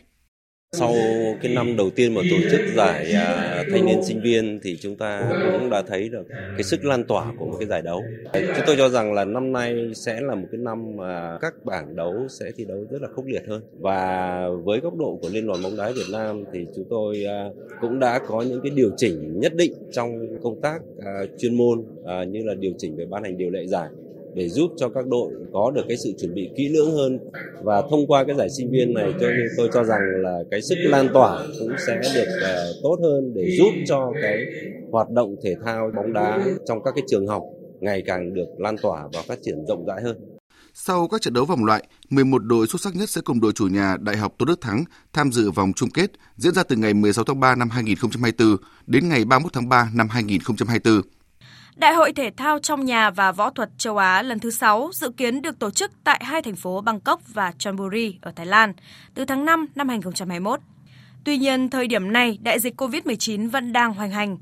Sau 0.80 0.94
cái 1.42 1.54
năm 1.54 1.76
đầu 1.78 1.90
tiên 1.90 2.14
mà 2.14 2.22
tổ 2.30 2.38
chức 2.52 2.62
giải 2.76 3.12
à, 3.12 3.64
thanh 3.72 3.86
niên 3.86 4.04
sinh 4.04 4.22
viên 4.22 4.60
thì 4.64 4.78
chúng 4.78 4.96
ta 4.96 5.32
cũng 5.52 5.70
đã 5.70 5.82
thấy 5.82 6.10
được 6.10 6.24
cái 6.30 6.64
sức 6.64 6.86
lan 6.86 7.04
tỏa 7.04 7.32
của 7.38 7.46
một 7.46 7.56
cái 7.60 7.68
giải 7.68 7.82
đấu. 7.82 8.04
Chúng 8.34 8.66
tôi 8.68 8.76
cho 8.78 8.90
rằng 8.90 9.14
là 9.14 9.26
năm 9.26 9.52
nay 9.52 9.92
sẽ 9.96 10.22
là 10.22 10.36
một 10.36 10.48
cái 10.52 10.62
năm 10.62 10.98
mà 10.98 11.38
các 11.42 11.54
bảng 11.66 11.96
đấu 11.96 12.14
sẽ 12.30 12.46
thi 12.58 12.66
đấu 12.66 12.86
rất 12.90 13.02
là 13.02 13.08
khốc 13.08 13.26
liệt 13.26 13.44
hơn. 13.48 13.62
Và 13.80 14.50
với 14.64 14.80
góc 14.80 14.96
độ 14.98 15.20
của 15.22 15.30
Liên 15.32 15.48
đoàn 15.48 15.64
bóng 15.64 15.78
đá 15.78 15.92
Việt 15.92 16.12
Nam 16.12 16.44
thì 16.54 16.66
chúng 16.76 16.86
tôi 16.90 17.26
à, 17.26 17.50
cũng 17.82 18.00
đã 18.00 18.20
có 18.28 18.42
những 18.42 18.62
cái 18.62 18.72
điều 18.76 18.90
chỉnh 18.98 19.40
nhất 19.40 19.56
định 19.56 19.74
trong 19.92 20.38
công 20.44 20.62
tác 20.62 20.80
à, 21.06 21.26
chuyên 21.38 21.58
môn 21.58 21.84
như 22.28 22.44
là 22.44 22.54
điều 22.54 22.74
chỉnh 22.78 22.96
về 22.96 23.06
ban 23.06 23.24
hành 23.24 23.38
điều 23.38 23.50
lệ 23.50 23.68
giải 23.68 23.90
để 24.36 24.50
giúp 24.50 24.72
cho 24.78 24.90
các 24.90 25.08
đội 25.08 25.32
có 25.54 25.72
được 25.72 25.82
cái 25.88 25.98
sự 25.98 26.14
chuẩn 26.20 26.34
bị 26.34 26.50
kỹ 26.58 26.70
lưỡng 26.70 26.92
hơn 26.92 27.20
và 27.64 27.82
thông 27.90 28.08
qua 28.08 28.24
cái 28.24 28.36
giải 28.36 28.50
sinh 28.50 28.72
viên 28.72 28.94
này 28.94 29.14
cho 29.22 29.28
nên 29.28 29.48
tôi 29.58 29.70
cho 29.74 29.84
rằng 29.84 30.02
là 30.16 30.40
cái 30.52 30.62
sức 30.62 30.76
lan 30.80 31.08
tỏa 31.14 31.48
cũng 31.60 31.72
sẽ 31.88 32.02
được 32.16 32.28
uh, 32.38 32.84
tốt 32.84 32.98
hơn 33.04 33.34
để 33.36 33.58
giúp 33.58 33.72
cho 33.88 34.14
cái 34.22 34.46
hoạt 34.92 35.10
động 35.10 35.36
thể 35.44 35.56
thao 35.66 35.92
bóng 35.96 36.14
đá 36.14 36.46
trong 36.66 36.84
các 36.84 36.92
cái 36.96 37.04
trường 37.08 37.28
học 37.28 37.44
ngày 37.80 38.04
càng 38.06 38.34
được 38.34 38.48
lan 38.58 38.76
tỏa 38.82 39.08
và 39.14 39.22
phát 39.28 39.40
triển 39.42 39.66
rộng 39.68 39.86
rãi 39.86 40.02
hơn. 40.02 40.18
Sau 40.74 41.08
các 41.08 41.22
trận 41.22 41.34
đấu 41.34 41.46
vòng 41.46 41.66
loại, 41.66 41.84
11 42.10 42.44
đội 42.44 42.68
xuất 42.68 42.82
sắc 42.82 42.96
nhất 42.96 43.10
sẽ 43.10 43.22
cùng 43.22 43.42
đội 43.42 43.52
chủ 43.52 43.68
nhà 43.68 43.98
Đại 44.02 44.18
học 44.18 44.36
Tôn 44.38 44.48
Đức 44.48 44.62
Thắng 44.62 44.84
tham 45.14 45.32
dự 45.32 45.52
vòng 45.52 45.74
chung 45.76 45.90
kết 45.90 46.12
diễn 46.38 46.54
ra 46.54 46.64
từ 46.64 46.76
ngày 46.76 46.94
16 46.94 47.26
tháng 47.26 47.40
3 47.40 47.56
năm 47.56 47.70
2024 47.70 48.58
đến 48.88 49.10
ngày 49.10 49.26
31 49.26 49.54
tháng 49.54 49.70
3 49.70 49.90
năm 49.94 50.08
2024. 50.10 51.02
Đại 51.76 51.94
hội 51.94 52.14
thể 52.14 52.32
thao 52.38 52.60
trong 52.60 52.86
nhà 52.86 53.10
và 53.10 53.32
võ 53.32 53.50
thuật 53.50 53.70
châu 53.78 53.98
Á 53.98 54.22
lần 54.22 54.40
thứ 54.40 54.52
6 54.52 54.90
dự 54.94 55.10
kiến 55.10 55.42
được 55.42 55.60
tổ 55.60 55.72
chức 55.72 55.92
tại 56.04 56.22
hai 56.24 56.42
thành 56.42 56.56
phố 56.56 56.82
Bangkok 56.82 57.22
và 57.34 57.54
Chonburi 57.58 58.18
ở 58.22 58.32
Thái 58.36 58.46
Lan 58.46 58.74
từ 59.14 59.26
tháng 59.26 59.46
5 59.46 59.66
năm 59.76 59.90
2021. 59.90 60.60
Tuy 61.24 61.38
nhiên, 61.38 61.70
thời 61.70 61.88
điểm 61.88 62.14
này, 62.14 62.38
đại 62.42 62.60
dịch 62.60 62.82
COVID-19 62.82 63.50
vẫn 63.50 63.74
đang 63.74 63.94
hoành 63.94 64.12
hành. 64.12 64.38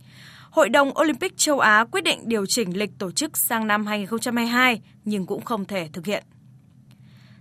Hội 0.50 0.70
đồng 0.70 1.00
Olympic 1.00 1.38
châu 1.38 1.60
Á 1.60 1.86
quyết 1.92 2.04
định 2.04 2.20
điều 2.24 2.46
chỉnh 2.46 2.78
lịch 2.78 2.92
tổ 3.00 3.12
chức 3.12 3.38
sang 3.38 3.68
năm 3.68 3.86
2022 3.86 4.82
nhưng 5.06 5.26
cũng 5.26 5.42
không 5.42 5.66
thể 5.66 5.90
thực 5.94 6.06
hiện. 6.06 6.24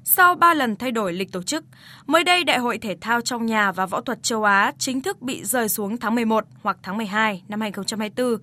Sau 0.05 0.35
3 0.35 0.55
lần 0.55 0.77
thay 0.77 0.91
đổi 0.91 1.13
lịch 1.13 1.33
tổ 1.33 1.43
chức, 1.43 1.65
mới 2.07 2.25
đây 2.25 2.45
Đại 2.45 2.59
hội 2.59 2.79
Thể 2.79 2.97
thao 3.01 3.21
trong 3.21 3.47
nhà 3.47 3.73
và 3.73 3.87
võ 3.87 4.01
thuật 4.01 4.23
châu 4.23 4.45
Á 4.45 4.73
chính 4.79 5.01
thức 5.01 5.23
bị 5.23 5.45
rời 5.45 5.69
xuống 5.69 5.97
tháng 5.97 6.15
11 6.15 6.45
hoặc 6.63 6.77
tháng 6.83 6.97
12 6.97 7.43
năm 7.49 7.61
2024 7.61 8.37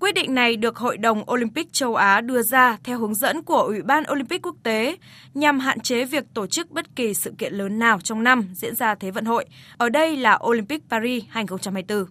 Quyết 0.00 0.14
định 0.14 0.34
này 0.34 0.56
được 0.56 0.76
Hội 0.76 0.96
đồng 0.96 1.30
Olympic 1.30 1.72
châu 1.72 1.94
Á 1.94 2.20
đưa 2.20 2.42
ra 2.42 2.78
theo 2.84 2.98
hướng 2.98 3.14
dẫn 3.14 3.42
của 3.42 3.60
Ủy 3.60 3.82
ban 3.82 4.04
Olympic 4.12 4.42
quốc 4.42 4.56
tế 4.62 4.96
nhằm 5.34 5.58
hạn 5.58 5.80
chế 5.80 6.04
việc 6.04 6.24
tổ 6.34 6.46
chức 6.46 6.70
bất 6.70 6.96
kỳ 6.96 7.14
sự 7.14 7.32
kiện 7.38 7.54
lớn 7.54 7.78
nào 7.78 8.00
trong 8.00 8.22
năm 8.22 8.48
diễn 8.52 8.74
ra 8.74 8.94
Thế 8.94 9.10
vận 9.10 9.24
hội, 9.24 9.44
ở 9.76 9.88
đây 9.88 10.16
là 10.16 10.38
Olympic 10.46 10.82
Paris 10.90 11.24
2024. 11.28 12.04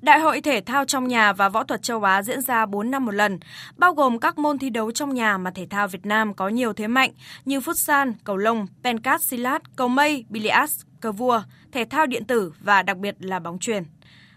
Đại 0.00 0.20
hội 0.20 0.40
thể 0.40 0.60
thao 0.60 0.84
trong 0.84 1.08
nhà 1.08 1.32
và 1.32 1.48
võ 1.48 1.64
thuật 1.64 1.82
châu 1.82 2.02
Á 2.02 2.22
diễn 2.22 2.40
ra 2.40 2.66
4 2.66 2.90
năm 2.90 3.04
một 3.04 3.14
lần, 3.14 3.38
bao 3.76 3.94
gồm 3.94 4.18
các 4.18 4.38
môn 4.38 4.58
thi 4.58 4.70
đấu 4.70 4.90
trong 4.90 5.14
nhà 5.14 5.38
mà 5.38 5.50
thể 5.50 5.66
thao 5.70 5.88
Việt 5.88 6.06
Nam 6.06 6.34
có 6.34 6.48
nhiều 6.48 6.72
thế 6.72 6.86
mạnh 6.86 7.10
như 7.44 7.58
futsal, 7.58 8.12
cầu 8.24 8.36
lông, 8.36 8.66
pencast, 8.84 9.34
cầu 9.76 9.88
mây, 9.88 10.24
billiards, 10.28 10.80
cờ 11.00 11.12
vua, 11.12 11.42
thể 11.72 11.84
thao 11.84 12.06
điện 12.06 12.24
tử 12.24 12.52
và 12.60 12.82
đặc 12.82 12.96
biệt 12.96 13.16
là 13.20 13.38
bóng 13.38 13.58
chuyền. 13.58 13.84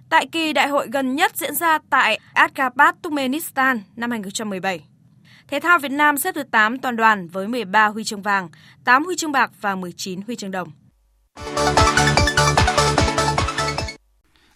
Tại 0.10 0.28
kỳ 0.32 0.54
đại 0.54 0.68
hội 0.68 0.88
gần 0.92 1.16
nhất 1.16 1.38
diễn 1.38 1.56
ra 1.56 1.80
tại 1.90 2.20
Ashgabat, 2.34 2.96
Turkmenistan 3.02 3.82
năm 3.96 4.12
2017. 4.12 4.86
Thể 5.48 5.60
thao 5.60 5.80
Việt 5.80 5.92
Nam 5.92 6.18
xếp 6.18 6.36
thứ 6.36 6.44
8 6.52 6.80
toàn 6.80 6.96
đoàn 6.96 7.28
với 7.28 7.48
13 7.48 7.88
huy 7.88 8.04
chương 8.04 8.22
vàng, 8.22 8.50
8 8.84 9.06
huy 9.06 9.16
chương 9.16 9.32
bạc 9.32 9.52
và 9.62 9.76
19 9.76 10.22
huy 10.22 10.36
chương 10.36 10.52
đồng. 10.52 10.72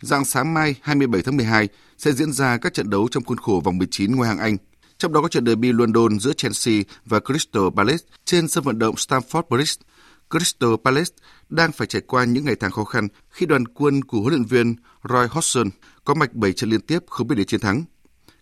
Dạng 0.02 0.26
sáng 0.26 0.54
mai 0.54 0.76
27 0.82 1.22
tháng 1.22 1.38
12 1.38 1.68
sẽ 1.98 2.12
diễn 2.12 2.32
ra 2.32 2.58
các 2.58 2.74
trận 2.74 2.90
đấu 2.90 3.08
trong 3.12 3.24
khuôn 3.24 3.38
khổ 3.38 3.62
vòng 3.64 3.78
19 3.78 4.16
ngoại 4.16 4.30
hạng 4.30 4.40
Anh. 4.40 4.58
Trong 4.98 5.14
đó 5.14 5.22
có 5.22 5.28
trận 5.28 5.46
derby 5.46 5.72
London 5.72 6.20
giữa 6.20 6.34
Chelsea 6.34 6.76
và 7.06 7.20
Crystal 7.20 7.64
Palace 7.76 8.06
trên 8.26 8.48
sân 8.48 8.64
vận 8.64 8.80
động 8.80 8.96
Stamford 8.96 9.44
Bridge. 9.50 9.82
Crystal 10.30 10.70
Palace 10.86 11.16
đang 11.50 11.72
phải 11.72 11.88
trải 11.88 12.02
qua 12.02 12.26
những 12.26 12.46
ngày 12.46 12.56
tháng 12.60 12.72
khó 12.72 12.84
khăn 12.84 13.08
khi 13.30 13.46
đoàn 13.46 13.68
quân 13.68 14.04
của 14.04 14.20
huấn 14.20 14.34
luyện 14.34 14.46
viên 14.46 14.76
Roy 15.10 15.28
Hodgson 15.30 15.70
có 16.06 16.14
mạch 16.14 16.34
7 16.34 16.54
trận 16.54 16.70
liên 16.70 16.82
tiếp 16.82 17.00
không 17.08 17.28
biết 17.28 17.36
để 17.38 17.44
chiến 17.44 17.60
thắng. 17.60 17.84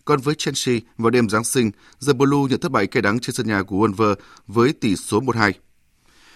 Còn 0.04 0.20
với 0.20 0.34
Chelsea 0.34 0.78
vào 0.98 1.10
đêm 1.10 1.28
Giáng 1.28 1.44
sinh, 1.44 1.70
The 2.06 2.12
Blue 2.12 2.50
nhận 2.50 2.60
thất 2.60 2.72
bại 2.72 2.86
cay 2.86 3.02
đắng 3.02 3.20
trên 3.20 3.34
sân 3.34 3.46
nhà 3.46 3.62
của 3.62 3.76
Wolves 3.76 4.14
với 4.46 4.72
tỷ 4.72 4.96
số 4.96 5.20
1-2. 5.20 5.52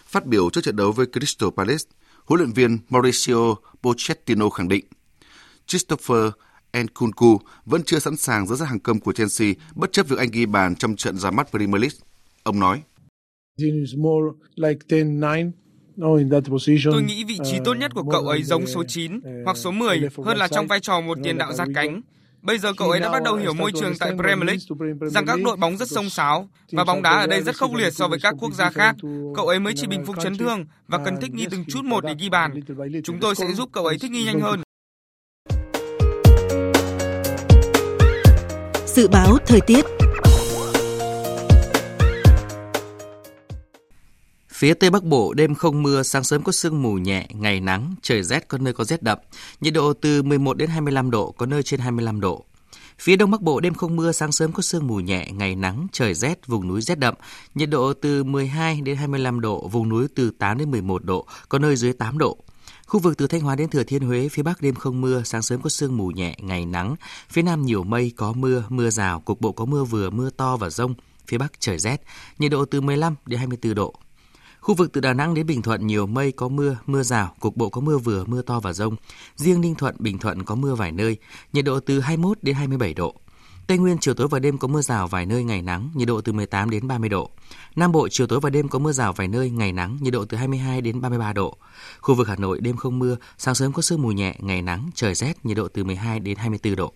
Phát 0.06 0.26
biểu 0.26 0.50
trước 0.50 0.64
trận 0.64 0.76
đấu 0.76 0.92
với 0.92 1.06
Crystal 1.06 1.50
Palace, 1.56 1.84
huấn 2.24 2.40
luyện 2.40 2.52
viên 2.52 2.78
Mauricio 2.88 3.54
Pochettino 3.82 4.48
khẳng 4.48 4.68
định 4.68 4.84
Christopher 5.66 6.32
Nkunku 6.72 7.40
vẫn 7.66 7.82
chưa 7.82 7.98
sẵn 7.98 8.16
sàng 8.16 8.46
dẫn 8.46 8.58
dắt 8.58 8.68
hàng 8.68 8.80
công 8.80 9.00
của 9.00 9.12
Chelsea 9.12 9.52
bất 9.74 9.92
chấp 9.92 10.08
việc 10.08 10.18
anh 10.18 10.30
ghi 10.32 10.46
bàn 10.46 10.74
trong 10.76 10.96
trận 10.96 11.16
ra 11.16 11.30
mắt 11.30 11.50
Premier 11.50 11.82
League. 11.82 11.96
Ông 12.42 12.60
nói, 12.60 12.82
Tôi 16.84 17.02
nghĩ 17.02 17.24
vị 17.24 17.38
trí 17.44 17.58
tốt 17.64 17.74
nhất 17.74 17.92
của 17.94 18.04
cậu 18.10 18.22
ấy 18.28 18.42
giống 18.42 18.66
số 18.66 18.84
9 18.84 19.20
hoặc 19.44 19.56
số 19.56 19.70
10 19.70 20.00
hơn 20.24 20.36
là 20.36 20.48
trong 20.48 20.66
vai 20.66 20.80
trò 20.80 21.00
một 21.00 21.18
tiền 21.24 21.38
đạo 21.38 21.52
giáp 21.52 21.68
cánh. 21.74 22.00
Bây 22.42 22.58
giờ 22.58 22.72
cậu 22.76 22.90
ấy 22.90 23.00
đã 23.00 23.10
bắt 23.10 23.22
đầu 23.22 23.36
hiểu 23.36 23.54
môi 23.54 23.72
trường 23.80 23.92
tại 24.00 24.10
Premier 24.18 24.46
League, 24.46 24.88
rằng 25.10 25.26
các 25.26 25.38
đội 25.44 25.56
bóng 25.56 25.76
rất 25.76 25.88
sông 25.88 26.10
sáo 26.10 26.48
và 26.72 26.84
bóng 26.84 27.02
đá 27.02 27.10
ở 27.10 27.26
đây 27.26 27.42
rất 27.42 27.56
khốc 27.56 27.74
liệt 27.74 27.90
so 27.94 28.08
với 28.08 28.18
các 28.22 28.34
quốc 28.40 28.54
gia 28.54 28.70
khác. 28.70 28.96
Cậu 29.36 29.46
ấy 29.46 29.60
mới 29.60 29.72
chỉ 29.76 29.86
bình 29.86 30.04
phục 30.06 30.16
chấn 30.22 30.38
thương 30.38 30.64
và 30.88 30.98
cần 31.04 31.16
thích 31.20 31.34
nghi 31.34 31.46
từng 31.50 31.64
chút 31.68 31.84
một 31.84 32.04
để 32.04 32.14
ghi 32.18 32.28
bàn. 32.28 32.60
Chúng 33.04 33.20
tôi 33.20 33.34
sẽ 33.34 33.46
giúp 33.52 33.68
cậu 33.72 33.86
ấy 33.86 33.98
thích 33.98 34.10
nghi 34.10 34.24
nhanh 34.24 34.40
hơn. 34.40 34.60
Dự 38.86 39.08
báo 39.08 39.36
thời 39.46 39.60
tiết 39.60 39.84
Phía 44.62 44.74
Tây 44.74 44.90
Bắc 44.90 45.04
Bộ 45.04 45.34
đêm 45.34 45.54
không 45.54 45.82
mưa, 45.82 46.02
sáng 46.02 46.24
sớm 46.24 46.42
có 46.42 46.52
sương 46.52 46.82
mù 46.82 46.94
nhẹ, 46.94 47.26
ngày 47.32 47.60
nắng, 47.60 47.94
trời 48.02 48.22
rét 48.22 48.48
có 48.48 48.58
nơi 48.58 48.72
có 48.72 48.84
rét 48.84 49.02
đậm, 49.02 49.18
nhiệt 49.60 49.74
độ 49.74 49.92
từ 49.92 50.22
11 50.22 50.56
đến 50.56 50.70
25 50.70 51.10
độ, 51.10 51.30
có 51.30 51.46
nơi 51.46 51.62
trên 51.62 51.80
25 51.80 52.20
độ. 52.20 52.44
Phía 52.98 53.16
Đông 53.16 53.30
Bắc 53.30 53.40
Bộ 53.42 53.60
đêm 53.60 53.74
không 53.74 53.96
mưa, 53.96 54.12
sáng 54.12 54.32
sớm 54.32 54.52
có 54.52 54.62
sương 54.62 54.86
mù 54.86 54.96
nhẹ, 55.00 55.28
ngày 55.32 55.54
nắng, 55.54 55.86
trời 55.92 56.14
rét, 56.14 56.46
vùng 56.46 56.68
núi 56.68 56.80
rét 56.80 56.98
đậm, 56.98 57.14
nhiệt 57.54 57.70
độ 57.70 57.92
từ 57.92 58.24
12 58.24 58.80
đến 58.80 58.96
25 58.96 59.40
độ, 59.40 59.68
vùng 59.68 59.88
núi 59.88 60.06
từ 60.14 60.30
8 60.38 60.58
đến 60.58 60.70
11 60.70 61.04
độ, 61.04 61.26
có 61.48 61.58
nơi 61.58 61.76
dưới 61.76 61.92
8 61.92 62.18
độ. 62.18 62.38
Khu 62.86 63.00
vực 63.00 63.16
từ 63.18 63.26
Thanh 63.26 63.40
Hóa 63.40 63.56
đến 63.56 63.68
Thừa 63.68 63.84
Thiên 63.84 64.02
Huế, 64.02 64.28
phía 64.28 64.42
Bắc 64.42 64.62
đêm 64.62 64.74
không 64.74 65.00
mưa, 65.00 65.22
sáng 65.24 65.42
sớm 65.42 65.62
có 65.62 65.70
sương 65.70 65.96
mù 65.96 66.08
nhẹ, 66.08 66.36
ngày 66.40 66.66
nắng. 66.66 66.96
Phía 67.30 67.42
Nam 67.42 67.62
nhiều 67.62 67.84
mây, 67.84 68.12
có 68.16 68.32
mưa, 68.32 68.64
mưa 68.68 68.90
rào, 68.90 69.20
cục 69.20 69.40
bộ 69.40 69.52
có 69.52 69.64
mưa 69.64 69.84
vừa, 69.84 70.10
mưa 70.10 70.30
to 70.30 70.56
và 70.56 70.70
rông. 70.70 70.94
Phía 71.26 71.38
Bắc 71.38 71.52
trời 71.58 71.78
rét, 71.78 72.02
nhiệt 72.38 72.50
độ 72.50 72.64
từ 72.64 72.80
15 72.80 73.14
đến 73.26 73.38
24 73.38 73.74
độ. 73.74 73.94
Khu 74.62 74.74
vực 74.74 74.92
từ 74.92 75.00
Đà 75.00 75.12
Nẵng 75.12 75.34
đến 75.34 75.46
Bình 75.46 75.62
Thuận 75.62 75.86
nhiều 75.86 76.06
mây 76.06 76.32
có 76.32 76.48
mưa, 76.48 76.76
mưa 76.86 77.02
rào, 77.02 77.34
cục 77.40 77.56
bộ 77.56 77.68
có 77.68 77.80
mưa 77.80 77.98
vừa, 77.98 78.24
mưa 78.24 78.42
to 78.42 78.60
và 78.60 78.72
rông. 78.72 78.96
Riêng 79.36 79.60
Ninh 79.60 79.74
Thuận, 79.74 79.96
Bình 79.98 80.18
Thuận 80.18 80.44
có 80.44 80.54
mưa 80.54 80.74
vài 80.74 80.92
nơi, 80.92 81.16
nhiệt 81.52 81.64
độ 81.64 81.80
từ 81.80 82.00
21 82.00 82.38
đến 82.42 82.54
27 82.54 82.94
độ. 82.94 83.14
Tây 83.66 83.78
Nguyên 83.78 83.98
chiều 83.98 84.14
tối 84.14 84.28
và 84.28 84.38
đêm 84.38 84.58
có 84.58 84.68
mưa 84.68 84.80
rào 84.80 85.08
vài 85.08 85.26
nơi 85.26 85.44
ngày 85.44 85.62
nắng, 85.62 85.90
nhiệt 85.94 86.08
độ 86.08 86.20
từ 86.20 86.32
18 86.32 86.70
đến 86.70 86.88
30 86.88 87.08
độ. 87.08 87.30
Nam 87.76 87.92
Bộ 87.92 88.08
chiều 88.10 88.26
tối 88.26 88.40
và 88.40 88.50
đêm 88.50 88.68
có 88.68 88.78
mưa 88.78 88.92
rào 88.92 89.12
vài 89.12 89.28
nơi 89.28 89.50
ngày 89.50 89.72
nắng, 89.72 89.98
nhiệt 90.00 90.12
độ 90.12 90.24
từ 90.24 90.36
22 90.36 90.80
đến 90.80 91.00
33 91.00 91.32
độ. 91.32 91.56
Khu 92.00 92.14
vực 92.14 92.28
Hà 92.28 92.36
Nội 92.36 92.60
đêm 92.60 92.76
không 92.76 92.98
mưa, 92.98 93.16
sáng 93.38 93.54
sớm 93.54 93.72
có 93.72 93.82
sương 93.82 94.02
mù 94.02 94.12
nhẹ, 94.12 94.36
ngày 94.38 94.62
nắng, 94.62 94.90
trời 94.94 95.14
rét, 95.14 95.46
nhiệt 95.46 95.56
độ 95.56 95.68
từ 95.68 95.84
12 95.84 96.20
đến 96.20 96.36
24 96.36 96.76
độ. 96.76 96.92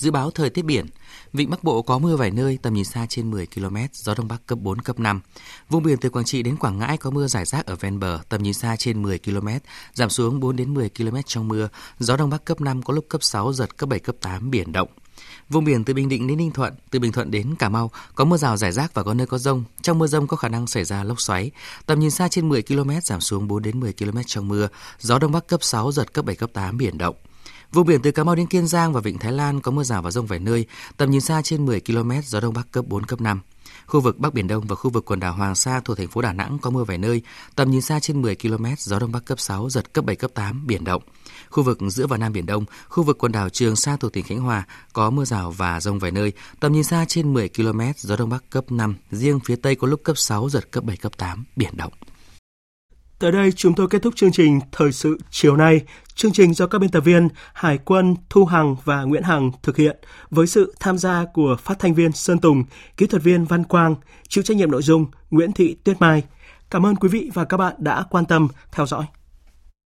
Dự 0.00 0.10
báo 0.10 0.30
thời 0.30 0.50
tiết 0.50 0.62
biển, 0.62 0.86
Vịnh 1.32 1.50
Bắc 1.50 1.64
Bộ 1.64 1.82
có 1.82 1.98
mưa 1.98 2.16
vài 2.16 2.30
nơi, 2.30 2.58
tầm 2.62 2.74
nhìn 2.74 2.84
xa 2.84 3.06
trên 3.08 3.30
10 3.30 3.46
km, 3.46 3.76
gió 3.92 4.14
Đông 4.14 4.28
Bắc 4.28 4.46
cấp 4.46 4.58
4, 4.58 4.78
cấp 4.80 5.00
5. 5.00 5.20
Vùng 5.68 5.82
biển 5.82 5.96
từ 6.00 6.10
Quảng 6.10 6.24
Trị 6.24 6.42
đến 6.42 6.56
Quảng 6.56 6.78
Ngãi 6.78 6.96
có 6.96 7.10
mưa 7.10 7.26
rải 7.26 7.44
rác 7.44 7.66
ở 7.66 7.76
ven 7.76 8.00
bờ, 8.00 8.18
tầm 8.28 8.42
nhìn 8.42 8.54
xa 8.54 8.76
trên 8.76 9.02
10 9.02 9.18
km, 9.18 9.48
giảm 9.94 10.10
xuống 10.10 10.40
4 10.40 10.56
đến 10.56 10.74
10 10.74 10.90
km 10.98 11.16
trong 11.26 11.48
mưa, 11.48 11.68
gió 11.98 12.16
Đông 12.16 12.30
Bắc 12.30 12.44
cấp 12.44 12.60
5 12.60 12.82
có 12.82 12.94
lúc 12.94 13.06
cấp 13.08 13.22
6, 13.22 13.52
giật 13.52 13.76
cấp 13.76 13.88
7, 13.88 13.98
cấp 13.98 14.16
8, 14.20 14.50
biển 14.50 14.72
động. 14.72 14.88
Vùng 15.48 15.64
biển 15.64 15.84
từ 15.84 15.94
Bình 15.94 16.08
Định 16.08 16.26
đến 16.26 16.38
Ninh 16.38 16.50
Thuận, 16.50 16.74
từ 16.90 16.98
Bình 16.98 17.12
Thuận 17.12 17.30
đến 17.30 17.54
Cà 17.58 17.68
Mau 17.68 17.90
có 18.14 18.24
mưa 18.24 18.36
rào 18.36 18.56
rải 18.56 18.72
rác 18.72 18.94
và 18.94 19.02
có 19.02 19.14
nơi 19.14 19.26
có 19.26 19.38
rông. 19.38 19.64
Trong 19.82 19.98
mưa 19.98 20.06
rông 20.06 20.26
có 20.26 20.36
khả 20.36 20.48
năng 20.48 20.66
xảy 20.66 20.84
ra 20.84 21.04
lốc 21.04 21.20
xoáy. 21.20 21.50
Tầm 21.86 22.00
nhìn 22.00 22.10
xa 22.10 22.28
trên 22.28 22.48
10 22.48 22.62
km 22.62 22.90
giảm 23.02 23.20
xuống 23.20 23.48
4 23.48 23.62
đến 23.62 23.80
10 23.80 23.92
km 23.92 24.18
trong 24.26 24.48
mưa. 24.48 24.68
Gió 24.98 25.18
đông 25.18 25.32
bắc 25.32 25.46
cấp 25.46 25.62
6 25.62 25.92
giật 25.92 26.12
cấp 26.12 26.24
7 26.24 26.36
cấp 26.36 26.50
8 26.52 26.76
biển 26.76 26.98
động. 26.98 27.16
Vùng 27.72 27.86
biển 27.86 28.02
từ 28.02 28.10
Cà 28.10 28.24
Mau 28.24 28.34
đến 28.34 28.46
Kiên 28.46 28.66
Giang 28.66 28.92
và 28.92 29.00
Vịnh 29.00 29.18
Thái 29.18 29.32
Lan 29.32 29.60
có 29.60 29.70
mưa 29.70 29.82
rào 29.82 30.02
và 30.02 30.10
rông 30.10 30.26
vài 30.26 30.38
nơi, 30.38 30.66
tầm 30.96 31.10
nhìn 31.10 31.20
xa 31.20 31.42
trên 31.42 31.66
10 31.66 31.80
km, 31.80 32.10
gió 32.24 32.40
đông 32.40 32.54
bắc 32.54 32.72
cấp 32.72 32.84
4 32.88 33.06
cấp 33.06 33.20
5. 33.20 33.40
Khu 33.86 34.00
vực 34.00 34.18
Bắc 34.18 34.34
Biển 34.34 34.48
Đông 34.48 34.66
và 34.66 34.76
khu 34.76 34.90
vực 34.90 35.04
quần 35.04 35.20
đảo 35.20 35.32
Hoàng 35.32 35.54
Sa 35.54 35.80
thuộc 35.80 35.96
thành 35.96 36.08
phố 36.08 36.22
Đà 36.22 36.32
Nẵng 36.32 36.58
có 36.58 36.70
mưa 36.70 36.84
vài 36.84 36.98
nơi, 36.98 37.22
tầm 37.56 37.70
nhìn 37.70 37.80
xa 37.80 38.00
trên 38.00 38.22
10 38.22 38.36
km, 38.36 38.66
gió 38.78 38.98
đông 38.98 39.12
bắc 39.12 39.24
cấp 39.24 39.40
6, 39.40 39.70
giật 39.70 39.92
cấp 39.92 40.04
7 40.04 40.16
cấp 40.16 40.30
8, 40.34 40.66
biển 40.66 40.84
động. 40.84 41.02
Khu 41.50 41.62
vực 41.62 41.78
giữa 41.88 42.06
và 42.06 42.16
Nam 42.16 42.32
Biển 42.32 42.46
Đông, 42.46 42.64
khu 42.88 43.02
vực 43.02 43.18
quần 43.18 43.32
đảo 43.32 43.48
Trường 43.48 43.76
Sa 43.76 43.96
thuộc 43.96 44.12
tỉnh 44.12 44.24
Khánh 44.24 44.40
Hòa 44.40 44.66
có 44.92 45.10
mưa 45.10 45.24
rào 45.24 45.50
và 45.50 45.80
rông 45.80 45.98
vài 45.98 46.10
nơi, 46.10 46.32
tầm 46.60 46.72
nhìn 46.72 46.84
xa 46.84 47.04
trên 47.08 47.34
10 47.34 47.48
km, 47.48 47.80
gió 47.96 48.16
đông 48.16 48.30
bắc 48.30 48.50
cấp 48.50 48.72
5, 48.72 48.96
riêng 49.10 49.40
phía 49.40 49.56
Tây 49.56 49.74
có 49.74 49.88
lúc 49.88 50.00
cấp 50.04 50.18
6, 50.18 50.48
giật 50.48 50.70
cấp 50.70 50.84
7 50.84 50.96
cấp 50.96 51.16
8, 51.16 51.44
biển 51.56 51.76
động. 51.76 51.92
Tới 53.20 53.32
đây 53.32 53.52
chúng 53.52 53.74
tôi 53.74 53.88
kết 53.88 54.02
thúc 54.02 54.16
chương 54.16 54.32
trình 54.32 54.60
Thời 54.72 54.92
sự 54.92 55.18
chiều 55.30 55.56
nay. 55.56 55.80
Chương 56.14 56.32
trình 56.32 56.54
do 56.54 56.66
các 56.66 56.78
biên 56.78 56.90
tập 56.90 57.00
viên 57.00 57.28
Hải 57.52 57.78
quân, 57.78 58.16
Thu 58.30 58.44
Hằng 58.44 58.76
và 58.84 59.02
Nguyễn 59.02 59.22
Hằng 59.22 59.50
thực 59.62 59.76
hiện 59.76 59.96
với 60.30 60.46
sự 60.46 60.74
tham 60.80 60.98
gia 60.98 61.24
của 61.34 61.56
phát 61.60 61.78
thanh 61.78 61.94
viên 61.94 62.12
Sơn 62.12 62.38
Tùng, 62.38 62.64
kỹ 62.96 63.06
thuật 63.06 63.22
viên 63.22 63.44
Văn 63.44 63.64
Quang, 63.64 63.94
chịu 64.28 64.44
trách 64.44 64.56
nhiệm 64.56 64.70
nội 64.70 64.82
dung 64.82 65.06
Nguyễn 65.30 65.52
Thị 65.52 65.76
Tuyết 65.84 66.00
Mai. 66.00 66.22
Cảm 66.70 66.86
ơn 66.86 66.96
quý 66.96 67.08
vị 67.08 67.30
và 67.34 67.44
các 67.44 67.56
bạn 67.56 67.74
đã 67.78 68.04
quan 68.10 68.24
tâm 68.24 68.48
theo 68.72 68.86
dõi. 68.86 69.04